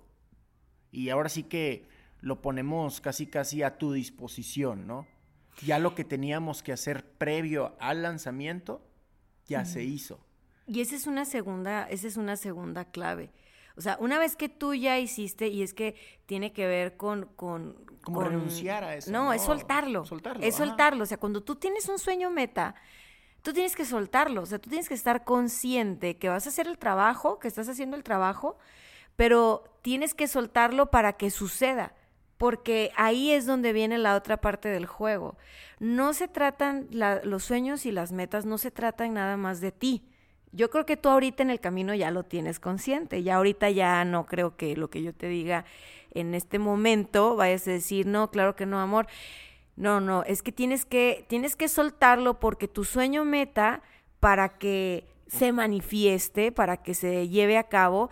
y 0.90 1.09
ahora 1.09 1.28
sí 1.28 1.44
que 1.44 1.87
lo 2.24 2.40
ponemos 2.40 3.02
casi 3.02 3.26
casi 3.26 3.62
a 3.62 3.76
tu 3.76 3.92
disposición, 3.92 4.87
¿no? 4.87 5.06
Ya 5.62 5.78
lo 5.78 5.94
que 5.94 6.04
teníamos 6.04 6.62
que 6.62 6.72
hacer 6.72 7.06
previo 7.06 7.76
al 7.78 8.02
lanzamiento 8.02 8.82
ya 9.46 9.66
se 9.66 9.84
hizo. 9.84 10.18
Y 10.66 10.80
esa 10.80 10.96
es 10.96 11.06
una 11.06 11.26
segunda, 11.26 11.87
esa 11.90 12.08
es 12.08 12.16
una 12.16 12.37
segunda 12.37 12.87
clave. 12.87 13.30
O 13.76 13.82
sea, 13.82 13.98
una 14.00 14.18
vez 14.18 14.37
que 14.37 14.48
tú 14.48 14.72
ya 14.72 14.98
hiciste, 14.98 15.48
y 15.48 15.62
es 15.62 15.74
que 15.74 15.96
tiene 16.24 16.52
que 16.52 16.66
ver 16.66 16.96
con... 16.96 17.26
con 17.37 17.76
Como 18.02 18.22
renunciar 18.22 18.84
a 18.84 18.96
eso. 18.96 19.10
No, 19.12 19.34
es 19.34 19.42
soltarlo. 19.42 20.06
Soltarlo. 20.06 20.42
Es 20.42 20.54
soltarlo. 20.54 21.02
O 21.02 21.06
sea, 21.06 21.18
cuando 21.18 21.42
tú 21.42 21.56
tienes 21.56 21.90
un 21.90 21.98
sueño 21.98 22.30
meta, 22.30 22.74
tú 23.42 23.52
tienes 23.52 23.76
que 23.76 23.84
soltarlo. 23.84 24.42
O 24.42 24.46
sea, 24.46 24.58
tú 24.58 24.70
tienes 24.70 24.88
que 24.88 24.94
estar 24.94 25.24
consciente 25.24 26.16
que 26.16 26.30
vas 26.30 26.46
a 26.46 26.48
hacer 26.48 26.68
el 26.68 26.78
trabajo, 26.78 27.38
que 27.38 27.48
estás 27.48 27.68
haciendo 27.68 27.96
el 27.96 28.02
trabajo, 28.02 28.56
pero 29.14 29.78
tienes 29.82 30.14
que 30.14 30.26
soltarlo 30.26 30.90
para 30.90 31.12
que 31.14 31.30
suceda. 31.30 31.94
Porque 32.38 32.90
ahí 32.97 33.31
es 33.31 33.47
donde 33.47 33.73
viene 33.73 33.99
la 33.99 34.16
otra 34.16 34.38
parte 34.38 34.68
del 34.68 34.87
juego. 34.87 35.37
No 35.79 36.12
se 36.12 36.29
tratan, 36.29 36.88
los 36.90 37.44
sueños 37.44 37.87
y 37.87 37.92
las 37.92 38.12
metas 38.12 38.44
no 38.47 38.59
se 38.59 38.70
tratan 38.70 39.14
nada 39.14 39.37
más 39.37 39.61
de 39.61 39.73
ti 39.73 40.03
yo 40.55 40.70
creo 40.70 40.87
que 40.87 40.97
tú 40.97 41.09
ahorita 41.09 41.42
en 41.42 41.51
el 41.51 41.61
camino 41.61 41.94
ya 41.94 42.11
lo 42.12 42.23
tienes 42.23 42.61
consciente, 42.61 43.23
ya 43.23 43.37
ahorita 43.37 43.70
ya 43.70 44.05
no 44.05 44.25
creo 44.25 44.57
que 44.57 44.77
lo 44.77 44.88
que 44.88 45.03
yo 45.03 45.12
te 45.12 45.27
diga 45.27 45.64
en 46.12 46.33
este 46.35 46.61
momento 46.61 47.35
vayas 47.35 47.66
a 47.66 47.73
decir, 47.73 48.07
no, 48.07 48.31
claro 48.31 48.55
que 48.55 48.64
no, 48.64 48.81
amor. 48.81 49.09
No, 49.77 50.01
no, 50.01 50.23
es 50.23 50.42
que 50.42 50.53
tienes 50.53 50.87
que, 50.87 51.27
tienes 51.29 51.57
que 51.57 51.66
soltarlo 51.66 52.38
porque 52.38 52.68
tu 52.68 52.85
sueño 52.85 53.25
meta 53.25 53.83
para 54.20 54.57
que 54.57 55.09
se 55.27 55.51
manifieste, 55.51 56.53
para 56.53 56.77
que 56.77 56.94
se 56.94 57.29
lleve 57.29 57.59
a 57.59 57.64
cabo, 57.64 58.11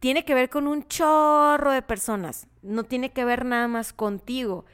tiene 0.00 0.24
que 0.24 0.34
ver 0.34 0.50
con 0.50 0.66
un 0.66 0.88
chorro 0.88 1.70
de 1.70 1.82
personas, 1.82 2.48
no 2.64 2.84
tiene 2.84 3.12
que 3.12 3.24
ver 3.24 3.44
nada 3.44 3.68
más 3.68 3.92
contigo, 3.92 4.64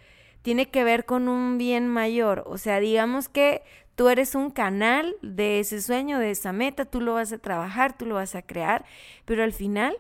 tiene 0.42 0.70
que 0.70 0.84
ver 0.84 1.04
con 1.04 1.28
un 1.28 1.58
bien 1.58 1.86
mayor. 1.88 2.44
O 2.46 2.56
sea, 2.56 2.80
digamos 2.80 3.28
que 3.28 3.62
Tú 4.00 4.08
eres 4.08 4.34
un 4.34 4.50
canal 4.50 5.14
de 5.20 5.60
ese 5.60 5.82
sueño, 5.82 6.18
de 6.18 6.30
esa 6.30 6.54
meta, 6.54 6.86
tú 6.86 7.02
lo 7.02 7.12
vas 7.12 7.34
a 7.34 7.38
trabajar, 7.38 7.98
tú 7.98 8.06
lo 8.06 8.14
vas 8.14 8.34
a 8.34 8.40
crear, 8.40 8.86
pero 9.26 9.44
al 9.44 9.52
final 9.52 9.94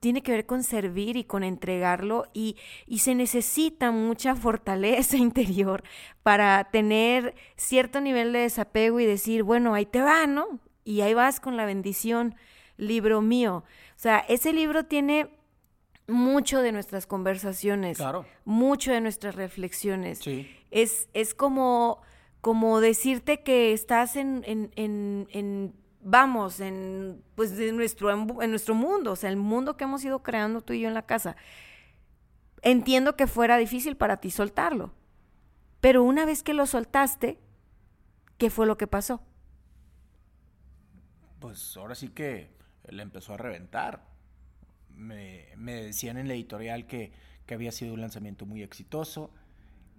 tiene 0.00 0.24
que 0.24 0.32
ver 0.32 0.44
con 0.44 0.64
servir 0.64 1.16
y 1.16 1.22
con 1.22 1.44
entregarlo 1.44 2.26
y, 2.34 2.56
y, 2.88 2.98
se 2.98 3.14
necesita 3.14 3.92
mucha 3.92 4.34
fortaleza 4.34 5.16
interior 5.18 5.84
para 6.24 6.64
tener 6.64 7.36
cierto 7.56 8.00
nivel 8.00 8.32
de 8.32 8.40
desapego 8.40 8.98
y 8.98 9.06
decir, 9.06 9.44
bueno, 9.44 9.72
ahí 9.72 9.86
te 9.86 10.00
va, 10.00 10.26
¿no? 10.26 10.58
Y 10.82 11.02
ahí 11.02 11.14
vas 11.14 11.38
con 11.38 11.56
la 11.56 11.64
bendición, 11.64 12.34
libro 12.76 13.22
mío. 13.22 13.62
O 13.90 13.98
sea, 14.00 14.18
ese 14.28 14.52
libro 14.52 14.86
tiene 14.86 15.30
mucho 16.06 16.60
de 16.60 16.72
nuestras 16.72 17.06
conversaciones, 17.06 17.98
mucho 18.44 18.92
de 18.92 19.00
nuestras 19.00 19.34
reflexiones. 19.34 20.18
Sí. 20.18 20.50
Es, 20.70 21.08
es 21.12 21.34
como 21.34 22.02
como 22.44 22.82
decirte 22.82 23.42
que 23.42 23.72
estás 23.72 24.16
en, 24.16 24.44
en, 24.44 24.70
en, 25.30 25.74
vamos, 26.02 26.60
en, 26.60 27.24
pues, 27.36 27.58
en 27.58 27.74
nuestro, 27.74 28.10
en 28.10 28.50
nuestro 28.50 28.74
mundo, 28.74 29.12
o 29.12 29.16
sea, 29.16 29.30
el 29.30 29.38
mundo 29.38 29.78
que 29.78 29.84
hemos 29.84 30.04
ido 30.04 30.22
creando 30.22 30.60
tú 30.60 30.74
y 30.74 30.80
yo 30.80 30.88
en 30.88 30.92
la 30.92 31.06
casa. 31.06 31.36
Entiendo 32.60 33.16
que 33.16 33.26
fuera 33.26 33.56
difícil 33.56 33.96
para 33.96 34.18
ti 34.18 34.30
soltarlo, 34.30 34.92
pero 35.80 36.02
una 36.02 36.26
vez 36.26 36.42
que 36.42 36.52
lo 36.52 36.66
soltaste, 36.66 37.40
¿qué 38.36 38.50
fue 38.50 38.66
lo 38.66 38.76
que 38.76 38.86
pasó? 38.86 39.22
Pues 41.38 41.78
ahora 41.78 41.94
sí 41.94 42.10
que 42.10 42.50
le 42.90 43.02
empezó 43.02 43.32
a 43.32 43.38
reventar. 43.38 44.06
Me, 44.96 45.46
me 45.56 45.74
decían 45.74 46.16
en 46.18 46.28
la 46.28 46.34
editorial 46.34 46.86
que, 46.86 47.12
que 47.46 47.54
había 47.54 47.72
sido 47.72 47.94
un 47.94 48.00
lanzamiento 48.00 48.46
muy 48.46 48.62
exitoso, 48.62 49.30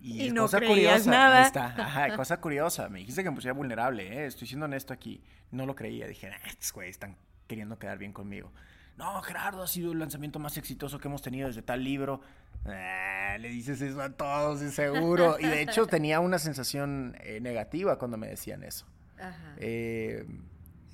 y, 0.02 0.30
no 0.32 0.44
cosa 0.44 0.62
curiosa, 0.62 1.10
nada. 1.10 1.40
Ahí 1.40 1.46
está. 1.46 1.66
Ajá, 1.66 2.10
cosa 2.16 2.40
curiosa. 2.40 2.90
Me 2.90 3.00
dijiste 3.00 3.24
que 3.24 3.30
me 3.30 3.36
pusiera 3.36 3.54
vulnerable, 3.54 4.08
¿eh? 4.08 4.26
Estoy 4.28 4.48
siendo 4.48 4.66
honesto 4.66 4.94
aquí. 4.94 5.24
No 5.52 5.66
lo 5.66 5.76
creía. 5.76 6.08
Dije, 6.08 6.30
ah, 6.30 6.52
güeyes 6.74 6.96
están 6.96 7.18
queriendo 7.48 7.80
quedar 7.80 7.98
bien 7.98 8.14
conmigo. 8.14 8.52
No, 8.98 9.20
Gerardo, 9.24 9.64
ha 9.64 9.68
sido 9.68 9.92
el 9.92 10.00
lanzamiento 10.00 10.40
más 10.40 10.58
exitoso 10.58 11.00
que 11.00 11.08
hemos 11.08 11.22
tenido 11.22 11.48
desde 11.48 11.62
tal 11.62 11.84
libro. 11.84 12.22
Ah, 12.66 13.38
le 13.40 13.50
dices 13.50 13.82
eso 13.82 14.02
a 14.02 14.12
todos, 14.12 14.62
es 14.62 14.76
seguro. 14.76 15.38
Y 15.40 15.48
de 15.48 15.62
hecho 15.62 15.88
tenía 15.88 16.20
una 16.20 16.40
sensación 16.40 17.18
eh, 17.22 17.40
negativa 17.42 17.98
cuando 17.98 18.18
me 18.18 18.28
decían 18.28 18.64
eso. 18.64 18.86
Ajá. 19.18 19.56
Eh, 19.58 20.26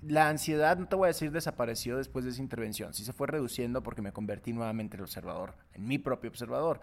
la 0.02 0.30
ansiedad, 0.30 0.78
no 0.78 0.88
te 0.88 0.96
voy 0.96 1.06
a 1.06 1.08
decir, 1.08 1.32
desapareció 1.32 1.98
después 1.98 2.26
de 2.26 2.32
esa 2.32 2.42
intervención. 2.42 2.94
Sí 2.94 3.04
se 3.04 3.14
fue 3.14 3.28
reduciendo 3.28 3.84
porque 3.84 4.02
me 4.02 4.12
convertí 4.12 4.54
nuevamente 4.54 4.98
en 4.98 5.04
observador, 5.04 5.56
en 5.74 5.88
mi 5.88 5.98
propio 5.98 6.30
observador. 6.30 6.82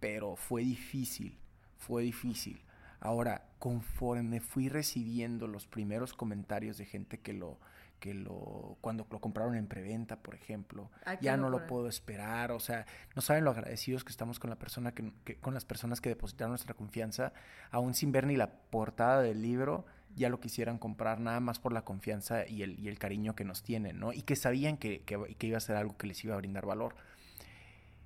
Pero 0.00 0.36
fue 0.36 0.62
difícil 0.62 1.38
fue 1.84 2.02
difícil. 2.02 2.60
Ahora, 3.00 3.42
conforme 3.58 4.40
fui 4.40 4.68
recibiendo 4.68 5.46
los 5.46 5.66
primeros 5.66 6.14
comentarios 6.14 6.78
de 6.78 6.86
gente 6.86 7.18
que 7.18 7.34
lo, 7.34 7.58
que 8.00 8.14
lo, 8.14 8.78
cuando 8.80 9.06
lo 9.10 9.20
compraron 9.20 9.54
en 9.56 9.66
preventa, 9.66 10.16
por 10.22 10.34
ejemplo, 10.34 10.90
ya 11.20 11.36
no 11.36 11.50
lo 11.50 11.66
puedo 11.66 11.86
esperar, 11.86 12.50
o 12.52 12.60
sea, 12.60 12.86
no 13.14 13.20
saben 13.20 13.44
lo 13.44 13.50
agradecidos 13.50 14.04
que 14.04 14.10
estamos 14.10 14.38
con 14.38 14.48
la 14.48 14.56
persona 14.56 14.92
que, 14.92 15.36
con 15.40 15.52
las 15.52 15.66
personas 15.66 16.00
que 16.00 16.08
depositaron 16.08 16.52
nuestra 16.52 16.72
confianza, 16.72 17.34
aún 17.70 17.92
sin 17.92 18.10
ver 18.10 18.26
ni 18.26 18.36
la 18.36 18.50
portada 18.50 19.20
del 19.20 19.42
libro, 19.42 19.84
ya 20.14 20.28
lo 20.28 20.40
quisieran 20.40 20.78
comprar 20.78 21.20
nada 21.20 21.40
más 21.40 21.58
por 21.58 21.72
la 21.72 21.84
confianza 21.84 22.46
y 22.46 22.62
el, 22.62 22.78
y 22.78 22.88
el 22.88 22.98
cariño 22.98 23.34
que 23.34 23.44
nos 23.44 23.62
tienen, 23.62 23.98
¿no? 23.98 24.12
Y 24.12 24.22
que 24.22 24.36
sabían 24.36 24.76
que, 24.76 25.02
que, 25.02 25.36
que 25.36 25.46
iba 25.46 25.58
a 25.58 25.60
ser 25.60 25.76
algo 25.76 25.96
que 25.96 26.06
les 26.06 26.22
iba 26.24 26.34
a 26.34 26.38
brindar 26.38 26.66
valor. 26.66 26.94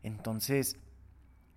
Entonces, 0.02 0.78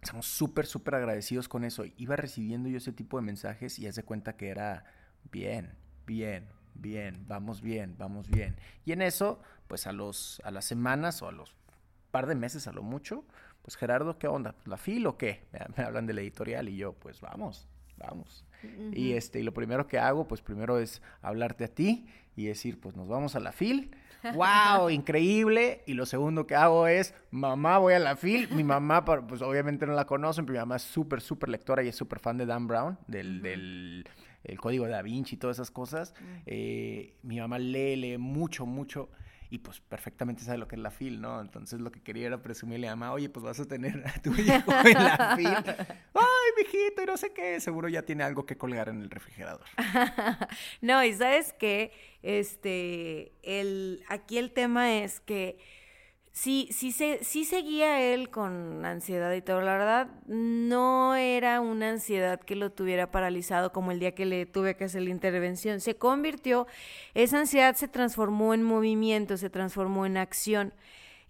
Estamos 0.02 0.26
súper, 0.26 0.66
súper 0.66 0.96
agradecidos 0.96 1.48
con 1.48 1.64
eso. 1.64 1.84
Iba 1.98 2.16
recibiendo 2.16 2.70
yo 2.70 2.78
ese 2.78 2.92
tipo 2.92 3.18
de 3.18 3.24
mensajes 3.24 3.78
y 3.78 3.86
hace 3.86 4.04
cuenta 4.04 4.36
que 4.36 4.50
era 4.50 4.84
bien, 5.32 5.76
bien, 6.08 6.48
bien, 6.74 7.24
vamos 7.28 7.62
bien, 7.62 7.96
vamos 8.00 8.28
bien. 8.28 8.56
Y 8.84 8.94
en 8.94 9.04
eso, 9.04 9.42
pues 9.68 9.86
a, 9.86 9.92
los, 9.92 10.42
a 10.44 10.50
las 10.50 10.66
semanas 10.66 11.22
o 11.22 11.28
a 11.28 11.32
los 11.32 11.56
par 12.10 12.26
de 12.26 12.34
meses 12.34 12.68
a 12.68 12.72
lo 12.72 12.82
mucho, 12.82 13.26
pues 13.62 13.78
Gerardo, 13.78 14.18
¿qué 14.18 14.28
onda? 14.28 14.56
¿La 14.66 14.78
fil 14.78 15.06
o 15.06 15.18
qué? 15.18 15.46
Me, 15.78 15.84
hablan 15.84 16.08
de 16.08 16.14
la 16.14 16.22
editorial 16.22 16.68
y 16.68 16.78
yo, 16.78 16.94
pues 16.94 17.22
vamos, 17.22 17.68
vamos. 17.98 18.44
Y 18.94 19.14
este, 19.14 19.40
y 19.40 19.44
lo 19.44 19.54
primero 19.54 19.88
que 19.88 19.98
hago, 20.00 20.28
pues 20.28 20.42
primero 20.42 20.80
es 20.80 21.02
hablarte 21.22 21.66
a 21.66 21.68
ti 21.68 22.08
y 22.36 22.46
decir, 22.46 22.80
pues 22.80 22.96
nos 22.96 23.08
vamos 23.08 23.36
a 23.36 23.40
la 23.40 23.52
fil 23.52 23.92
wow, 24.34 24.90
increíble. 24.90 25.84
Y 25.86 25.94
lo 25.94 26.06
segundo 26.06 26.48
que 26.48 26.56
hago 26.56 26.88
es, 26.88 27.14
mamá, 27.32 27.78
voy 27.78 27.94
a 27.94 28.00
la 28.00 28.16
fil. 28.16 28.50
Mi 28.52 28.64
mamá, 28.64 29.04
pues 29.04 29.42
obviamente 29.42 29.86
no 29.86 29.94
la 29.94 30.06
conocen, 30.06 30.46
pero 30.46 30.54
mi 30.54 30.60
mamá 30.60 30.76
es 30.78 30.84
súper, 30.84 31.22
súper 31.22 31.50
lectora 31.50 31.84
y 31.84 31.88
es 31.88 31.96
súper 31.96 32.20
fan 32.20 32.38
de 32.38 32.46
Dan 32.46 32.68
Brown, 32.68 32.98
del, 33.08 33.42
del 33.42 34.08
el 34.44 34.60
código 34.60 34.86
de 34.86 34.92
Da 34.92 35.02
Vinci 35.02 35.36
y 35.36 35.38
todas 35.38 35.58
esas 35.58 35.72
cosas. 35.72 36.14
Eh, 36.46 37.16
mi 37.24 37.40
mamá 37.40 37.60
lee, 37.60 37.96
lee 37.96 38.18
mucho, 38.18 38.66
mucho 38.66 39.10
y 39.50 39.58
pues 39.58 39.82
perfectamente 39.82 40.44
sabe 40.44 40.58
lo 40.58 40.68
que 40.68 40.76
es 40.76 40.82
la 40.82 40.92
fil, 40.92 41.20
¿no? 41.20 41.42
Entonces 41.42 41.82
lo 41.82 41.92
que 41.92 42.02
quería 42.02 42.28
era 42.28 42.42
presumirle 42.42 42.88
a 42.88 42.96
mamá, 42.96 43.12
oye, 43.12 43.30
pues 43.30 43.44
vas 43.44 43.60
a 43.60 43.66
tener 43.66 44.02
a 44.08 44.14
tu 44.22 44.34
hijo 44.34 44.72
en 44.86 44.94
la 44.94 45.36
fil. 45.36 45.50
mijito, 46.64 47.04
y 47.04 47.06
no 47.06 47.18
sé 47.18 47.34
qué, 47.34 47.60
seguro 47.60 47.88
ya 47.90 48.04
tiene 48.04 48.24
algo 48.24 48.46
que 48.46 48.58
colgar 48.58 48.90
en 48.90 49.02
el 49.02 49.10
refrigerador. 49.10 49.66
no, 50.82 51.04
y 51.04 51.14
sabes 51.14 51.54
que, 51.54 51.92
este, 52.22 53.34
el, 53.44 54.04
aquí 54.08 54.38
el 54.38 54.52
tema 54.52 54.98
es 54.98 55.20
que 55.20 55.58
sí, 56.32 56.70
sí, 56.72 56.92
se, 56.92 57.24
sí 57.24 57.46
seguía 57.46 58.02
él 58.02 58.30
con 58.30 58.86
ansiedad 58.86 59.34
y 59.34 59.42
todo. 59.42 59.62
La 59.62 59.74
verdad, 59.74 60.08
no 60.28 61.16
era 61.16 61.62
una 61.62 61.90
ansiedad 61.90 62.40
que 62.40 62.56
lo 62.56 62.72
tuviera 62.72 63.12
paralizado 63.12 63.72
como 63.72 63.92
el 63.92 64.00
día 64.00 64.16
que 64.16 64.26
le 64.26 64.46
tuve 64.46 64.76
que 64.76 64.86
hacer 64.86 65.02
la 65.02 65.10
intervención. 65.10 65.80
Se 65.80 65.96
convirtió, 65.96 66.68
esa 67.14 67.40
ansiedad 67.40 67.76
se 67.76 67.88
transformó 67.88 68.54
en 68.54 68.64
movimiento, 68.64 69.38
se 69.38 69.50
transformó 69.50 70.06
en 70.06 70.18
acción. 70.18 70.74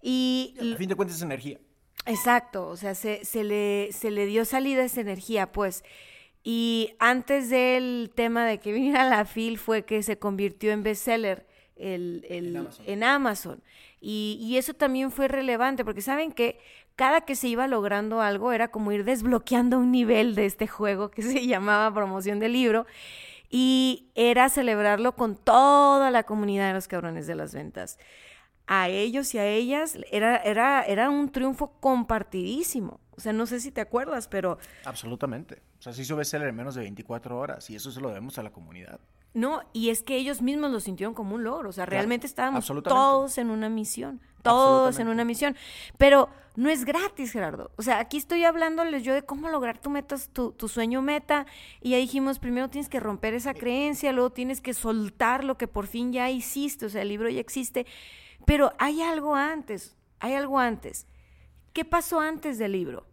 Y, 0.00 0.54
a 0.74 0.76
fin 0.76 0.88
de 0.88 0.96
cuentas 0.96 1.16
es 1.16 1.22
energía. 1.22 1.58
Exacto, 2.06 2.66
o 2.68 2.76
sea, 2.76 2.94
se, 2.94 3.24
se, 3.24 3.44
le, 3.44 3.90
se 3.92 4.10
le 4.10 4.26
dio 4.26 4.44
salida 4.44 4.84
esa 4.84 5.00
energía, 5.00 5.52
pues. 5.52 5.84
Y 6.44 6.94
antes 6.98 7.50
del 7.50 8.10
tema 8.14 8.44
de 8.44 8.58
que 8.58 8.72
viniera 8.72 9.08
la 9.08 9.24
FIL 9.24 9.58
fue 9.58 9.84
que 9.84 10.02
se 10.02 10.18
convirtió 10.18 10.72
en 10.72 10.82
bestseller 10.82 11.46
el, 11.76 12.26
el, 12.28 12.68
En 12.86 13.04
Amazon. 13.04 13.62
Y, 14.00 14.56
eso 14.56 14.74
también 14.74 15.12
fue 15.12 15.28
relevante, 15.28 15.84
porque 15.84 16.02
saben 16.02 16.32
que 16.32 16.58
cada 16.96 17.20
que 17.20 17.36
se 17.36 17.48
iba 17.48 17.68
logrando 17.68 18.20
algo 18.20 18.52
era 18.52 18.68
como 18.68 18.90
ir 18.90 19.04
desbloqueando 19.04 19.78
un 19.78 19.92
nivel 19.92 20.34
de 20.34 20.46
este 20.46 20.66
juego 20.66 21.10
que 21.10 21.22
se 21.22 21.46
llamaba 21.46 21.94
promoción 21.94 22.40
del 22.40 22.52
libro. 22.52 22.86
Y 23.48 24.08
era 24.14 24.48
celebrarlo 24.48 25.14
con 25.14 25.36
toda 25.36 26.10
la 26.10 26.24
comunidad 26.24 26.68
de 26.68 26.74
los 26.74 26.88
cabrones 26.88 27.26
de 27.26 27.34
las 27.34 27.54
ventas. 27.54 27.98
A 28.66 28.88
ellos 28.88 29.34
y 29.34 29.38
a 29.38 29.46
ellas 29.46 29.98
era, 30.10 30.36
era, 30.36 30.82
era 30.82 31.10
un 31.10 31.30
triunfo 31.30 31.72
compartidísimo. 31.80 33.00
O 33.16 33.20
sea, 33.20 33.32
no 33.32 33.46
sé 33.46 33.60
si 33.60 33.70
te 33.70 33.80
acuerdas, 33.80 34.28
pero... 34.28 34.58
Absolutamente. 34.84 35.62
O 35.78 35.82
sea, 35.82 35.92
se 35.92 36.02
hizo 36.02 36.16
bestseller 36.16 36.48
en 36.48 36.56
menos 36.56 36.74
de 36.74 36.82
24 36.82 37.36
horas 37.36 37.68
y 37.70 37.76
eso 37.76 37.90
se 37.90 38.00
lo 38.00 38.08
debemos 38.08 38.38
a 38.38 38.42
la 38.42 38.52
comunidad. 38.52 39.00
No, 39.34 39.62
y 39.72 39.90
es 39.90 40.02
que 40.02 40.16
ellos 40.16 40.42
mismos 40.42 40.70
lo 40.70 40.80
sintieron 40.80 41.14
como 41.14 41.34
un 41.34 41.44
logro. 41.44 41.70
O 41.70 41.72
sea, 41.72 41.86
realmente 41.86 42.26
estábamos 42.26 42.66
todos 42.84 43.38
en 43.38 43.50
una 43.50 43.68
misión. 43.68 44.20
Todos 44.42 44.98
en 44.98 45.08
una 45.08 45.24
misión. 45.24 45.56
Pero 45.98 46.28
no 46.56 46.68
es 46.68 46.84
gratis, 46.84 47.32
Gerardo. 47.32 47.70
O 47.76 47.82
sea, 47.82 47.98
aquí 47.98 48.16
estoy 48.16 48.44
hablándoles 48.44 49.04
yo 49.04 49.14
de 49.14 49.22
cómo 49.22 49.48
lograr 49.48 49.78
tu 49.78 49.88
meta, 49.88 50.16
tu, 50.32 50.52
tu 50.52 50.68
sueño 50.68 51.00
meta. 51.00 51.46
Y 51.80 51.90
ya 51.90 51.96
dijimos, 51.96 52.38
primero 52.38 52.68
tienes 52.68 52.88
que 52.88 53.00
romper 53.00 53.34
esa 53.34 53.54
creencia, 53.54 54.12
luego 54.12 54.30
tienes 54.30 54.60
que 54.60 54.74
soltar 54.74 55.44
lo 55.44 55.56
que 55.56 55.68
por 55.68 55.86
fin 55.86 56.12
ya 56.12 56.30
hiciste. 56.30 56.86
O 56.86 56.88
sea, 56.88 57.02
el 57.02 57.08
libro 57.08 57.28
ya 57.30 57.40
existe. 57.40 57.86
Pero 58.46 58.72
hay 58.78 59.02
algo 59.02 59.34
antes 59.34 59.96
hay 60.22 60.34
algo 60.34 60.58
antes. 60.60 61.06
¿Qué 61.72 61.84
pasó 61.84 62.20
antes 62.20 62.56
del 62.56 62.72
libro? 62.72 63.06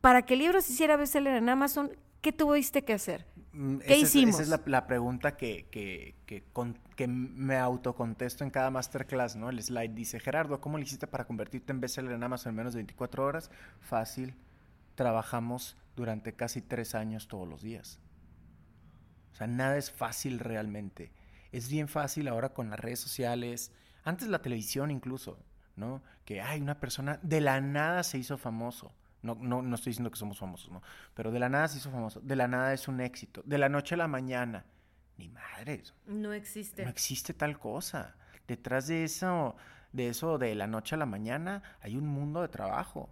Para 0.00 0.22
que 0.22 0.34
el 0.34 0.40
libro 0.40 0.60
se 0.62 0.72
hiciera 0.72 0.96
bestseller 0.96 1.34
en 1.34 1.48
Amazon, 1.48 1.90
¿qué 2.20 2.32
tuviste 2.32 2.84
que 2.84 2.92
hacer? 2.92 3.26
Mm, 3.52 3.78
¿Qué 3.78 3.94
esa 3.94 4.02
hicimos? 4.06 4.36
Es, 4.36 4.46
esa 4.46 4.54
es 4.54 4.60
la, 4.60 4.70
la 4.70 4.86
pregunta 4.86 5.36
que, 5.36 5.66
que, 5.72 6.14
que, 6.26 6.44
con- 6.52 6.78
que 6.94 7.08
me 7.08 7.56
autocontesto 7.56 8.44
en 8.44 8.50
cada 8.50 8.70
masterclass, 8.70 9.34
¿no? 9.34 9.50
El 9.50 9.60
slide 9.60 9.90
dice, 9.92 10.20
Gerardo, 10.20 10.60
¿cómo 10.60 10.78
le 10.78 10.84
hiciste 10.84 11.08
para 11.08 11.26
convertirte 11.26 11.72
en 11.72 11.80
bestseller 11.80 12.12
en 12.12 12.22
Amazon 12.22 12.50
en 12.50 12.56
menos 12.56 12.72
de 12.74 12.78
24 12.78 13.24
horas? 13.24 13.50
Fácil. 13.80 14.36
Trabajamos 14.94 15.76
durante 15.96 16.34
casi 16.34 16.62
tres 16.62 16.94
años 16.94 17.26
todos 17.26 17.48
los 17.48 17.62
días. 17.62 17.98
O 19.32 19.34
sea, 19.34 19.48
nada 19.48 19.76
es 19.76 19.90
fácil 19.90 20.38
realmente. 20.38 21.10
Es 21.50 21.68
bien 21.68 21.88
fácil 21.88 22.28
ahora 22.28 22.50
con 22.54 22.70
las 22.70 22.78
redes 22.78 23.00
sociales, 23.00 23.72
antes 24.04 24.28
la 24.28 24.40
televisión 24.40 24.90
incluso, 24.90 25.38
¿no? 25.76 26.02
Que 26.24 26.40
hay 26.40 26.60
una 26.60 26.78
persona 26.78 27.18
de 27.22 27.40
la 27.40 27.60
nada 27.60 28.02
se 28.02 28.18
hizo 28.18 28.38
famoso. 28.38 28.92
No, 29.22 29.34
no, 29.34 29.60
no 29.60 29.74
estoy 29.74 29.90
diciendo 29.90 30.10
que 30.10 30.18
somos 30.18 30.38
famosos, 30.38 30.70
¿no? 30.70 30.82
Pero 31.14 31.30
de 31.30 31.38
la 31.38 31.48
nada 31.48 31.68
se 31.68 31.78
hizo 31.78 31.90
famoso. 31.90 32.20
De 32.20 32.36
la 32.36 32.48
nada 32.48 32.72
es 32.72 32.88
un 32.88 33.00
éxito. 33.00 33.42
De 33.44 33.58
la 33.58 33.68
noche 33.68 33.94
a 33.94 33.98
la 33.98 34.08
mañana. 34.08 34.64
Ni 35.18 35.28
madres. 35.28 35.92
No 36.06 36.32
existe. 36.32 36.84
No 36.84 36.90
existe 36.90 37.34
tal 37.34 37.58
cosa. 37.58 38.16
Detrás 38.48 38.86
de 38.86 39.04
eso, 39.04 39.56
de 39.92 40.08
eso 40.08 40.38
de 40.38 40.54
la 40.54 40.66
noche 40.66 40.94
a 40.94 40.98
la 40.98 41.06
mañana, 41.06 41.62
hay 41.82 41.96
un 41.96 42.06
mundo 42.06 42.40
de 42.40 42.48
trabajo. 42.48 43.10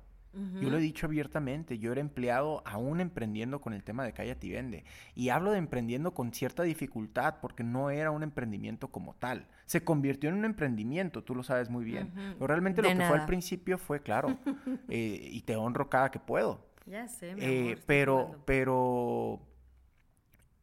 Yo 0.60 0.70
lo 0.70 0.76
he 0.76 0.80
dicho 0.80 1.06
abiertamente, 1.06 1.78
yo 1.78 1.90
era 1.90 2.00
empleado 2.00 2.62
aún 2.64 3.00
emprendiendo 3.00 3.60
con 3.60 3.72
el 3.72 3.82
tema 3.82 4.04
de 4.04 4.12
Cállate 4.12 4.46
y 4.46 4.50
Vende. 4.50 4.84
Y 5.14 5.30
hablo 5.30 5.50
de 5.50 5.58
emprendiendo 5.58 6.14
con 6.14 6.32
cierta 6.32 6.62
dificultad 6.62 7.36
porque 7.40 7.64
no 7.64 7.90
era 7.90 8.10
un 8.10 8.22
emprendimiento 8.22 8.88
como 8.88 9.14
tal. 9.14 9.46
Se 9.66 9.82
convirtió 9.82 10.28
en 10.30 10.36
un 10.36 10.44
emprendimiento, 10.44 11.24
tú 11.24 11.34
lo 11.34 11.42
sabes 11.42 11.70
muy 11.70 11.84
bien. 11.84 12.12
Pero 12.14 12.46
realmente 12.46 12.82
De 12.82 12.88
lo 12.88 12.98
que 12.98 13.04
fue 13.04 13.18
al 13.18 13.26
principio 13.26 13.78
fue, 13.78 14.00
claro, 14.00 14.38
eh, 14.88 15.28
y 15.32 15.42
te 15.42 15.56
honro 15.56 15.88
cada 15.88 16.10
que 16.10 16.20
puedo. 16.20 16.66
Ya 16.86 17.08
sé, 17.08 17.34
mi 17.34 17.40
Eh, 17.42 17.60
amor, 17.72 17.78
pero, 17.86 18.42
pero 18.46 19.40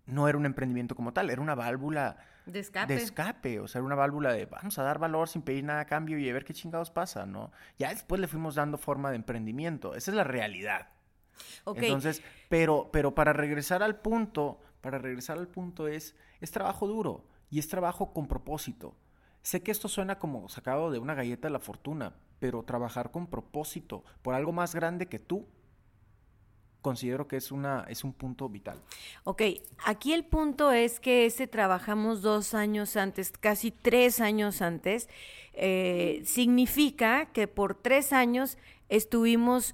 no 0.05 0.27
era 0.27 0.37
un 0.37 0.45
emprendimiento 0.45 0.95
como 0.95 1.13
tal, 1.13 1.29
era 1.29 1.41
una 1.41 1.55
válvula 1.55 2.17
De 2.45 2.59
escape. 2.59 2.95
de 2.95 3.01
escape, 3.01 3.59
o 3.59 3.67
sea, 3.67 3.79
era 3.79 3.85
una 3.85 3.95
válvula 3.95 4.31
de 4.31 4.45
vamos 4.45 4.77
a 4.77 4.83
dar 4.83 4.99
valor 4.99 5.27
sin 5.27 5.41
pedir 5.41 5.63
nada 5.63 5.81
a 5.81 5.85
cambio 5.85 6.19
y 6.19 6.29
a 6.29 6.33
ver 6.33 6.45
qué 6.45 6.53
chingados 6.53 6.91
pasa, 6.91 7.25
¿no? 7.25 7.51
Ya 7.79 7.89
después 7.89 8.21
le 8.21 8.27
fuimos 8.27 8.55
dando 8.55 8.77
forma 8.77 9.09
de 9.09 9.15
emprendimiento, 9.15 9.95
esa 9.95 10.11
es 10.11 10.17
la 10.17 10.23
realidad. 10.23 10.89
Ok, 11.63 11.79
Entonces, 11.81 12.21
pero, 12.49 12.89
pero 12.91 13.15
para 13.15 13.33
regresar 13.33 13.83
al 13.83 13.99
punto, 13.99 14.59
para 14.81 14.99
regresar 14.99 15.37
al 15.37 15.47
punto 15.47 15.87
es, 15.87 16.15
es 16.39 16.51
trabajo 16.51 16.87
duro 16.87 17.25
y 17.49 17.59
es 17.59 17.67
trabajo 17.67 18.13
con 18.13 18.27
propósito. 18.27 18.95
Sé 19.41 19.61
que 19.61 19.71
esto 19.71 19.87
suena 19.87 20.17
como 20.17 20.49
sacado 20.49 20.91
de 20.91 20.99
una 20.99 21.13
galleta 21.13 21.47
de 21.47 21.53
la 21.53 21.59
fortuna, 21.59 22.15
pero 22.39 22.63
trabajar 22.63 23.11
con 23.11 23.27
propósito 23.27 24.03
por 24.21 24.33
algo 24.33 24.51
más 24.51 24.73
grande 24.73 25.07
que 25.07 25.19
tú, 25.19 25.47
considero 26.85 27.27
que 27.27 27.37
es, 27.37 27.51
una, 27.51 27.83
es 27.89 28.03
un 28.03 28.13
punto 28.13 28.47
vital. 28.47 28.79
ok, 29.23 29.41
aquí 29.85 30.13
el 30.13 30.23
punto 30.23 30.71
es 30.71 30.99
que 30.99 31.25
ese 31.25 31.47
trabajamos 31.47 32.21
dos 32.21 32.53
años 32.53 32.95
antes, 32.95 33.31
casi 33.31 33.71
tres 33.71 34.21
años 34.21 34.61
antes, 34.61 35.09
eh, 35.53 36.21
significa 36.25 37.25
que 37.33 37.47
por 37.47 37.73
tres 37.73 38.13
años 38.13 38.59
estuvimos 38.87 39.73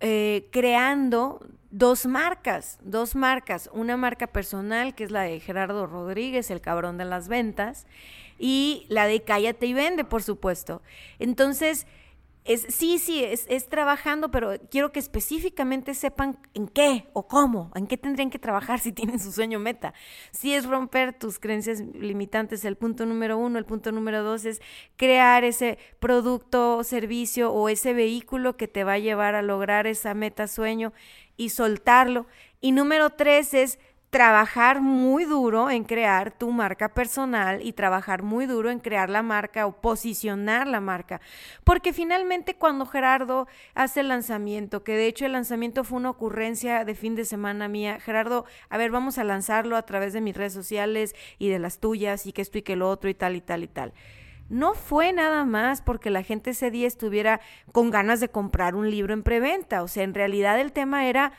eh, 0.00 0.48
creando 0.52 1.40
dos 1.70 2.04
marcas, 2.04 2.78
dos 2.82 3.14
marcas, 3.14 3.70
una 3.72 3.96
marca 3.96 4.26
personal 4.26 4.94
que 4.94 5.04
es 5.04 5.10
la 5.10 5.22
de 5.22 5.40
Gerardo 5.40 5.86
Rodríguez, 5.86 6.50
el 6.50 6.60
cabrón 6.60 6.98
de 6.98 7.06
las 7.06 7.28
ventas, 7.28 7.86
y 8.38 8.84
la 8.90 9.06
de 9.06 9.22
Cállate 9.22 9.64
y 9.64 9.72
Vende, 9.72 10.04
por 10.04 10.22
supuesto. 10.22 10.82
Entonces, 11.18 11.86
es, 12.52 12.66
sí, 12.68 12.98
sí, 12.98 13.22
es, 13.22 13.46
es 13.48 13.68
trabajando, 13.68 14.32
pero 14.32 14.58
quiero 14.72 14.90
que 14.90 14.98
específicamente 14.98 15.94
sepan 15.94 16.36
en 16.52 16.66
qué 16.66 17.06
o 17.12 17.28
cómo, 17.28 17.70
en 17.76 17.86
qué 17.86 17.96
tendrían 17.96 18.28
que 18.28 18.40
trabajar 18.40 18.80
si 18.80 18.90
tienen 18.90 19.20
su 19.20 19.30
sueño 19.30 19.60
meta. 19.60 19.94
Si 20.32 20.52
es 20.52 20.66
romper 20.66 21.16
tus 21.16 21.38
creencias 21.38 21.80
limitantes, 21.80 22.64
el 22.64 22.74
punto 22.74 23.06
número 23.06 23.38
uno, 23.38 23.56
el 23.56 23.64
punto 23.64 23.92
número 23.92 24.24
dos 24.24 24.44
es 24.46 24.60
crear 24.96 25.44
ese 25.44 25.78
producto, 26.00 26.82
servicio 26.82 27.52
o 27.52 27.68
ese 27.68 27.94
vehículo 27.94 28.56
que 28.56 28.66
te 28.66 28.82
va 28.82 28.94
a 28.94 28.98
llevar 28.98 29.36
a 29.36 29.42
lograr 29.42 29.86
esa 29.86 30.12
meta, 30.14 30.48
sueño 30.48 30.92
y 31.36 31.50
soltarlo. 31.50 32.26
Y 32.60 32.72
número 32.72 33.10
tres 33.10 33.54
es 33.54 33.78
trabajar 34.10 34.80
muy 34.80 35.24
duro 35.24 35.70
en 35.70 35.84
crear 35.84 36.32
tu 36.32 36.50
marca 36.50 36.88
personal 36.88 37.60
y 37.64 37.72
trabajar 37.72 38.22
muy 38.22 38.46
duro 38.46 38.70
en 38.70 38.80
crear 38.80 39.08
la 39.08 39.22
marca 39.22 39.66
o 39.66 39.80
posicionar 39.80 40.66
la 40.66 40.80
marca. 40.80 41.20
Porque 41.62 41.92
finalmente 41.92 42.56
cuando 42.56 42.86
Gerardo 42.86 43.46
hace 43.74 44.00
el 44.00 44.08
lanzamiento, 44.08 44.82
que 44.82 44.96
de 44.96 45.06
hecho 45.06 45.26
el 45.26 45.32
lanzamiento 45.32 45.84
fue 45.84 45.98
una 45.98 46.10
ocurrencia 46.10 46.84
de 46.84 46.94
fin 46.96 47.14
de 47.14 47.24
semana 47.24 47.68
mía, 47.68 48.00
Gerardo, 48.00 48.44
a 48.68 48.78
ver, 48.78 48.90
vamos 48.90 49.16
a 49.18 49.24
lanzarlo 49.24 49.76
a 49.76 49.86
través 49.86 50.12
de 50.12 50.20
mis 50.20 50.36
redes 50.36 50.52
sociales 50.52 51.14
y 51.38 51.48
de 51.48 51.60
las 51.60 51.78
tuyas 51.78 52.26
y 52.26 52.32
que 52.32 52.42
esto 52.42 52.58
y 52.58 52.62
que 52.62 52.74
lo 52.74 52.90
otro 52.90 53.08
y 53.10 53.14
tal 53.14 53.36
y 53.36 53.40
tal 53.40 53.62
y 53.62 53.68
tal. 53.68 53.94
No 54.48 54.74
fue 54.74 55.12
nada 55.12 55.44
más 55.44 55.80
porque 55.80 56.10
la 56.10 56.24
gente 56.24 56.50
ese 56.50 56.72
día 56.72 56.88
estuviera 56.88 57.40
con 57.70 57.90
ganas 57.90 58.18
de 58.18 58.30
comprar 58.30 58.74
un 58.74 58.90
libro 58.90 59.14
en 59.14 59.22
preventa. 59.22 59.84
O 59.84 59.86
sea, 59.86 60.02
en 60.02 60.12
realidad 60.12 60.58
el 60.58 60.72
tema 60.72 61.06
era 61.06 61.32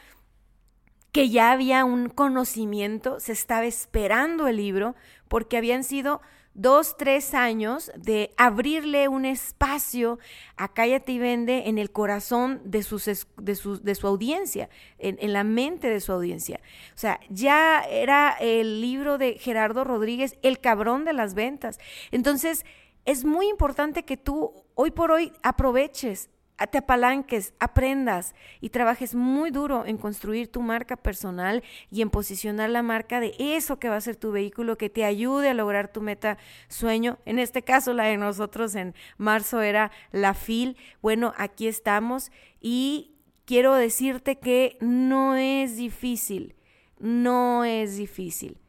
que 1.11 1.29
ya 1.29 1.51
había 1.51 1.85
un 1.85 2.09
conocimiento, 2.09 3.19
se 3.19 3.33
estaba 3.33 3.65
esperando 3.65 4.47
el 4.47 4.57
libro, 4.57 4.95
porque 5.27 5.57
habían 5.57 5.83
sido 5.83 6.21
dos, 6.53 6.97
tres 6.97 7.33
años 7.33 7.91
de 7.95 8.33
abrirle 8.37 9.07
un 9.07 9.25
espacio 9.25 10.19
a 10.57 10.73
Cállate 10.73 11.13
y 11.13 11.19
Vende 11.19 11.69
en 11.69 11.77
el 11.77 11.91
corazón 11.91 12.61
de, 12.65 12.83
sus, 12.83 13.05
de, 13.37 13.55
su, 13.55 13.81
de 13.81 13.95
su 13.95 14.07
audiencia, 14.07 14.69
en, 14.99 15.17
en 15.21 15.33
la 15.33 15.43
mente 15.43 15.89
de 15.89 16.01
su 16.01 16.11
audiencia. 16.11 16.59
O 16.93 16.97
sea, 16.97 17.19
ya 17.29 17.81
era 17.81 18.35
el 18.39 18.81
libro 18.81 19.17
de 19.17 19.37
Gerardo 19.37 19.83
Rodríguez, 19.83 20.37
El 20.41 20.59
cabrón 20.59 21.05
de 21.05 21.13
las 21.13 21.33
ventas. 21.33 21.79
Entonces, 22.11 22.65
es 23.05 23.25
muy 23.25 23.47
importante 23.49 24.03
que 24.03 24.17
tú 24.17 24.53
hoy 24.75 24.91
por 24.91 25.11
hoy 25.11 25.33
aproveches 25.43 26.29
te 26.67 26.77
apalanques, 26.77 27.53
aprendas 27.59 28.35
y 28.59 28.69
trabajes 28.69 29.15
muy 29.15 29.51
duro 29.51 29.85
en 29.85 29.97
construir 29.97 30.51
tu 30.51 30.61
marca 30.61 30.95
personal 30.95 31.63
y 31.89 32.01
en 32.01 32.09
posicionar 32.09 32.69
la 32.69 32.83
marca 32.83 33.19
de 33.19 33.33
eso 33.37 33.79
que 33.79 33.89
va 33.89 33.95
a 33.95 34.01
ser 34.01 34.15
tu 34.15 34.31
vehículo 34.31 34.77
que 34.77 34.89
te 34.89 35.05
ayude 35.05 35.49
a 35.49 35.53
lograr 35.53 35.91
tu 35.91 36.01
meta 36.01 36.37
sueño. 36.67 37.17
En 37.25 37.39
este 37.39 37.63
caso, 37.63 37.93
la 37.93 38.05
de 38.05 38.17
nosotros 38.17 38.75
en 38.75 38.93
marzo 39.17 39.61
era 39.61 39.91
la 40.11 40.33
FIL. 40.33 40.77
Bueno, 41.01 41.33
aquí 41.37 41.67
estamos 41.67 42.31
y 42.59 43.15
quiero 43.45 43.75
decirte 43.75 44.39
que 44.39 44.77
no 44.81 45.35
es 45.35 45.77
difícil, 45.77 46.55
no 46.99 47.63
es 47.65 47.97
difícil. 47.97 48.59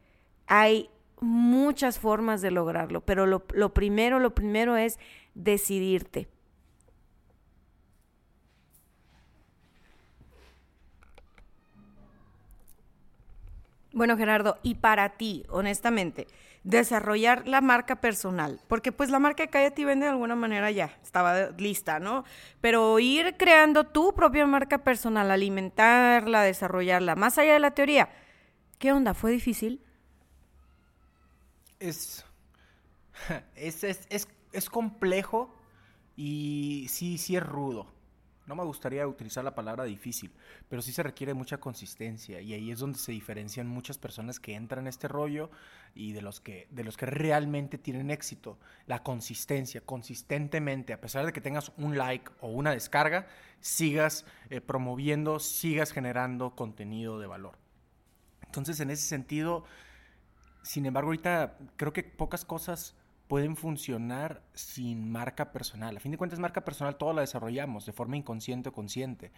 Hay 0.47 0.89
muchas 1.21 1.99
formas 1.99 2.41
de 2.41 2.51
lograrlo, 2.51 3.01
pero 3.01 3.25
lo, 3.25 3.43
lo 3.53 3.73
primero, 3.73 4.19
lo 4.19 4.35
primero 4.35 4.75
es 4.75 4.99
decidirte. 5.35 6.27
Bueno, 13.93 14.17
Gerardo, 14.17 14.57
y 14.63 14.75
para 14.75 15.17
ti, 15.17 15.45
honestamente, 15.49 16.27
desarrollar 16.63 17.47
la 17.47 17.61
marca 17.61 17.97
personal, 18.01 18.59
porque 18.67 18.91
pues 18.91 19.11
la 19.11 19.19
marca 19.19 19.43
de 19.43 19.49
Cállate 19.49 19.83
y 19.83 19.85
Vende 19.85 20.07
de 20.07 20.11
alguna 20.11 20.35
manera 20.35 20.71
ya 20.71 20.97
estaba 21.03 21.51
lista, 21.51 21.99
¿no? 21.99 22.23
Pero 22.59 22.97
ir 22.97 23.35
creando 23.37 23.83
tu 23.83 24.15
propia 24.15 24.47
marca 24.47 24.79
personal, 24.79 25.29
alimentarla, 25.29 26.41
desarrollarla, 26.41 27.15
más 27.15 27.37
allá 27.37 27.53
de 27.53 27.59
la 27.59 27.71
teoría, 27.71 28.09
¿qué 28.79 28.91
onda? 28.91 29.13
¿Fue 29.13 29.31
difícil? 29.31 29.79
Es, 31.79 32.25
es, 33.55 33.83
es, 33.83 34.07
es, 34.09 34.27
es 34.53 34.69
complejo 34.71 35.53
y 36.15 36.87
sí, 36.89 37.19
sí 37.19 37.35
es 37.35 37.43
rudo. 37.43 37.92
No 38.45 38.55
me 38.55 38.63
gustaría 38.63 39.07
utilizar 39.07 39.43
la 39.43 39.55
palabra 39.55 39.85
difícil, 39.85 40.33
pero 40.67 40.81
sí 40.81 40.91
se 40.91 41.01
requiere 41.01 41.33
mucha 41.33 41.59
consistencia 41.59 42.41
y 42.41 42.53
ahí 42.53 42.71
es 42.71 42.79
donde 42.79 42.99
se 42.99 43.13
diferencian 43.13 43.67
muchas 43.67 43.97
personas 43.97 44.39
que 44.39 44.55
entran 44.55 44.85
a 44.85 44.89
este 44.89 45.07
rollo 45.07 45.49
y 45.95 46.11
de 46.11 46.21
los 46.21 46.41
que, 46.41 46.67
de 46.69 46.83
los 46.83 46.97
que 46.97 47.05
realmente 47.05 47.77
tienen 47.77 48.11
éxito. 48.11 48.57
La 48.85 49.01
consistencia, 49.01 49.79
consistentemente, 49.81 50.91
a 50.91 50.99
pesar 50.99 51.25
de 51.25 51.31
que 51.31 51.39
tengas 51.39 51.71
un 51.77 51.97
like 51.97 52.31
o 52.41 52.49
una 52.49 52.71
descarga, 52.71 53.27
sigas 53.61 54.25
eh, 54.49 54.59
promoviendo, 54.59 55.39
sigas 55.39 55.93
generando 55.93 56.53
contenido 56.53 57.19
de 57.19 57.27
valor. 57.27 57.57
Entonces, 58.45 58.79
en 58.81 58.91
ese 58.91 59.07
sentido, 59.07 59.63
sin 60.63 60.85
embargo, 60.85 61.09
ahorita 61.09 61.57
creo 61.77 61.93
que 61.93 62.03
pocas 62.03 62.43
cosas 62.43 62.95
pueden 63.33 63.55
funcionar 63.55 64.43
sin 64.53 65.11
marca 65.11 65.51
personal. 65.51 65.97
A 65.97 65.99
fin 65.99 66.11
de 66.11 66.19
cuentas, 66.19 66.37
marca 66.37 66.63
personal 66.63 66.97
todo 66.97 67.13
la 67.13 67.21
desarrollamos 67.21 67.83
de 67.83 67.91
forma 67.91 68.15
inconsciente 68.15 68.69
o 68.69 68.73
consciente. 68.73 69.31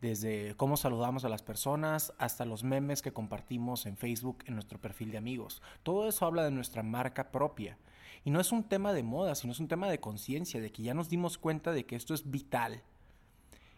Desde 0.00 0.56
cómo 0.56 0.76
saludamos 0.76 1.24
a 1.24 1.28
las 1.28 1.44
personas 1.44 2.12
hasta 2.18 2.44
los 2.44 2.64
memes 2.64 3.02
que 3.02 3.12
compartimos 3.12 3.86
en 3.86 3.96
Facebook 3.96 4.38
en 4.46 4.54
nuestro 4.54 4.80
perfil 4.80 5.12
de 5.12 5.18
amigos. 5.18 5.62
Todo 5.84 6.08
eso 6.08 6.26
habla 6.26 6.42
de 6.42 6.50
nuestra 6.50 6.82
marca 6.82 7.30
propia. 7.30 7.78
Y 8.24 8.30
no 8.32 8.40
es 8.40 8.50
un 8.50 8.64
tema 8.64 8.92
de 8.92 9.04
moda, 9.04 9.36
sino 9.36 9.52
es 9.52 9.60
un 9.60 9.68
tema 9.68 9.88
de 9.88 10.00
conciencia, 10.00 10.60
de 10.60 10.72
que 10.72 10.82
ya 10.82 10.94
nos 10.94 11.08
dimos 11.08 11.38
cuenta 11.38 11.70
de 11.70 11.86
que 11.86 11.94
esto 11.94 12.14
es 12.14 12.28
vital. 12.28 12.82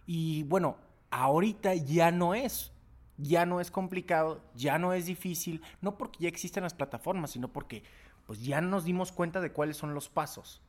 Y 0.06 0.44
bueno, 0.44 0.78
ahorita 1.10 1.74
ya 1.74 2.10
no 2.10 2.32
es. 2.34 2.72
Ya 3.18 3.44
no 3.44 3.60
es 3.60 3.70
complicado, 3.70 4.40
ya 4.54 4.78
no 4.78 4.92
es 4.92 5.06
difícil, 5.06 5.60
no 5.80 5.98
porque 5.98 6.20
ya 6.20 6.28
existen 6.28 6.62
las 6.62 6.72
plataformas, 6.72 7.32
sino 7.32 7.48
porque 7.48 7.82
pues 8.28 8.44
ya 8.44 8.60
nos 8.60 8.84
dimos 8.84 9.10
cuenta 9.10 9.40
de 9.40 9.52
cuáles 9.52 9.78
son 9.78 9.94
los 9.94 10.10
pasos. 10.10 10.60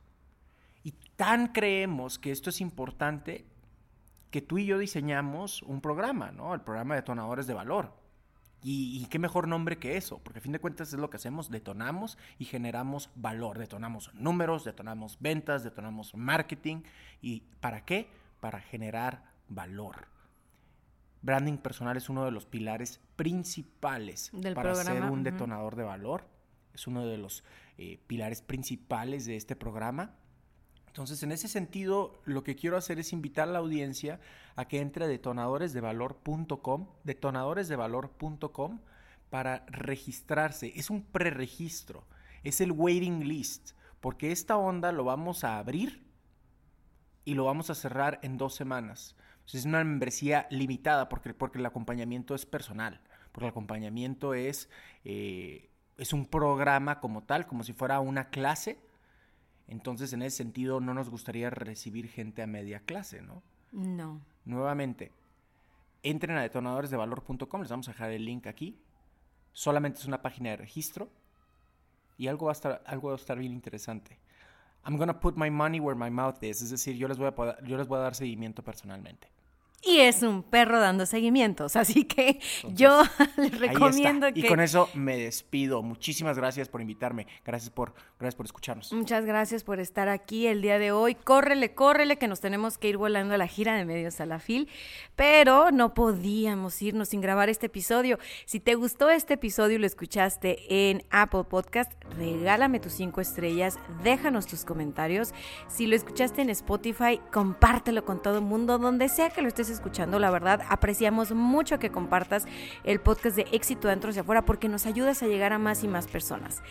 Y 0.82 0.92
tan 1.16 1.48
creemos 1.48 2.18
que 2.18 2.32
esto 2.32 2.48
es 2.48 2.62
importante 2.62 3.44
que 4.30 4.40
tú 4.40 4.56
y 4.56 4.64
yo 4.64 4.78
diseñamos 4.78 5.60
un 5.64 5.82
programa, 5.82 6.32
¿no? 6.32 6.54
El 6.54 6.62
programa 6.62 6.94
de 6.94 7.02
detonadores 7.02 7.46
de 7.46 7.52
valor. 7.52 7.92
Y, 8.62 9.04
qué 9.10 9.18
mejor 9.18 9.46
nombre 9.46 9.76
que 9.76 9.98
eso, 9.98 10.20
porque 10.20 10.38
a 10.38 10.42
fin 10.42 10.52
de 10.52 10.58
cuentas 10.58 10.90
es 10.94 10.98
lo 10.98 11.10
que 11.10 11.18
hacemos, 11.18 11.50
detonamos 11.50 12.16
y 12.38 12.46
generamos 12.46 13.10
valor, 13.14 13.58
detonamos 13.58 14.10
números, 14.14 14.64
detonamos 14.64 15.18
ventas, 15.20 15.62
detonamos 15.62 16.14
marketing. 16.14 16.84
¿Y 17.20 17.42
para 17.60 17.84
qué? 17.84 18.08
Para 18.40 18.62
generar 18.62 19.22
valor. 19.48 20.08
Branding 21.20 21.58
personal 21.58 21.98
es 21.98 22.08
uno 22.08 22.24
de 22.24 22.30
los 22.30 22.46
pilares 22.46 23.02
principales 23.16 24.32
para 24.54 24.74
ser 24.76 25.02
un 25.02 25.24
detonador 25.24 25.76
de 25.76 25.84
valor. 25.84 26.39
Es 26.74 26.86
uno 26.86 27.06
de 27.06 27.18
los 27.18 27.44
eh, 27.78 27.98
pilares 28.06 28.42
principales 28.42 29.26
de 29.26 29.36
este 29.36 29.56
programa. 29.56 30.16
Entonces, 30.86 31.22
en 31.22 31.30
ese 31.30 31.46
sentido, 31.46 32.20
lo 32.24 32.42
que 32.42 32.56
quiero 32.56 32.76
hacer 32.76 32.98
es 32.98 33.12
invitar 33.12 33.48
a 33.48 33.52
la 33.52 33.60
audiencia 33.60 34.20
a 34.56 34.66
que 34.66 34.80
entre 34.80 35.04
a 35.04 35.08
detonadoresdevalor.com, 35.08 36.88
detonadoresdevalor.com, 37.04 38.80
para 39.30 39.64
registrarse. 39.68 40.72
Es 40.74 40.90
un 40.90 41.04
preregistro, 41.04 42.06
es 42.42 42.60
el 42.60 42.72
waiting 42.72 43.26
list, 43.26 43.70
porque 44.00 44.32
esta 44.32 44.56
onda 44.56 44.92
lo 44.92 45.04
vamos 45.04 45.44
a 45.44 45.58
abrir 45.58 46.04
y 47.24 47.34
lo 47.34 47.44
vamos 47.44 47.70
a 47.70 47.74
cerrar 47.74 48.18
en 48.22 48.36
dos 48.36 48.54
semanas. 48.54 49.16
es 49.52 49.64
una 49.64 49.84
membresía 49.84 50.46
limitada 50.50 51.08
porque, 51.08 51.34
porque 51.34 51.58
el 51.58 51.66
acompañamiento 51.66 52.34
es 52.34 52.46
personal, 52.46 53.00
porque 53.30 53.46
el 53.46 53.50
acompañamiento 53.50 54.34
es, 54.34 54.68
eh, 55.04 55.69
es 56.00 56.12
un 56.12 56.26
programa 56.26 57.00
como 57.00 57.22
tal, 57.22 57.46
como 57.46 57.62
si 57.64 57.72
fuera 57.72 58.00
una 58.00 58.30
clase 58.30 58.78
entonces, 59.70 60.12
en 60.12 60.22
ese 60.22 60.38
sentido, 60.38 60.80
no 60.80 60.94
nos 60.94 61.08
gustaría 61.08 61.48
recibir 61.48 62.08
gente 62.08 62.42
a 62.42 62.48
media 62.48 62.80
clase, 62.80 63.22
¿no? 63.22 63.40
No. 63.70 64.20
Nuevamente, 64.44 65.12
entren 66.02 66.36
a 66.36 66.42
detonadoresdevalor.com, 66.42 67.60
les 67.60 67.70
vamos 67.70 67.88
a 67.88 67.92
dejar 67.92 68.10
el 68.10 68.24
link 68.24 68.48
aquí. 68.48 68.76
Solamente 69.52 70.00
es 70.00 70.06
una 70.06 70.22
página 70.22 70.50
de 70.50 70.56
registro 70.56 71.08
y 72.18 72.26
algo 72.26 72.46
va 72.46 72.52
a 72.52 72.54
estar, 72.54 72.82
algo 72.84 73.08
va 73.08 73.14
a 73.14 73.16
estar 73.16 73.38
bien 73.38 73.52
interesante. 73.52 74.18
I'm 74.84 74.96
gonna 74.96 75.20
put 75.20 75.36
my 75.36 75.50
money 75.50 75.78
where 75.78 75.98
my 75.98 76.10
mouth 76.10 76.42
is, 76.42 76.62
es 76.62 76.70
decir, 76.70 76.96
yo 76.96 77.06
les 77.06 77.16
voy 77.16 77.28
a, 77.28 77.62
yo 77.62 77.76
les 77.76 77.86
voy 77.86 77.98
a 77.98 78.02
dar 78.02 78.16
seguimiento 78.16 78.64
personalmente 78.64 79.28
y 79.82 80.00
es 80.00 80.22
un 80.22 80.42
perro 80.42 80.78
dando 80.78 81.06
seguimientos. 81.06 81.74
Así 81.76 82.04
que 82.04 82.38
yo 82.74 83.02
les 83.36 83.58
recomiendo 83.58 84.32
que. 84.32 84.40
Y 84.40 84.46
con 84.46 84.60
eso 84.60 84.90
me 84.94 85.16
despido. 85.16 85.82
Muchísimas 85.82 86.36
gracias 86.36 86.68
por 86.68 86.80
invitarme. 86.80 87.26
Gracias 87.44 87.70
por, 87.70 87.94
gracias 88.18 88.34
por 88.34 88.46
escucharnos. 88.46 88.92
Muchas 88.92 89.24
gracias 89.24 89.64
por 89.64 89.80
estar 89.80 90.08
aquí 90.08 90.46
el 90.46 90.60
día 90.60 90.78
de 90.78 90.92
hoy. 90.92 91.14
Córrele, 91.14 91.74
córrele, 91.74 92.18
que 92.18 92.28
nos 92.28 92.40
tenemos 92.40 92.76
que 92.76 92.88
ir 92.88 92.98
volando 92.98 93.34
a 93.34 93.38
la 93.38 93.46
gira 93.46 93.74
de 93.74 93.84
Medios 93.86 94.20
a 94.20 94.26
la 94.26 94.38
Fil. 94.38 94.68
Pero 95.16 95.70
no 95.70 95.94
podíamos 95.94 96.80
irnos 96.82 97.08
sin 97.08 97.22
grabar 97.22 97.48
este 97.48 97.66
episodio. 97.66 98.18
Si 98.44 98.60
te 98.60 98.74
gustó 98.74 99.08
este 99.08 99.34
episodio 99.34 99.76
y 99.76 99.78
lo 99.78 99.86
escuchaste 99.86 100.90
en 100.90 101.04
Apple 101.10 101.44
Podcast, 101.44 101.92
regálame 102.18 102.80
tus 102.80 102.92
cinco 102.92 103.20
estrellas, 103.22 103.78
déjanos 104.02 104.46
tus 104.46 104.64
comentarios. 104.64 105.32
Si 105.68 105.86
lo 105.86 105.96
escuchaste 105.96 106.42
en 106.42 106.50
Spotify, 106.50 107.20
compártelo 107.32 108.04
con 108.04 108.20
todo 108.20 108.38
el 108.38 108.44
mundo, 108.44 108.78
donde 108.78 109.08
sea 109.08 109.30
que 109.30 109.40
lo 109.40 109.48
estés 109.48 109.69
escuchando. 109.70 110.18
La 110.18 110.30
verdad, 110.30 110.60
apreciamos 110.68 111.32
mucho 111.32 111.78
que 111.78 111.90
compartas 111.90 112.46
el 112.84 113.00
podcast 113.00 113.36
de 113.36 113.46
éxito 113.52 113.88
dentro 113.88 114.10
hacia 114.10 114.22
afuera 114.22 114.42
porque 114.42 114.68
nos 114.68 114.86
ayudas 114.86 115.22
a 115.22 115.26
llegar 115.26 115.52
a 115.52 115.58
más 115.58 115.84
y 115.84 115.88
más 115.88 116.06
personas. 116.06 116.62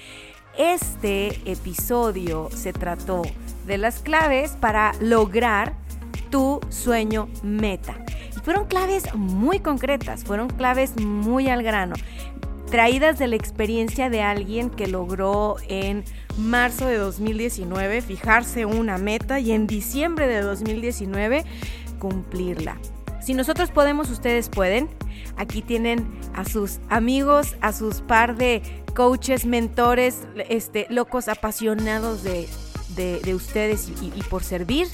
Este 0.57 1.27
episodio 1.49 2.49
se 2.51 2.73
trató 2.73 3.21
de 3.65 3.77
las 3.77 3.99
claves 3.99 4.57
para 4.59 4.93
lograr 4.99 5.73
tu 6.29 6.59
sueño 6.69 7.29
meta. 7.43 7.95
Y 8.35 8.39
fueron 8.41 8.65
claves 8.65 9.13
muy 9.15 9.59
concretas, 9.59 10.23
fueron 10.23 10.49
claves 10.49 10.99
muy 10.99 11.49
al 11.49 11.63
grano, 11.63 11.95
traídas 12.69 13.17
de 13.17 13.27
la 13.27 13.35
experiencia 13.35 14.09
de 14.09 14.21
alguien 14.21 14.69
que 14.69 14.87
logró 14.87 15.55
en 15.67 16.03
marzo 16.37 16.85
de 16.85 16.97
2019 16.97 18.01
fijarse 18.01 18.65
una 18.65 18.97
meta 18.97 19.39
y 19.39 19.51
en 19.51 19.65
diciembre 19.65 20.27
de 20.27 20.41
2019 20.41 21.45
cumplirla. 21.99 22.77
Si 23.21 23.33
nosotros 23.33 23.69
podemos, 23.69 24.09
ustedes 24.09 24.49
pueden. 24.49 24.89
Aquí 25.37 25.61
tienen 25.61 26.09
a 26.33 26.45
sus 26.45 26.79
amigos, 26.89 27.55
a 27.61 27.73
sus 27.73 28.01
par 28.01 28.37
de 28.37 28.61
coaches, 28.95 29.45
mentores, 29.45 30.27
este, 30.49 30.87
locos 30.89 31.27
apasionados 31.27 32.23
de, 32.23 32.47
ustedes 33.33 33.89
y, 34.01 34.11
y 34.15 34.23
por 34.23 34.43
servir. 34.43 34.87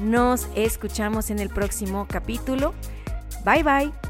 Nos 0.00 0.48
escuchamos 0.54 1.30
en 1.30 1.38
el 1.38 1.48
próximo 1.48 2.06
capítulo. 2.08 2.74
Bye 3.44 3.62
bye. 3.62 4.09